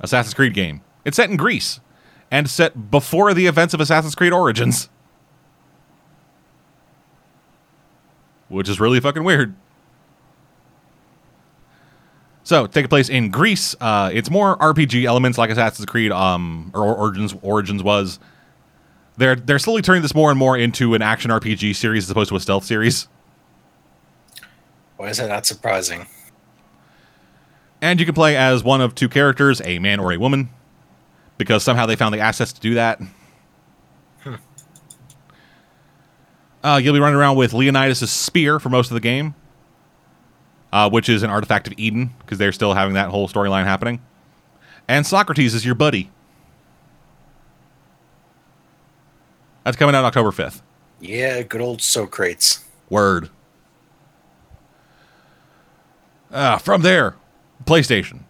[0.00, 0.80] Assassin's Creed game.
[1.04, 1.80] It's set in Greece
[2.30, 4.88] and set before the events of Assassin's Creed Origins.
[8.48, 9.54] Which is really fucking weird.
[12.44, 16.94] So, taking place in Greece, uh, it's more RPG elements like Assassin's Creed um, or
[16.94, 18.18] Origins Origins was.
[19.16, 22.30] They're they're slowly turning this more and more into an action RPG series as opposed
[22.30, 23.08] to a stealth series.
[24.96, 26.06] Why is that not surprising?
[27.82, 30.48] And you can play as one of two characters, a man or a woman,
[31.36, 33.00] because somehow they found the assets to do that.
[36.64, 39.34] Uh, you'll be running around with Leonidas' spear for most of the game,
[40.72, 44.00] uh, which is an artifact of Eden, because they're still having that whole storyline happening.
[44.86, 46.12] And Socrates is your buddy.
[49.64, 50.62] That's coming out October 5th.
[51.00, 52.64] Yeah, good old Socrates.
[52.88, 53.28] Word.
[56.30, 57.16] Uh, from there,
[57.64, 58.20] PlayStation.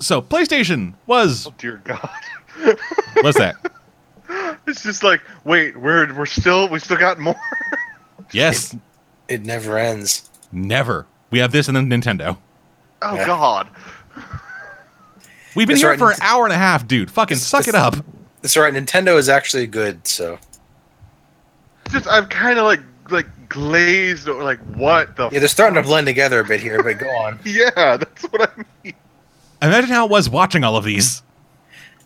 [0.00, 1.46] So, PlayStation was.
[1.46, 2.08] Oh dear God.
[3.22, 3.56] What's that?
[4.66, 7.36] it's just like, wait, we're we're still we still got more.
[8.32, 8.76] Yes.
[9.28, 10.28] It never ends.
[10.52, 11.06] Never.
[11.30, 12.36] We have this and then Nintendo.
[13.02, 13.26] oh Yeah.
[13.26, 13.68] God.
[15.56, 15.98] We've been That's here right.
[15.98, 17.10] for an hour and a half, dude.
[17.10, 17.96] Fucking This- suck this- it up.
[18.42, 18.72] That's right.
[18.72, 20.06] Nintendo is actually good.
[20.06, 20.38] So
[21.90, 22.80] Just I'm kind of like
[23.10, 25.28] like glazed or like what the.
[25.30, 26.82] yeah, they're starting to blend together a bit here.
[26.82, 27.38] But go on.
[27.44, 28.94] yeah, that's what I mean.
[29.60, 31.22] Imagine how it was watching all of these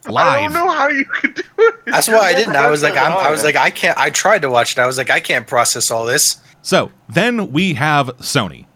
[0.09, 0.27] live.
[0.27, 0.53] I live.
[0.53, 1.75] don't know how you could do it.
[1.87, 2.57] That's why I didn't.
[2.57, 3.97] I was like, I'm, I was like, I can't.
[3.99, 4.79] I tried to watch it.
[4.79, 6.41] I was like, I can't process all this.
[6.63, 8.67] So then we have Sony.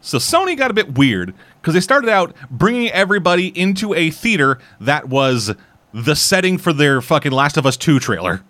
[0.00, 4.58] So Sony got a bit weird because they started out bringing everybody into a theater
[4.80, 5.54] that was
[5.92, 8.42] the setting for their fucking Last of Us 2 trailer.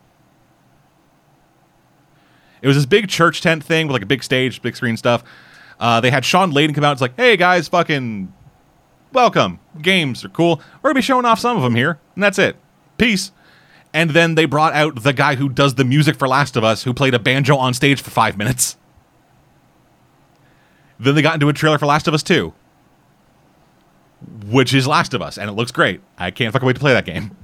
[2.66, 5.22] It was this big church tent thing with like a big stage, big screen stuff.
[5.78, 6.90] Uh, they had Shawn Layden come out.
[6.90, 8.32] It's like, hey guys, fucking
[9.12, 9.60] welcome.
[9.80, 10.60] Games are cool.
[10.82, 12.56] We're gonna be showing off some of them here, and that's it.
[12.98, 13.30] Peace.
[13.94, 16.82] And then they brought out the guy who does the music for Last of Us,
[16.82, 18.76] who played a banjo on stage for five minutes.
[20.98, 22.52] Then they got into a trailer for Last of Us 2,
[24.48, 26.00] which is Last of Us, and it looks great.
[26.18, 27.36] I can't fucking wait to play that game.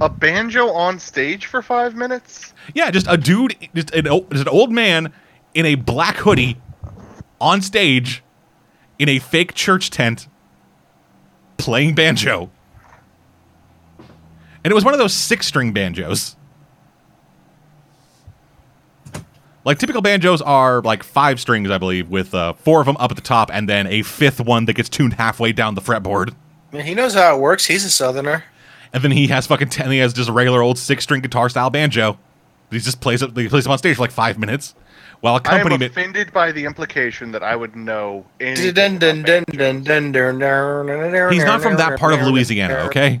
[0.00, 2.52] A banjo on stage for five minutes.
[2.74, 5.12] Yeah, just a dude, just an, just an old man
[5.54, 6.58] in a black hoodie
[7.40, 8.22] on stage
[8.98, 10.28] in a fake church tent
[11.56, 12.50] playing banjo.
[14.64, 16.36] And it was one of those six string banjos.
[19.64, 23.10] Like typical banjos are like five strings, I believe, with uh, four of them up
[23.10, 26.34] at the top, and then a fifth one that gets tuned halfway down the fretboard.
[26.72, 27.66] I mean, he knows how it works.
[27.66, 28.44] He's a Southerner.
[28.94, 29.90] And then he has fucking ten.
[29.90, 32.16] He has just a regular old six string guitar style banjo.
[32.70, 33.36] He just plays it.
[33.36, 34.74] He plays them on stage for like five minutes,
[35.20, 38.24] while I am offended by the implication that I would know
[41.32, 43.20] He's not from that part of Louisiana, okay?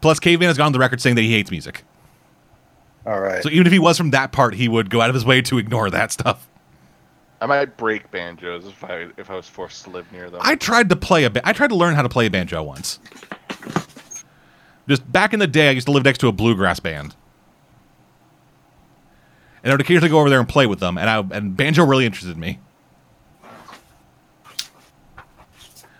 [0.00, 1.84] Plus, Caveman has gone on the record saying that he hates music.
[3.06, 3.42] All right.
[3.42, 5.40] So even if he was from that part, he would go out of his way
[5.42, 6.48] to ignore that stuff.
[7.40, 10.40] I might break banjos if I if I was forced to live near them.
[10.44, 11.30] I tried to play a.
[11.30, 12.98] Ba- I tried to learn how to play a banjo once.
[14.86, 17.14] Just back in the day, I used to live next to a bluegrass band,
[19.62, 20.98] and I would occasionally go over there and play with them.
[20.98, 22.58] And I and banjo really interested me.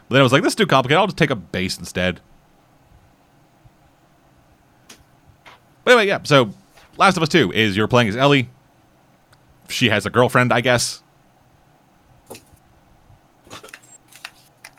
[0.08, 0.98] But then I was like, "This is too complicated.
[0.98, 2.20] I'll just take a bass instead."
[5.84, 6.18] But anyway, yeah.
[6.24, 6.50] So,
[6.98, 8.50] Last of Us Two is you're playing as Ellie.
[9.68, 11.02] She has a girlfriend, I guess.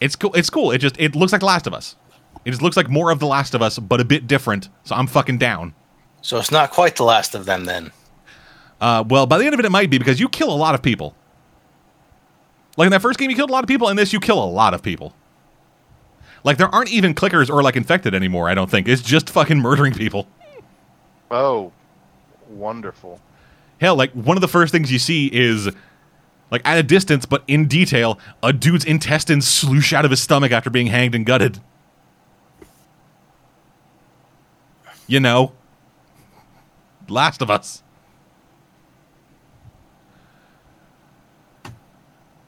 [0.02, 0.34] It's cool.
[0.34, 0.72] It's cool.
[0.72, 1.96] It just it looks like The Last of Us.
[2.44, 4.68] It just looks like more of The Last of Us, but a bit different.
[4.84, 5.74] So I'm fucking down.
[6.22, 7.92] So it's not quite the last of them then.
[8.80, 10.74] Uh, well, by the end of it, it might be because you kill a lot
[10.74, 11.16] of people.
[12.78, 13.90] Like in that first game, you killed a lot of people.
[13.90, 15.14] In this, you kill a lot of people.
[16.44, 18.50] Like there aren't even clickers or like infected anymore.
[18.50, 20.28] I don't think it's just fucking murdering people.
[21.30, 21.72] oh,
[22.50, 23.22] wonderful.
[23.80, 25.70] Hell, like one of the first things you see is
[26.52, 30.52] like at a distance, but in detail, a dude's intestines sloosh out of his stomach
[30.52, 31.60] after being hanged and gutted.
[35.08, 35.54] You know,
[37.08, 37.84] Last of Us.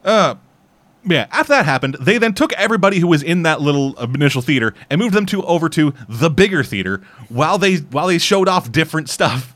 [0.03, 0.35] Uh,
[1.05, 1.27] yeah.
[1.31, 4.99] After that happened, they then took everybody who was in that little initial theater and
[4.99, 9.09] moved them to over to the bigger theater while they while they showed off different
[9.09, 9.52] stuff.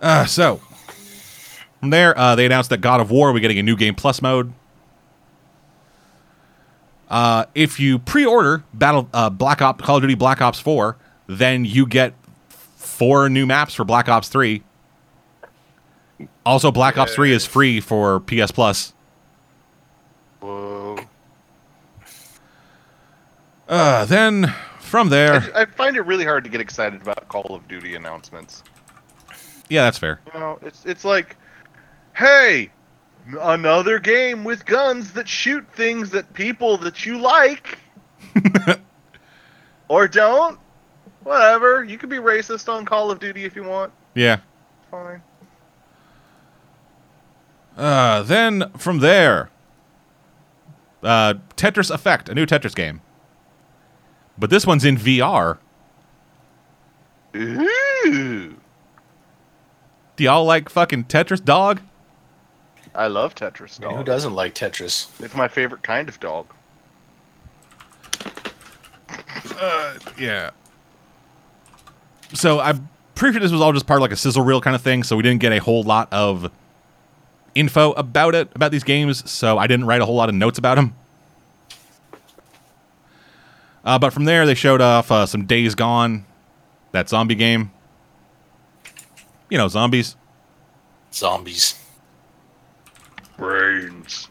[0.00, 0.60] Uh, so
[1.80, 3.94] from there, uh, they announced that God of War will be getting a new game
[3.94, 4.52] plus mode.
[7.08, 10.96] Uh, if you pre-order Battle uh, Black Ops Call of Duty Black Ops 4,
[11.26, 12.14] then you get
[12.76, 14.62] four new maps for Black Ops 3.
[16.46, 18.92] Also, Black Ops 3 is free for PS Plus.
[20.40, 20.98] Whoa.
[23.68, 27.54] Uh, then from there, I, I find it really hard to get excited about Call
[27.54, 28.62] of Duty announcements.
[29.70, 30.20] Yeah, that's fair.
[30.34, 31.36] You know, it's it's like,
[32.14, 32.70] hey,
[33.40, 37.78] another game with guns that shoot things at people that you like,
[39.88, 40.58] or don't.
[41.22, 41.84] Whatever.
[41.84, 43.92] You can be racist on Call of Duty if you want.
[44.14, 44.40] Yeah.
[44.90, 45.22] Fine.
[47.76, 49.50] Uh, then from there,
[51.02, 53.00] uh, Tetris Effect, a new Tetris game.
[54.38, 55.58] But this one's in VR.
[57.36, 58.59] Ooh.
[60.20, 61.80] Do y'all like fucking Tetris, dog?
[62.94, 65.08] I love Tetris I mean, who doesn't like Tetris?
[65.18, 66.46] It's my favorite kind of dog.
[69.58, 70.50] Uh, yeah.
[72.34, 74.76] So I'm pretty sure this was all just part of like a sizzle reel kind
[74.76, 75.04] of thing.
[75.04, 76.52] So we didn't get a whole lot of
[77.54, 79.30] info about it, about these games.
[79.30, 80.94] So I didn't write a whole lot of notes about them.
[83.86, 86.26] Uh, but from there, they showed off uh, some Days Gone,
[86.92, 87.70] that zombie game.
[89.50, 90.16] You know, zombies.
[91.12, 91.74] Zombies.
[93.36, 94.28] Brains.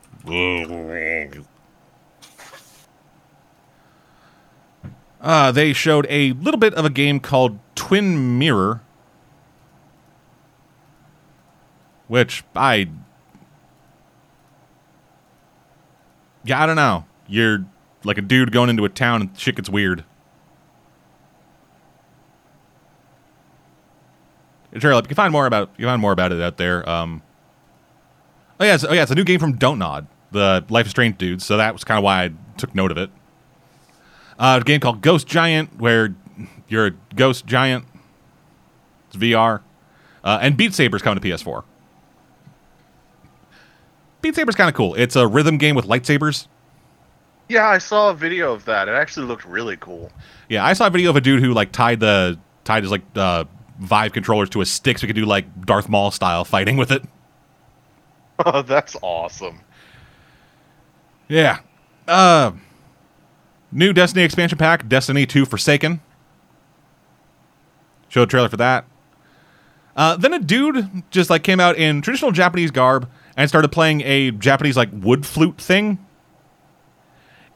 [5.21, 8.81] Uh, they showed a little bit of a game called Twin Mirror,
[12.07, 12.89] which I.
[16.45, 17.05] Yeah, I don't know.
[17.27, 17.65] You're
[18.05, 20.05] like a dude going into a town and shit gets weird.
[24.77, 26.87] Sure, you can find more about you can find more about it out there.
[26.87, 27.23] Um,
[28.59, 30.91] oh yeah, it's, oh yeah, it's a new game from Don't Nod, the Life is
[30.91, 31.45] Strange dudes.
[31.45, 33.09] So that was kind of why I took note of it.
[34.37, 36.15] Uh, a game called Ghost Giant, where
[36.67, 37.85] you're a ghost giant.
[39.07, 39.61] It's VR.
[40.23, 41.63] Uh, and Beat Saber's coming to PS4.
[44.21, 44.95] Beat Saber's kind of cool.
[44.95, 46.47] It's a rhythm game with lightsabers.
[47.47, 48.87] Yeah, I saw a video of that.
[48.87, 50.11] It actually looked really cool.
[50.49, 53.01] Yeah, I saw a video of a dude who like tied the tied his like
[53.15, 53.45] uh,
[53.79, 56.91] Vive controllers to a stick so we could do like Darth Maul style fighting with
[56.91, 57.03] it.
[58.45, 59.61] Oh, that's awesome.
[61.27, 61.59] Yeah.
[62.07, 62.51] Uh,
[63.71, 66.01] new Destiny expansion pack, Destiny 2 Forsaken.
[68.09, 68.85] Showed a trailer for that.
[69.95, 74.01] Uh, then a dude just like came out in traditional Japanese garb and started playing
[74.01, 76.03] a Japanese like wood flute thing.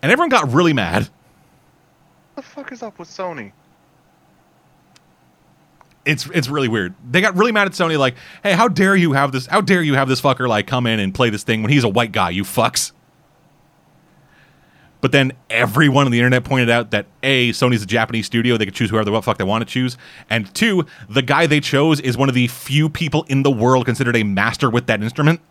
[0.02, 1.10] And everyone got really mad.
[2.34, 3.52] What the fuck is up with Sony?
[6.06, 6.94] It's it's really weird.
[7.10, 9.82] They got really mad at Sony like, "Hey, how dare you have this how dare
[9.82, 12.12] you have this fucker like come in and play this thing when he's a white
[12.12, 12.92] guy, you fucks."
[15.04, 18.64] But then everyone on the internet pointed out that A, Sony's a Japanese studio, they
[18.64, 19.98] could choose whoever the fuck they want to choose.
[20.30, 23.86] And two, the guy they chose is one of the few people in the world
[23.86, 25.42] considered a master with that instrument.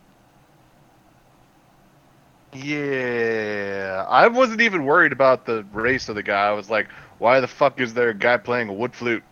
[2.54, 6.48] Yeah, I wasn't even worried about the race of the guy.
[6.48, 6.88] I was like,
[7.18, 9.22] why the fuck is there a guy playing a wood flute?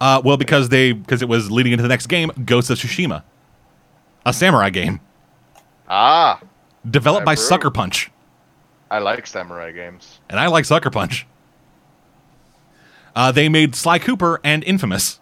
[0.00, 3.22] Uh, well, because they because it was leading into the next game, Ghost of Tsushima,
[4.24, 5.00] a samurai game
[5.88, 6.40] Ah,
[6.88, 7.38] developed by I've.
[7.38, 8.10] Sucker Punch,
[8.90, 10.20] I like samurai games.
[10.30, 11.26] and I like Sucker Punch.
[13.16, 15.18] Uh, they made Sly Cooper and Infamous.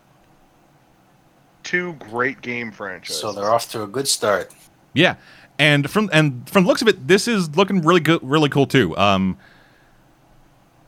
[1.63, 3.21] Two great game franchises.
[3.21, 4.53] So they're off to a good start.
[4.93, 5.17] Yeah,
[5.59, 8.67] and from and from the looks of it, this is looking really good, really cool
[8.67, 8.97] too.
[8.99, 9.39] Um,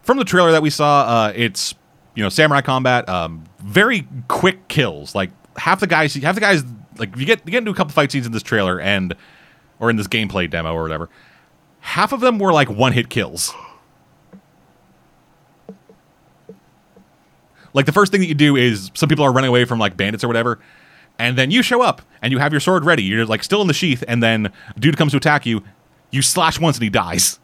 [0.02, 1.74] from the trailer that we saw, uh, it's
[2.14, 5.14] you know samurai combat, um, very quick kills.
[5.14, 6.64] Like half the guys, half the guys,
[6.96, 9.14] like you get you get into a couple fight scenes in this trailer and
[9.80, 11.08] or in this gameplay demo or whatever.
[11.80, 13.54] Half of them were like one hit kills.
[17.74, 19.96] Like the first thing that you do is some people are running away from like
[19.96, 20.58] bandits or whatever,
[21.18, 23.02] and then you show up and you have your sword ready.
[23.02, 25.62] You're like still in the sheath, and then dude comes to attack you.
[26.10, 27.38] You slash once and he dies.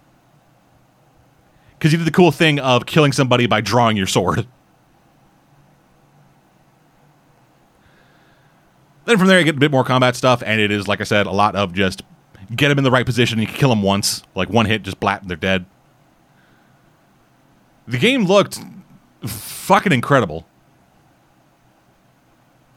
[1.78, 4.47] Because you did the cool thing of killing somebody by drawing your sword.
[9.05, 11.05] Then from there, you get a bit more combat stuff, and it is, like I
[11.05, 12.02] said, a lot of just
[12.55, 13.39] get them in the right position.
[13.39, 15.66] You can kill them once, like one hit, just blap, and they're dead.
[17.86, 18.59] The game looked
[19.26, 20.47] fucking incredible.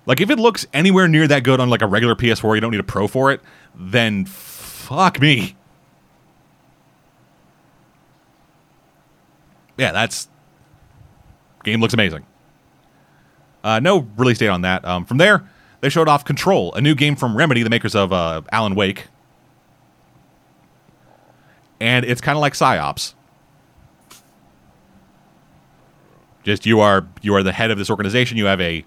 [0.06, 2.72] Like if it looks anywhere near that good on like a regular PS4, you don't
[2.72, 3.42] need a Pro for it,
[3.76, 5.56] then fuck me.
[9.78, 10.28] Yeah, that's
[11.64, 12.26] game looks amazing.
[13.64, 14.84] Uh, no release date on that.
[14.86, 15.48] Um, from there,
[15.82, 19.08] they showed off Control, a new game from Remedy, the makers of uh, Alan Wake,
[21.80, 23.14] and it's kind of like Psyops.
[26.44, 28.38] Just you are you are the head of this organization.
[28.38, 28.86] You have a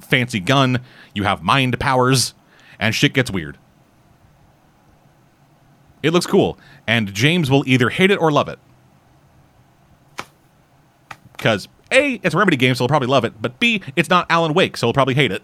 [0.00, 0.80] fancy gun.
[1.14, 2.34] You have mind powers,
[2.78, 3.56] and shit gets weird.
[6.02, 8.58] It looks cool, and James will either hate it or love it.
[11.36, 13.40] Because a, it's a Remedy game, so he'll probably love it.
[13.40, 15.42] But b, it's not Alan Wake, so he'll probably hate it.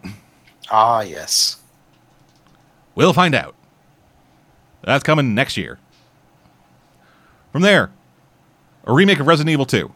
[0.71, 1.57] Ah, yes.
[2.95, 3.55] We'll find out.
[4.83, 5.79] That's coming next year.
[7.53, 7.91] From there,
[8.85, 9.93] a remake of Resident Evil 2.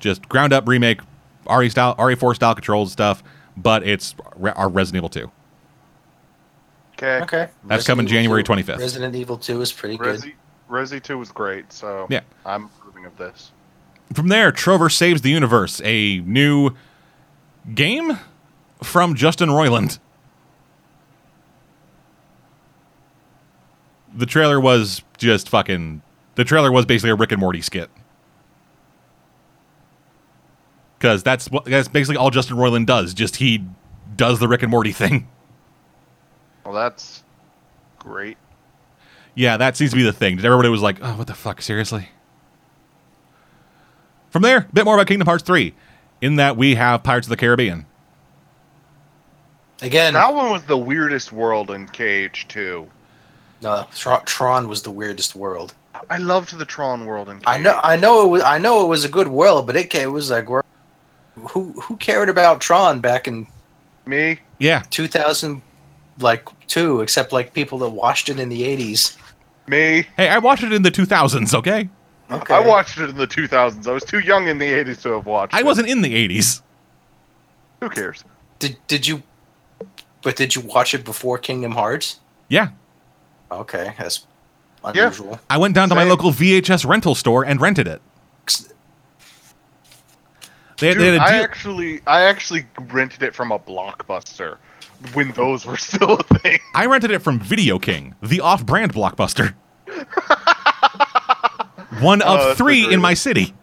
[0.00, 1.00] Just ground up remake,
[1.48, 3.22] RE style, RE4 style controls stuff,
[3.56, 4.14] but it's
[4.56, 5.30] our Resident Evil 2.
[6.94, 7.22] Okay.
[7.22, 7.48] Okay.
[7.64, 8.78] That's coming January 25th.
[8.78, 10.20] Resident Evil 2 is pretty good.
[10.20, 10.32] Resi,
[10.68, 12.20] Resi 2 was great, so Yeah.
[12.44, 13.52] I'm approving of this.
[14.12, 16.70] From there, Trover Saves the Universe, a new
[17.74, 18.18] game
[18.82, 19.98] from Justin Roiland.
[24.14, 26.02] The trailer was just fucking.
[26.34, 27.90] The trailer was basically a Rick and Morty skit.
[30.98, 33.14] Because that's what that's basically all Justin Roiland does.
[33.14, 33.64] Just he
[34.16, 35.28] does the Rick and Morty thing.
[36.64, 37.24] Well, that's
[37.98, 38.36] great.
[39.34, 40.38] Yeah, that seems to be the thing.
[40.44, 41.62] Everybody was like, "Oh, what the fuck?
[41.62, 42.10] Seriously?"
[44.30, 45.74] From there, a bit more about Kingdom Hearts 3,
[46.22, 47.84] in that we have Pirates of the Caribbean.
[49.82, 52.86] Again, That one was the weirdest world in KH2.
[53.62, 55.74] no, Tron, Tron was the weirdest world.
[56.08, 57.44] I loved the Tron world in KH.
[57.48, 59.94] I know, I know, it was, I know it was a good world, but it,
[59.94, 60.46] it was like,
[61.50, 63.46] who, who cared about Tron back in
[64.06, 64.38] Me?
[64.58, 65.60] Yeah, 2000,
[66.20, 69.16] like two, except like people that watched it in the 80s.
[69.68, 70.06] Me?
[70.16, 71.54] hey, I watched it in the 2000s.
[71.54, 71.88] Okay,
[72.30, 73.86] Okay, I watched it in the 2000s.
[73.86, 75.66] I was too young in the 80s to have watched I it.
[75.66, 76.62] wasn't in the 80s.
[77.80, 78.24] Who cares?
[78.58, 79.22] Did did you?
[80.22, 82.20] But did you watch it before Kingdom Hearts?
[82.48, 82.68] Yeah,
[83.50, 84.26] Okay, that's
[84.84, 84.90] Yeah.
[85.02, 85.38] unusual.
[85.50, 86.08] I went down to my Same.
[86.10, 88.00] local VHS rental store and rented it.
[90.78, 91.42] They had, they Dude, had a I deal.
[91.44, 94.56] actually, I actually rented it from a blockbuster
[95.12, 96.58] when those were still a thing.
[96.74, 99.54] I rented it from Video King, the off-brand blockbuster.
[102.00, 103.54] One Oh, of that's three in my city.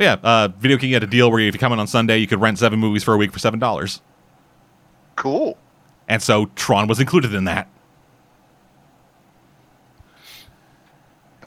[0.00, 2.16] But yeah, uh, Video King had a deal where if you come in on Sunday,
[2.16, 4.00] you could rent seven movies for a week for seven dollars,
[5.14, 5.58] Cool.
[6.08, 7.68] and so Tron was included in that.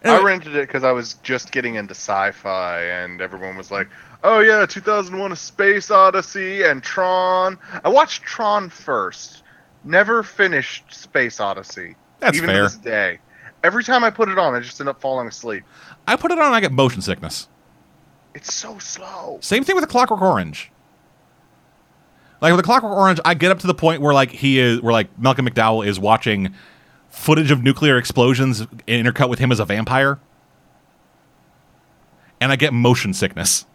[0.05, 3.87] I rented it because I was just getting into sci-fi, and everyone was like,
[4.23, 9.41] "Oh yeah, 2001: A Space Odyssey and Tron." I watched Tron first.
[9.83, 11.95] Never finished Space Odyssey.
[12.19, 12.57] That's even fair.
[12.57, 13.17] to this day.
[13.63, 15.63] Every time I put it on, I just end up falling asleep.
[16.07, 17.47] I put it on, and I get motion sickness.
[18.33, 19.37] It's so slow.
[19.41, 20.71] Same thing with the Clockwork Orange.
[22.41, 24.81] Like with the Clockwork Orange, I get up to the point where like he is,
[24.81, 26.53] where like Malcolm McDowell is watching
[27.09, 30.19] footage of nuclear explosions intercut with him as a vampire,
[32.41, 33.65] and I get motion sickness.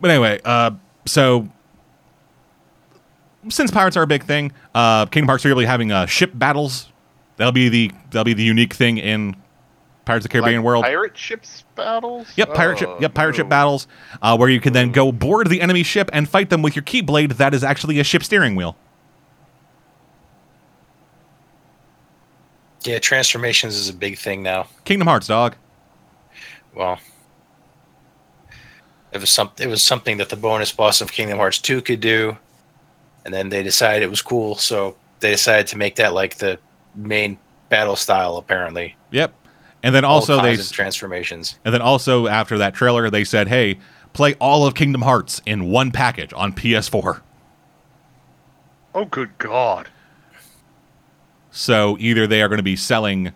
[0.00, 0.72] But anyway, uh,
[1.06, 1.48] so
[3.48, 6.32] since pirates are a big thing, uh, Kingdom Hearts 3 will be having uh, ship
[6.34, 6.90] battles.
[7.36, 9.36] That'll be the that'll be the unique thing in
[10.04, 10.84] Pirates of the Caribbean Like world.
[10.84, 12.28] Pirate ships battles.
[12.36, 12.88] Yep, pirate ship.
[12.90, 13.86] Oh, Yep, pirate ship battles,
[14.20, 16.82] uh, where you can then go board the enemy ship and fight them with your
[16.82, 17.36] keyblade.
[17.38, 18.76] That is actually a ship steering wheel.
[22.84, 24.68] Yeah, transformations is a big thing now.
[24.84, 25.56] Kingdom Hearts, dog.
[26.74, 26.98] Well,
[29.12, 32.00] it was some it was something that the bonus boss of Kingdom Hearts 2 could
[32.00, 32.36] do,
[33.24, 36.58] and then they decided it was cool, so they decided to make that like the
[36.94, 37.38] main
[37.70, 38.36] battle style.
[38.36, 39.32] Apparently, Yep.
[39.84, 41.58] And then All also they, kinds of transformations.
[41.62, 43.78] and then also after that trailer, they said, "Hey,
[44.14, 47.20] play all of Kingdom Hearts in one package on PS4."
[48.94, 49.88] Oh, good God.
[51.50, 53.32] So either they are going to be selling,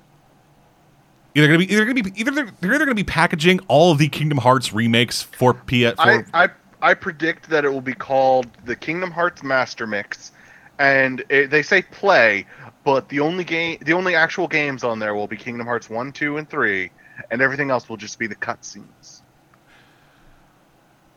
[1.34, 3.04] either going to be either going to be either they're, they're either going to be
[3.04, 5.96] packaging all of the Kingdom Hearts remakes for PS.
[5.96, 6.48] For, I, I
[6.80, 10.32] I predict that it will be called the Kingdom Hearts Master Mix,
[10.78, 12.46] and it, they say play,
[12.84, 16.12] but the only game, the only actual games on there will be Kingdom Hearts one,
[16.12, 16.90] two, and three,
[17.30, 19.22] and everything else will just be the cutscenes.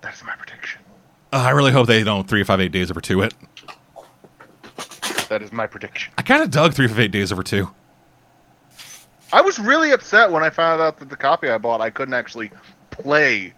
[0.02, 0.82] That's my prediction.
[1.32, 3.34] Uh, I really hope they don't three five eight days over two it.
[5.30, 6.12] That is my prediction.
[6.18, 7.70] I kind of dug three five eight days over two.
[9.32, 12.14] I was really upset when I found out that the copy I bought I couldn't
[12.14, 12.52] actually
[12.90, 13.54] play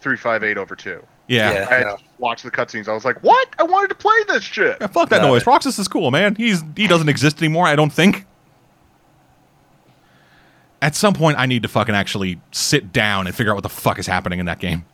[0.00, 1.06] three five eight over two.
[1.32, 1.52] Yeah.
[1.52, 1.66] Yeah.
[1.70, 2.88] I had to watch the cutscenes.
[2.88, 3.48] I was like, "What?
[3.58, 5.28] I wanted to play this shit." Yeah, fuck that No.
[5.28, 5.46] noise.
[5.46, 6.34] Roxas is cool, man.
[6.36, 7.66] He's he doesn't exist anymore.
[7.66, 8.26] I don't think.
[10.80, 13.68] At some point, I need to fucking actually sit down and figure out what the
[13.68, 14.84] fuck is happening in that game.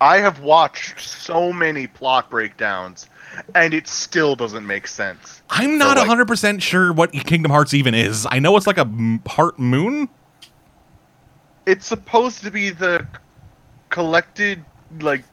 [0.00, 3.08] I have watched so many plot breakdowns,
[3.54, 5.42] and it still doesn't make sense.
[5.50, 8.26] I'm not like- 100% sure what Kingdom Hearts even is.
[8.30, 8.88] I know it's like a
[9.28, 10.08] heart moon.
[11.66, 13.06] It's supposed to be the
[13.88, 14.64] collected
[15.00, 15.24] like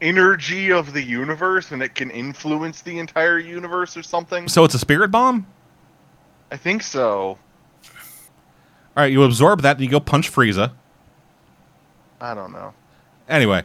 [0.00, 4.48] energy of the universe, and it can influence the entire universe or something.
[4.48, 5.46] So it's a spirit bomb?
[6.50, 7.38] I think so.
[8.96, 10.72] All right, you absorb that, and you go punch Frieza.
[12.20, 12.74] I don't know.
[13.28, 13.62] Anyway,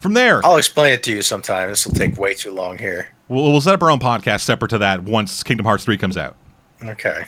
[0.00, 1.70] from there, I'll explain it to you sometime.
[1.70, 3.08] This will take way too long here.
[3.28, 6.16] we'll, we'll set up our own podcast separate to that once Kingdom Hearts 3 comes
[6.16, 6.36] out.
[6.84, 7.24] Okay.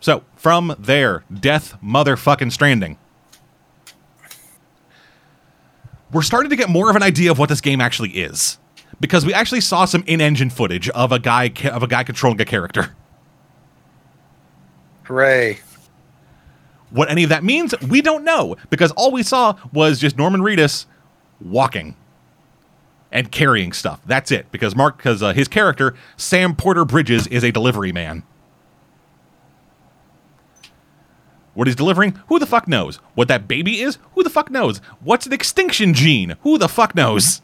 [0.00, 2.98] So, from there, Death Motherfucking Stranding.
[6.12, 8.58] We're starting to get more of an idea of what this game actually is.
[9.00, 12.40] Because we actually saw some in-engine footage of a guy ca- of a guy controlling
[12.40, 12.96] a character.
[15.04, 15.60] Hooray.
[16.90, 20.40] What any of that means, we don't know, because all we saw was just Norman
[20.40, 20.86] Reedus
[21.40, 21.94] walking
[23.12, 24.00] and carrying stuff.
[24.06, 24.50] That's it.
[24.50, 28.22] Because Mark, because uh, his character Sam Porter Bridges is a delivery man.
[31.58, 32.98] What he's delivering, who the fuck knows?
[33.16, 34.78] What that baby is, who the fuck knows?
[35.00, 36.36] What's an extinction gene?
[36.42, 37.42] Who the fuck knows?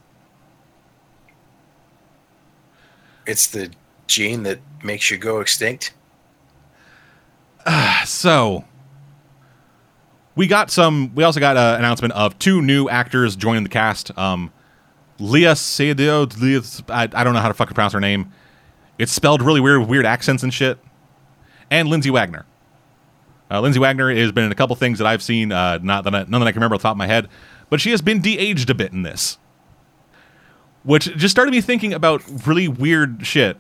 [3.27, 3.73] It's the
[4.07, 5.95] gene that makes you go extinct.
[8.05, 8.65] So,
[10.37, 11.13] we got some.
[11.17, 14.17] We also got an announcement of two new actors joining the cast.
[14.17, 14.53] Um,
[15.19, 18.31] Léa Seydoux, Léa, I, I don't know how to fucking pronounce her name.
[18.97, 20.79] It's spelled really weird with weird accents and shit.
[21.69, 22.47] And Lindsay Wagner.
[23.51, 26.15] Uh, Lindsay Wagner has been in a couple things that I've seen, uh, not that
[26.15, 27.29] I, none that I can remember off the top of my head,
[27.69, 29.39] but she has been de-aged a bit in this,
[30.83, 33.59] which just started me thinking about really weird shit.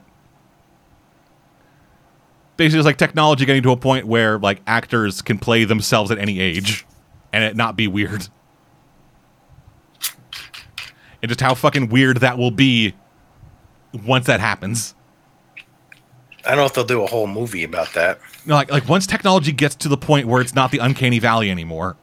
[2.56, 6.18] Basically it's like technology getting to a point where like actors can play themselves at
[6.18, 6.86] any age
[7.32, 8.28] and it not be weird.
[11.20, 12.94] And just how fucking weird that will be
[13.92, 14.94] once that happens
[16.46, 18.18] I don't know if they'll do a whole movie about that.
[18.46, 21.96] Like like once technology gets to the point where it's not the uncanny valley anymore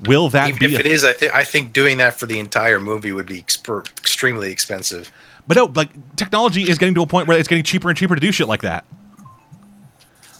[0.00, 2.26] will that Even be if a- it is, I think I think doing that for
[2.26, 5.10] the entire movie would be exper- extremely expensive.
[5.46, 8.14] But no, like technology is getting to a point where it's getting cheaper and cheaper
[8.14, 8.84] to do shit like that.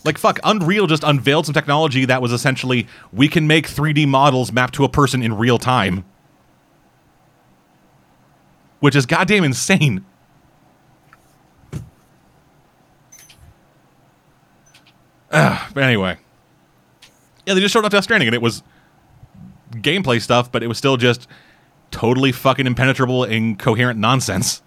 [0.04, 4.52] Like fuck, Unreal just unveiled some technology that was essentially we can make 3D models
[4.52, 6.04] map to a person in real time.
[8.80, 10.04] Which is goddamn insane.
[15.34, 16.16] Ugh, but anyway.
[17.44, 18.62] Yeah, they just showed off Death Stranding and it was
[19.72, 21.26] gameplay stuff, but it was still just
[21.90, 24.62] totally fucking impenetrable, incoherent nonsense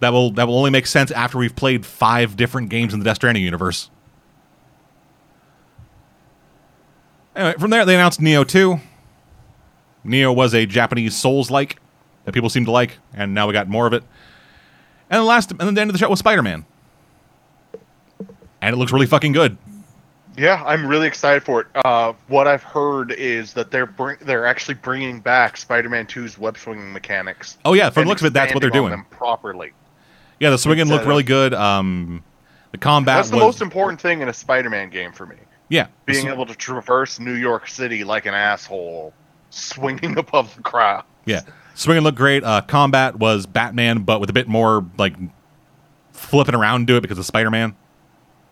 [0.00, 3.04] that will that will only make sense after we've played five different games in the
[3.04, 3.90] Death Stranding universe.
[7.36, 8.80] Anyway, from there they announced Nioh 2.
[10.04, 11.78] Nioh was a Japanese Souls-like
[12.24, 14.02] that people seem to like, and now we got more of it.
[15.10, 16.64] And the last and then the end of the show was Spider-Man.
[18.62, 19.56] And it looks really fucking good.
[20.36, 21.66] Yeah, I'm really excited for it.
[21.84, 26.56] Uh, what I've heard is that they're bring, they're actually bringing back Spider-Man 2's web
[26.56, 27.58] swinging mechanics.
[27.64, 29.04] Oh yeah, from the looks of it, that's what they're doing.
[29.10, 29.72] properly.
[30.38, 31.52] Yeah, the swinging looked really good.
[31.52, 32.22] Um,
[32.72, 35.36] the combat That's the was most important thing in a Spider-Man game for me.
[35.68, 35.88] yeah.
[36.06, 39.12] Being able to traverse New York City like an asshole,
[39.50, 41.04] swinging above the crowd.
[41.26, 41.42] Yeah,
[41.74, 42.44] swinging looked great.
[42.44, 45.14] Uh, combat was Batman, but with a bit more like
[46.12, 47.74] flipping around to it because of Spider Man.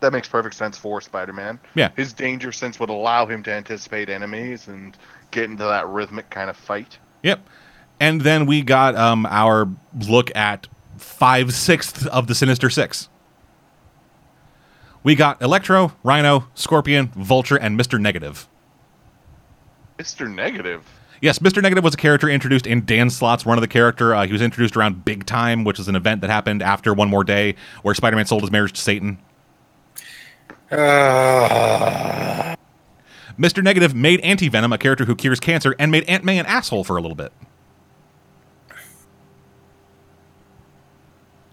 [0.01, 1.59] That makes perfect sense for Spider-Man.
[1.75, 1.91] Yeah.
[1.97, 4.97] His danger sense would allow him to anticipate enemies and
[5.31, 6.99] get into that rhythmic kind of fight.
[7.23, 7.41] Yep.
[8.01, 9.69] And then we got um, our
[10.09, 13.09] look at five sixths of the Sinister Six.
[15.03, 18.49] We got Electro, Rhino, Scorpion, Vulture, and Mister Negative.
[19.99, 20.33] Mr.
[20.33, 20.85] Negative.
[21.21, 21.61] Yes, Mr.
[21.61, 24.15] Negative was a character introduced in Dan Slott's Run of the Character.
[24.15, 27.09] Uh, he was introduced around Big Time, which is an event that happened after One
[27.09, 29.19] More Day, where Spider-Man sold his marriage to Satan.
[30.79, 32.55] Uh,
[33.39, 33.63] Mr.
[33.63, 36.85] Negative made Anti Venom a character who cures cancer and made Aunt May an asshole
[36.85, 37.33] for a little bit.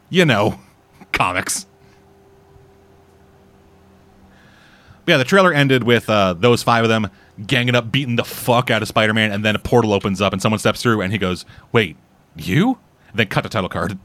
[0.10, 0.60] You know,
[1.12, 1.68] comics.
[5.06, 7.10] Yeah, the trailer ended with uh, those five of them
[7.46, 10.34] ganging up, beating the fuck out of Spider Man, and then a portal opens up
[10.34, 11.96] and someone steps through and he goes, Wait,
[12.36, 12.80] you?
[13.10, 14.00] And then cut the title card.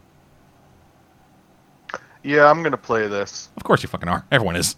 [2.23, 3.49] Yeah, I'm gonna play this.
[3.57, 4.27] Of course you fucking are.
[4.31, 4.77] Everyone is.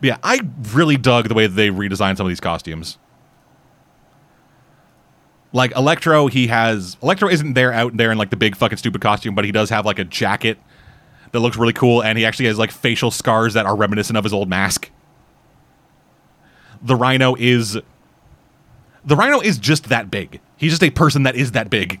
[0.00, 0.40] But yeah, I
[0.72, 2.98] really dug the way that they redesigned some of these costumes.
[5.52, 9.00] Like Electro, he has Electro isn't there out there in like the big fucking stupid
[9.00, 10.58] costume, but he does have like a jacket
[11.32, 14.24] that looks really cool, and he actually has like facial scars that are reminiscent of
[14.24, 14.90] his old mask.
[16.82, 17.78] the Rhino is
[19.04, 20.40] the Rhino is just that big.
[20.56, 22.00] He's just a person that is that big.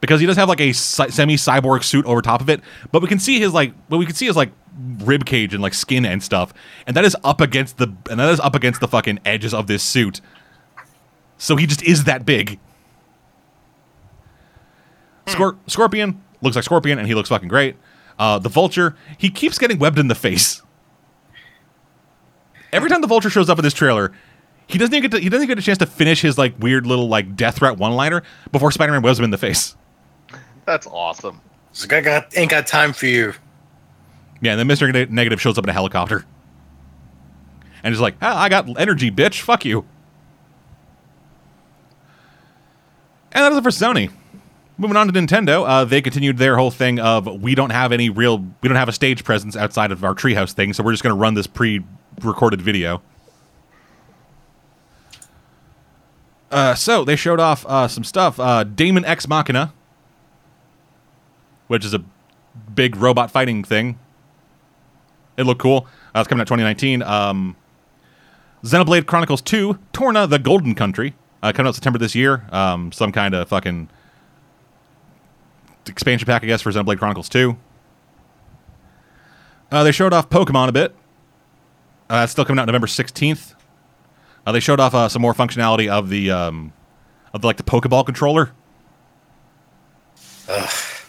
[0.00, 2.60] Because he does have like a semi cyborg suit over top of it,
[2.92, 4.52] but we can see his like, what we can see is like
[4.98, 6.54] rib cage and like skin and stuff,
[6.86, 9.66] and that is up against the and that is up against the fucking edges of
[9.66, 10.20] this suit.
[11.36, 12.60] So he just is that big.
[15.26, 17.76] Scor- Scorpion looks like Scorpion, and he looks fucking great.
[18.18, 20.62] Uh, the Vulture, he keeps getting webbed in the face.
[22.72, 24.12] Every time the Vulture shows up in this trailer,
[24.66, 26.54] he doesn't even get to, he doesn't even get a chance to finish his like
[26.58, 28.22] weird little like death threat one liner
[28.52, 29.76] before Spider-Man webs him in the face.
[30.68, 31.40] That's awesome.
[31.70, 33.32] It's like, I got, ain't got time for you.
[34.42, 36.26] Yeah, and then Mister Negative shows up in a helicopter,
[37.82, 39.40] and he's like, ah, "I got energy, bitch.
[39.40, 39.86] Fuck you."
[43.32, 44.10] And that is it for Sony.
[44.76, 48.10] Moving on to Nintendo, uh, they continued their whole thing of we don't have any
[48.10, 51.02] real, we don't have a stage presence outside of our Treehouse thing, so we're just
[51.02, 53.00] going to run this pre-recorded video.
[56.50, 58.38] Uh, so they showed off uh, some stuff.
[58.38, 59.72] Uh, Daemon X Machina,
[61.68, 62.02] which is a
[62.74, 63.98] big robot fighting thing.
[65.36, 65.86] It looked cool.
[66.14, 67.02] Uh, coming out 2019.
[67.02, 67.56] Um,
[68.64, 72.44] Xenoblade Chronicles 2, Torna, the Golden Country, uh, coming out September this year.
[72.50, 73.88] Um, some kind of fucking
[75.86, 77.56] expansion pack, I guess, for Xenoblade Chronicles 2.
[79.70, 80.94] Uh, they showed off Pokemon a bit.
[82.10, 83.54] Uh, it's still coming out November 16th.
[84.46, 86.72] Uh, they showed off uh, some more functionality of the um,
[87.34, 88.52] of the, like the Pokeball controller.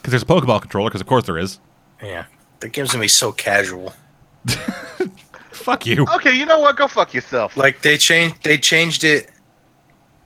[0.02, 1.60] Because there's a Pokeball controller, because of course there is.
[2.02, 2.26] Yeah.
[2.62, 3.94] That game's gonna be so casual.
[5.52, 6.06] Fuck you.
[6.16, 6.78] Okay, you know what?
[6.78, 7.56] Go fuck yourself.
[7.58, 9.30] Like they changed they changed it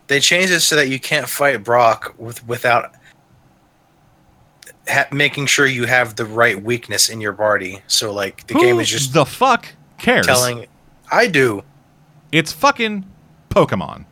[0.07, 2.91] they changed it so that you can't fight Brock with without
[4.87, 7.81] ha- making sure you have the right weakness in your body.
[7.87, 9.65] So like the Who game is just the fuck
[9.97, 10.25] cares.
[10.27, 10.67] telling
[11.11, 11.63] I do.
[12.31, 13.05] It's fucking
[13.49, 14.05] Pokemon.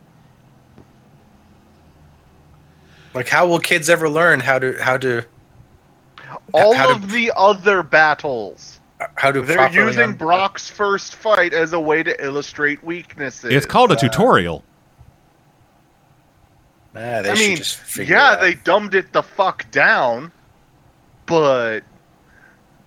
[3.14, 5.24] Like how will kids ever learn how to how to
[6.52, 8.80] All how to- of the other battles.
[9.00, 13.52] Uh, how to They're using un- Brock's first fight as a way to illustrate weaknesses.
[13.52, 14.64] It's called a uh, tutorial.
[16.94, 20.30] Nah, they I mean, just yeah, they dumbed it the fuck down,
[21.24, 21.80] but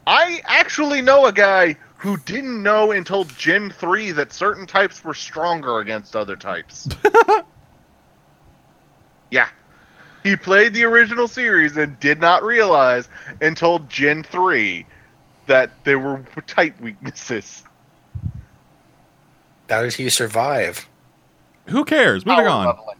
[0.06, 5.16] I actually know a guy who didn't know until Gen 3 that certain types were
[5.16, 6.88] stronger against other types.
[9.32, 9.48] yeah.
[10.26, 13.08] He played the original series and did not realize
[13.42, 14.84] until Gen 3
[15.46, 17.64] that there were type weaknesses.
[19.70, 20.90] How did he survive?
[21.68, 22.26] Who cares?
[22.26, 22.66] Moving Power on.
[22.66, 22.98] leveling.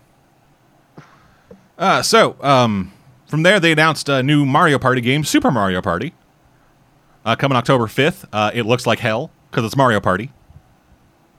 [1.80, 2.94] Uh, so, um,
[3.26, 6.14] from there, they announced a new Mario Party game, Super Mario Party,
[7.26, 8.26] uh, coming October 5th.
[8.32, 10.32] Uh, it looks like hell because it's Mario Party.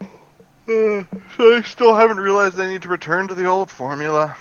[0.00, 1.04] Uh,
[1.38, 4.36] I still haven't realized I need to return to the old formula.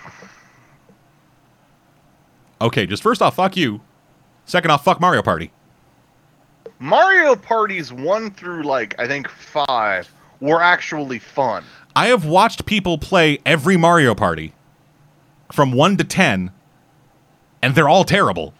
[2.61, 3.81] Okay, just first off, fuck you.
[4.45, 5.51] Second off, fuck Mario Party.
[6.79, 11.63] Mario parties one through like I think five were actually fun.
[11.95, 14.53] I have watched people play every Mario Party
[15.53, 16.51] from 1 to 10,
[17.61, 18.53] and they're all terrible.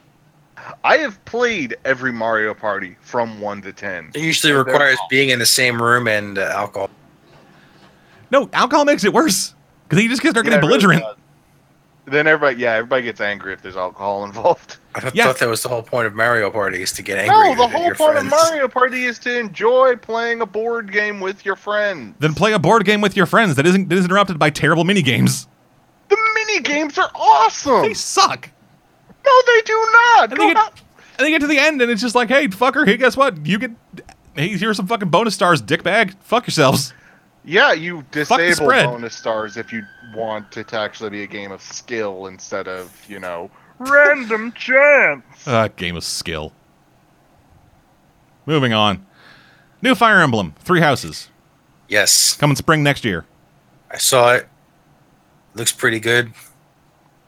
[0.84, 4.09] I have played every Mario Party from one to ten.
[4.15, 6.89] It usually Yeah, they're requires being in the same room and uh, alcohol.
[8.31, 9.53] No, alcohol makes it worse
[9.88, 11.01] because you just start getting Yeah, it really belligerent.
[11.03, 11.15] does.
[12.06, 14.77] Then everybody, yeah, everybody gets angry if there's alcohol involved.
[14.95, 15.26] I th- Yeah.
[15.26, 17.36] thought that was the whole point of Mario Party is to get angry.
[17.36, 18.26] No, the at whole your point friends.
[18.34, 22.15] of Mario Party is to enjoy playing a board game with your friends.
[22.19, 24.84] then play a board game with your friends that isn't that isn't interrupted by terrible
[24.84, 25.48] mini games.
[26.10, 27.82] The mini games are awesome.
[27.82, 28.49] They suck.
[29.26, 30.32] No, they do not.
[30.32, 30.82] And they, get, out-
[31.18, 33.44] and they get to the end, and it's just like, hey, fucker, hey, guess what?
[33.45, 33.72] You get.
[34.36, 36.14] Hey, here's some fucking bonus stars, dickbag.
[36.22, 36.94] Fuck yourselves.
[37.45, 39.84] Yeah, you disable bonus stars if you
[40.15, 45.23] want it to actually be a game of skill instead of, you know, random chance.
[45.47, 46.53] Uh, game of skill.
[48.47, 49.05] Moving on.
[49.81, 51.30] New Fire Emblem, Three Houses,
[51.88, 53.26] Yes, coming spring next year.
[53.91, 54.47] I saw it.
[55.53, 56.34] Looks pretty good.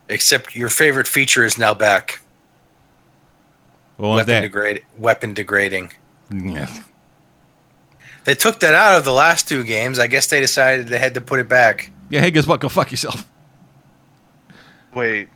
[0.08, 2.20] Except your favorite feature is now back.
[3.98, 4.40] What was weapon that?
[4.40, 5.92] degrade weapon degrading.
[6.32, 6.68] Yeah.
[8.28, 9.98] They took that out of the last two games.
[9.98, 11.90] I guess they decided they had to put it back.
[12.10, 12.60] yeah, hey, guess what?
[12.60, 13.26] Go fuck yourself.
[14.94, 15.30] Wait.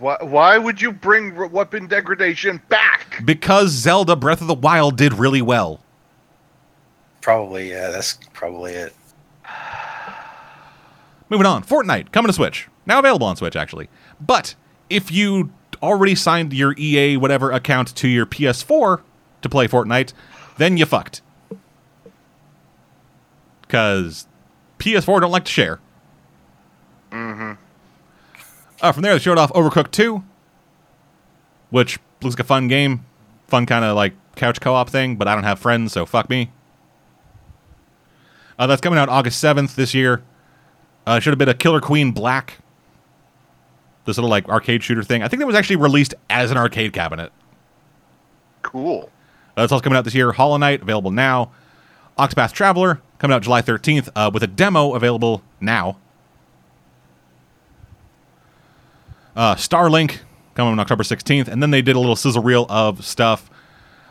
[0.00, 3.22] Why, why would you bring weapon degradation back?
[3.24, 5.84] Because Zelda Breath of the Wild did really well.
[7.20, 8.92] Probably, yeah, that's probably it.
[11.28, 11.62] Moving on.
[11.62, 12.66] Fortnite, coming to Switch.
[12.86, 13.88] Now available on Switch, actually.
[14.20, 14.56] But
[14.90, 19.00] if you already signed your EA whatever account to your PS4
[19.42, 20.12] to play Fortnite,
[20.58, 21.22] then you fucked.
[23.72, 24.26] because
[24.78, 25.80] PS4 don't like to share.
[27.10, 27.52] Mm-hmm.
[28.82, 30.22] Uh, from there, they showed off Overcooked 2,
[31.70, 33.06] which looks like a fun game.
[33.46, 36.28] Fun kind of like couch co op thing, but I don't have friends, so fuck
[36.28, 36.50] me.
[38.58, 40.22] Uh, that's coming out August 7th this year.
[41.06, 42.58] Uh, should have been a Killer Queen Black.
[44.04, 45.22] This little like arcade shooter thing.
[45.22, 47.32] I think that was actually released as an arcade cabinet.
[48.62, 49.11] Cool.
[49.56, 50.32] Uh, that's also coming out this year.
[50.32, 51.52] Hollow Knight available now.
[52.18, 55.96] Octopath Traveler coming out July 13th uh, with a demo available now.
[59.34, 60.18] Uh, Starlink
[60.54, 63.50] coming on October 16th, and then they did a little sizzle reel of stuff.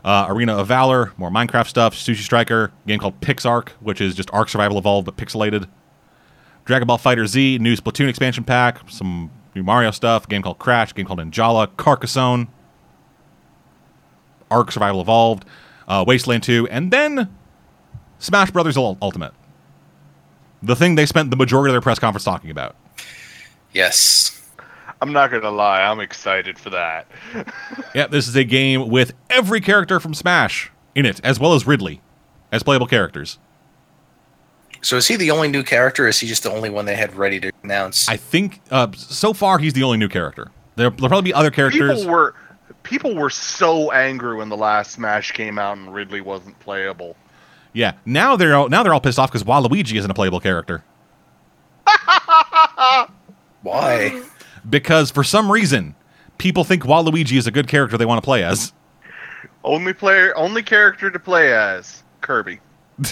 [0.03, 1.93] Uh, Arena of Valor, more Minecraft stuff.
[1.93, 5.67] Sushi Striker, game called PixArk, which is just Ark Survival Evolved but pixelated.
[6.65, 10.27] Dragon Ball Fighter Z, new Splatoon expansion pack, some new Mario stuff.
[10.27, 12.47] game called Crash, game called Ninjala, Carcassonne,
[14.51, 15.45] Ark Survival Evolved,
[15.87, 17.33] uh, Wasteland 2, and then
[18.19, 19.33] Smash Brothers Ultimate.
[20.61, 22.75] The thing they spent the majority of their press conference talking about.
[23.73, 24.37] Yes.
[25.01, 27.07] I'm not gonna lie, I'm excited for that.
[27.93, 31.67] Yeah, this is a game with every character from Smash in it, as well as
[31.67, 31.99] Ridley,
[32.49, 33.37] as playable characters.
[34.81, 36.05] So is he the only new character?
[36.05, 38.07] Or is he just the only one they had ready to announce?
[38.07, 40.51] I think uh, so far he's the only new character.
[40.75, 41.99] There, there'll probably be other characters.
[41.99, 42.33] People were
[42.91, 47.15] people were so angry when the last Smash came out and Ridley wasn't playable.
[47.71, 50.83] Yeah, now they're all, now they're all pissed off because Waluigi isn't a playable character
[53.61, 54.21] Why?
[54.69, 55.95] because for some reason
[56.37, 58.73] people think Waluigi is a good character they want to play as.
[59.63, 62.59] Only player, only character to play as Kirby.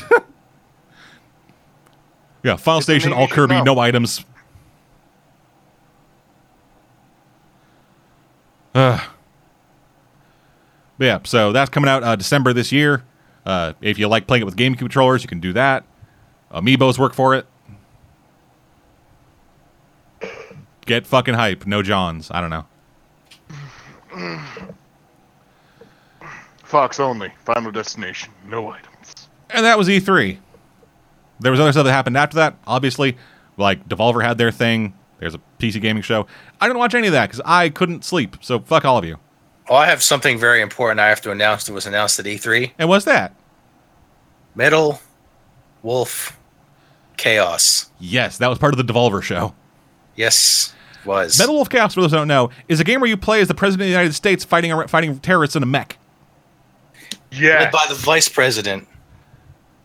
[2.41, 3.64] Yeah, Final It's Station, all Kirby, know.
[3.64, 4.23] no items.
[8.76, 8.99] Uh,
[10.99, 13.03] but yeah, so that's coming out uh, December this year.
[13.45, 15.85] Uh, if you like playing it with game controllers, you can do that.
[16.51, 17.45] Amiibos work for it.
[20.85, 21.65] Get fucking hype.
[21.65, 22.30] No Johns.
[22.31, 22.65] I don't know.
[26.63, 27.31] Fox only.
[27.45, 28.34] Final Destination.
[28.45, 29.30] No items.
[29.51, 30.38] And that was E3.
[31.39, 32.57] There was other stuff that happened after that.
[32.67, 33.17] Obviously,
[33.55, 34.93] like Devolver had their thing.
[35.19, 36.27] There's a PC gaming show.
[36.59, 38.38] I didn't watch any of that because I couldn't sleep.
[38.41, 39.17] So fuck all of you.
[39.69, 42.71] Oh, I have something very important I have to announce that was announced at E3.
[42.79, 43.33] And what's that?
[44.55, 44.99] Metal
[45.83, 46.37] Wolf
[47.17, 47.89] Chaos.
[47.99, 49.53] Yes, that was part of the Devolver show.
[50.15, 50.73] Yes,
[51.05, 51.37] was.
[51.37, 53.47] Metal Wolf Chaos, for those who don't know, is a game where you play as
[53.47, 55.97] the president of the United States fighting fighting terrorists in a mech.
[57.31, 57.59] Yeah.
[57.59, 58.87] led by the vice president.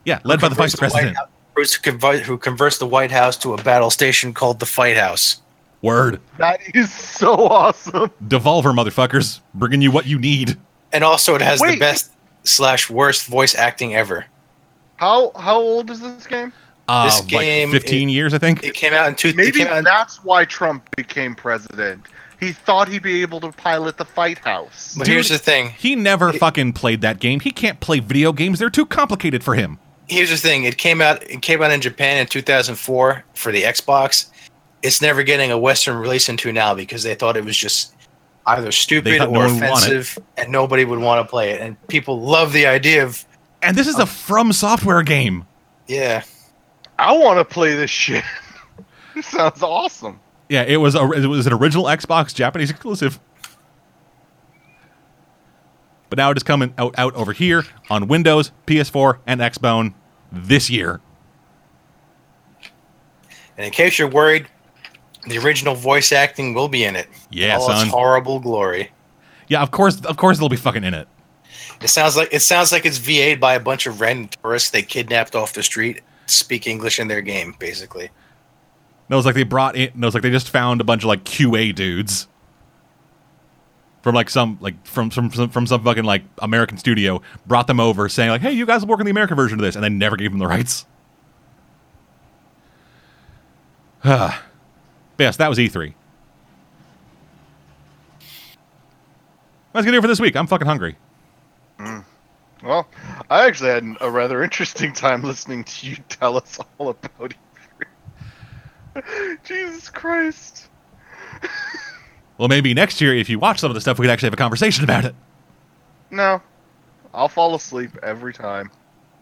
[0.07, 1.17] Yeah, led by the vice Converts president.
[1.19, 4.97] House- Who, convi- who converts the White House to a battle station called the Fight
[4.97, 5.41] House.
[5.85, 6.21] Word.
[6.39, 8.11] That is so awesome.
[8.27, 10.57] Devolver, motherfuckers, bringing you what you need.
[10.93, 12.13] And also, it has the best
[12.45, 14.25] slash worst voice acting ever.
[14.97, 16.53] How how old is this game?
[16.89, 18.63] Uh, This game, like 15 years, I think.
[18.65, 19.29] It came out in two.
[19.29, 22.07] it Maybe out in- that's why Trump became president.
[22.41, 24.95] He thought he'd be able to pilot the Fight House.
[24.99, 25.71] but here's the thing.
[25.71, 27.41] He never fucking played that game.
[27.41, 28.59] He can't play video games.
[28.59, 29.79] They're too complicated for him.
[30.09, 30.65] Here's the thing.
[30.65, 31.23] It came out.
[31.23, 34.27] It came out in Japan in 2004 for the Xbox.
[34.85, 37.95] It's never getting a Western release into now because they thought it was just
[38.47, 39.97] either stupid thought no or one would want it.
[39.97, 41.61] offensive, and nobody would want to play it.
[41.61, 43.25] And people love the idea of
[43.63, 45.47] And this is a From Software game.
[45.89, 46.23] yeah.
[46.97, 48.23] I want to play this shit.
[49.17, 50.21] this sounds awesome.
[50.49, 53.19] Yeah, it was a, it was an original Xbox Japanese exclusive.
[56.09, 59.95] But now it is coming out, out over here on Windows, PS4, and Xbone
[60.31, 61.01] this year.
[63.57, 64.47] And in case you're worried,
[65.27, 67.09] the original voice acting will be in it.
[67.31, 67.87] Yeah, all son.
[67.87, 68.91] its horrible glory.
[69.49, 71.09] Yeah, of course, of course, they'll be fucking in it.
[71.81, 74.83] It sounds like it sounds like it's VA'd by a bunch of random tourists they
[74.83, 78.11] kidnapped off the street, speak English in their game, basically.
[79.09, 79.91] No, it's like they brought in.
[79.95, 82.27] No, it's like they just found a bunch of like QA dudes
[84.03, 87.21] from like some like from from from, from some fucking like American studio.
[87.47, 89.65] Brought them over, saying like, "Hey, you guys will work on the American version of
[89.65, 90.87] this," and they never gave them the rights.
[95.17, 95.95] But yes, that was E3.
[99.73, 100.37] That's gonna do it for this week.
[100.37, 100.97] I'm fucking hungry.
[101.79, 102.05] Mm.
[102.63, 102.87] Well,
[103.29, 107.35] I actually had a rather interesting time listening to you tell us all about
[108.95, 109.39] E3.
[109.45, 110.69] Jesus Christ.
[112.37, 114.35] Well, maybe next year, if you watch some of the stuff, we could actually have
[114.35, 115.15] a conversation about it.
[116.11, 116.43] No.
[117.13, 118.73] I'll fall asleep every time.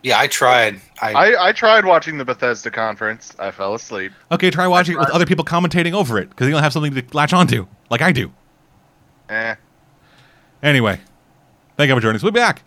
[0.02, 0.80] Yeah, I tried.
[1.00, 3.34] I, I, I tried watching the Bethesda conference.
[3.38, 4.12] I fell asleep.
[4.32, 7.04] Okay, try watching it with other people commentating over it because you'll have something to
[7.12, 8.32] latch onto, like I do.
[9.28, 9.54] Eh.
[10.62, 11.00] Anyway,
[11.76, 12.22] thank you for joining us.
[12.22, 12.62] We'll be back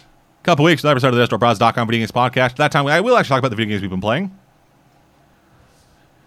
[0.00, 2.56] A couple weeks, another episode of the DestroBros.com Video Games Podcast.
[2.56, 4.36] That time, I will actually talk about the video games we've been playing.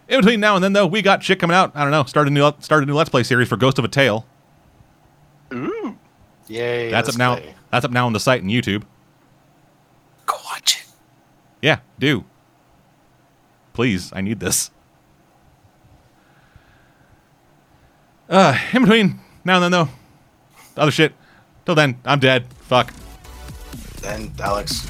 [0.08, 1.72] In between now and then, though, we got shit coming out.
[1.76, 2.04] I don't know.
[2.06, 4.26] Start a new start a new Let's Play series for Ghost of a Tale.
[5.54, 5.98] Ooh.
[6.48, 6.90] Yay!
[6.90, 7.36] That's up now.
[7.36, 7.56] play.
[7.72, 8.84] That's up now on the site and YouTube.
[11.62, 11.66] Go watch it.
[11.68, 12.24] Yeah, do.
[13.74, 14.72] Please, I need this.
[18.30, 19.90] Uh, in between now and then, though,
[20.76, 21.14] other shit.
[21.66, 22.48] Till then, I'm dead.
[22.62, 22.94] Fuck.
[24.02, 24.86] Then Alex.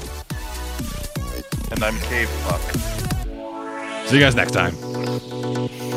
[1.70, 2.60] And I'm cave fuck.
[4.06, 4.74] See you guys next time.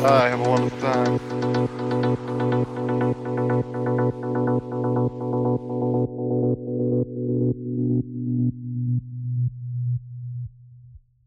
[0.02, 0.28] Bye.
[0.28, 2.31] Have a wonderful time.